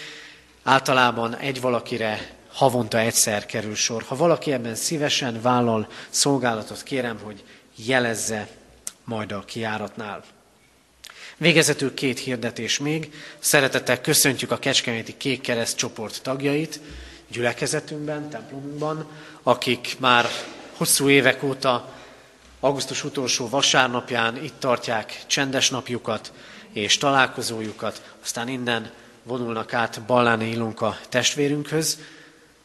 Általában 0.62 1.36
egy 1.36 1.60
valakire 1.60 2.36
havonta 2.52 2.98
egyszer 2.98 3.46
kerül 3.46 3.74
sor. 3.74 4.02
Ha 4.02 4.16
valaki 4.16 4.52
ebben 4.52 4.74
szívesen 4.74 5.42
vállal 5.42 5.88
szolgálatot, 6.08 6.82
kérem, 6.82 7.18
hogy 7.22 7.44
jelezze 7.76 8.48
majd 9.04 9.32
a 9.32 9.44
kiáratnál. 9.44 10.24
Végezetül 11.36 11.94
két 11.94 12.18
hirdetés 12.18 12.78
még. 12.78 13.12
Szeretettel 13.38 14.00
köszöntjük 14.00 14.50
a 14.50 14.58
Kecskeméti 14.58 15.16
Kék 15.16 15.40
Kereszt 15.40 15.76
csoport 15.76 16.22
tagjait 16.22 16.80
gyülekezetünkben, 17.28 18.30
templomunkban, 18.30 19.06
akik 19.42 19.96
már 19.98 20.26
hosszú 20.76 21.08
évek 21.08 21.42
óta 21.42 22.00
augusztus 22.64 23.04
utolsó 23.04 23.48
vasárnapján 23.48 24.44
itt 24.44 24.58
tartják 24.58 25.22
csendes 25.26 25.70
napjukat 25.70 26.32
és 26.72 26.98
találkozójukat, 26.98 28.14
aztán 28.22 28.48
innen 28.48 28.90
vonulnak 29.22 29.74
át 29.74 30.02
Balláni 30.02 30.50
Ilonka 30.50 30.98
testvérünkhöz, 31.08 31.98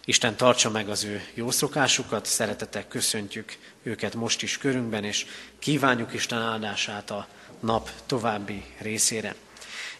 Isten 0.05 0.35
tartsa 0.35 0.69
meg 0.69 0.89
az 0.89 1.03
ő 1.03 1.21
jó 1.33 1.51
szokásukat, 1.51 2.25
szeretettel 2.25 2.87
köszöntjük 2.87 3.57
őket 3.83 4.15
most 4.15 4.41
is 4.41 4.57
körünkben, 4.57 5.03
és 5.03 5.25
kívánjuk 5.59 6.13
Isten 6.13 6.41
áldását 6.41 7.11
a 7.11 7.27
nap 7.59 7.89
további 8.05 8.63
részére. 8.77 9.35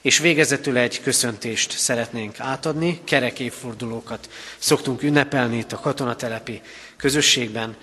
És 0.02 0.18
végezetül 0.20 0.78
egy 0.78 1.02
köszöntést 1.02 1.72
szeretnénk 1.72 2.40
átadni, 2.40 3.02
kerek 3.04 3.40
évfordulókat 3.40 4.30
szoktunk 4.58 5.04
ünnepelni 5.04 5.58
itt 5.58 5.72
a 5.72 5.80
katonatelepi 5.80 6.62
közösségben. 6.98 7.76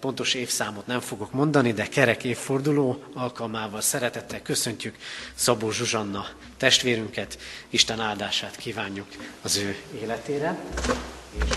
Pontos 0.00 0.34
évszámot 0.34 0.86
nem 0.86 1.00
fogok 1.00 1.32
mondani, 1.32 1.72
de 1.72 1.88
kerek 1.88 2.24
évforduló 2.24 3.02
alkalmával 3.14 3.80
szeretettel 3.80 4.42
köszöntjük 4.42 4.96
Szabó 5.34 5.70
Zsuzsanna 5.70 6.26
testvérünket, 6.56 7.38
Isten 7.70 8.00
áldását 8.00 8.56
kívánjuk 8.56 9.06
az 9.42 9.56
ő 9.56 9.76
életére. 10.02 10.58
És 11.38 11.56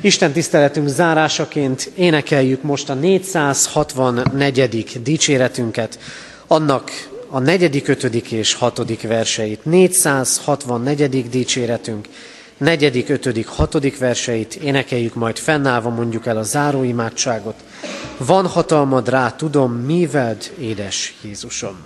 Isten 0.00 0.32
tiszteletünk 0.32 0.88
zárásaként 0.88 1.90
énekeljük 1.94 2.62
most 2.62 2.88
a 2.88 2.94
464. 2.94 5.02
dicséretünket, 5.02 5.98
annak 6.46 6.90
a 7.28 7.38
negyedik, 7.38 7.88
ötödik 7.88 8.32
és 8.32 8.54
hatodik 8.54 9.02
verseit. 9.02 9.64
464. 9.64 11.28
dicséretünk, 11.28 12.08
negyedik, 12.60 13.08
ötödik, 13.08 13.48
hatodik 13.48 13.98
verseit 13.98 14.54
énekeljük, 14.54 15.14
majd 15.14 15.38
fennállva 15.38 15.90
mondjuk 15.90 16.26
el 16.26 16.36
a 16.36 16.42
záróimádságot. 16.42 17.64
Van 18.16 18.46
hatalmad 18.46 19.08
rá, 19.08 19.30
tudom, 19.30 19.72
mivel 19.72 20.36
édes 20.58 21.14
Jézusom. 21.22 21.76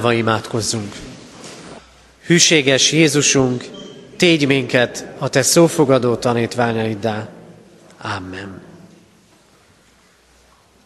Fennállva 0.00 0.12
imádkozzunk. 0.12 0.92
Hűséges 2.26 2.92
Jézusunk, 2.92 3.64
tégy 4.16 4.46
minket 4.46 5.06
a 5.18 5.28
Te 5.28 5.42
szófogadó 5.42 6.14
tanítványaiddá. 6.14 7.28
Amen. 7.98 8.29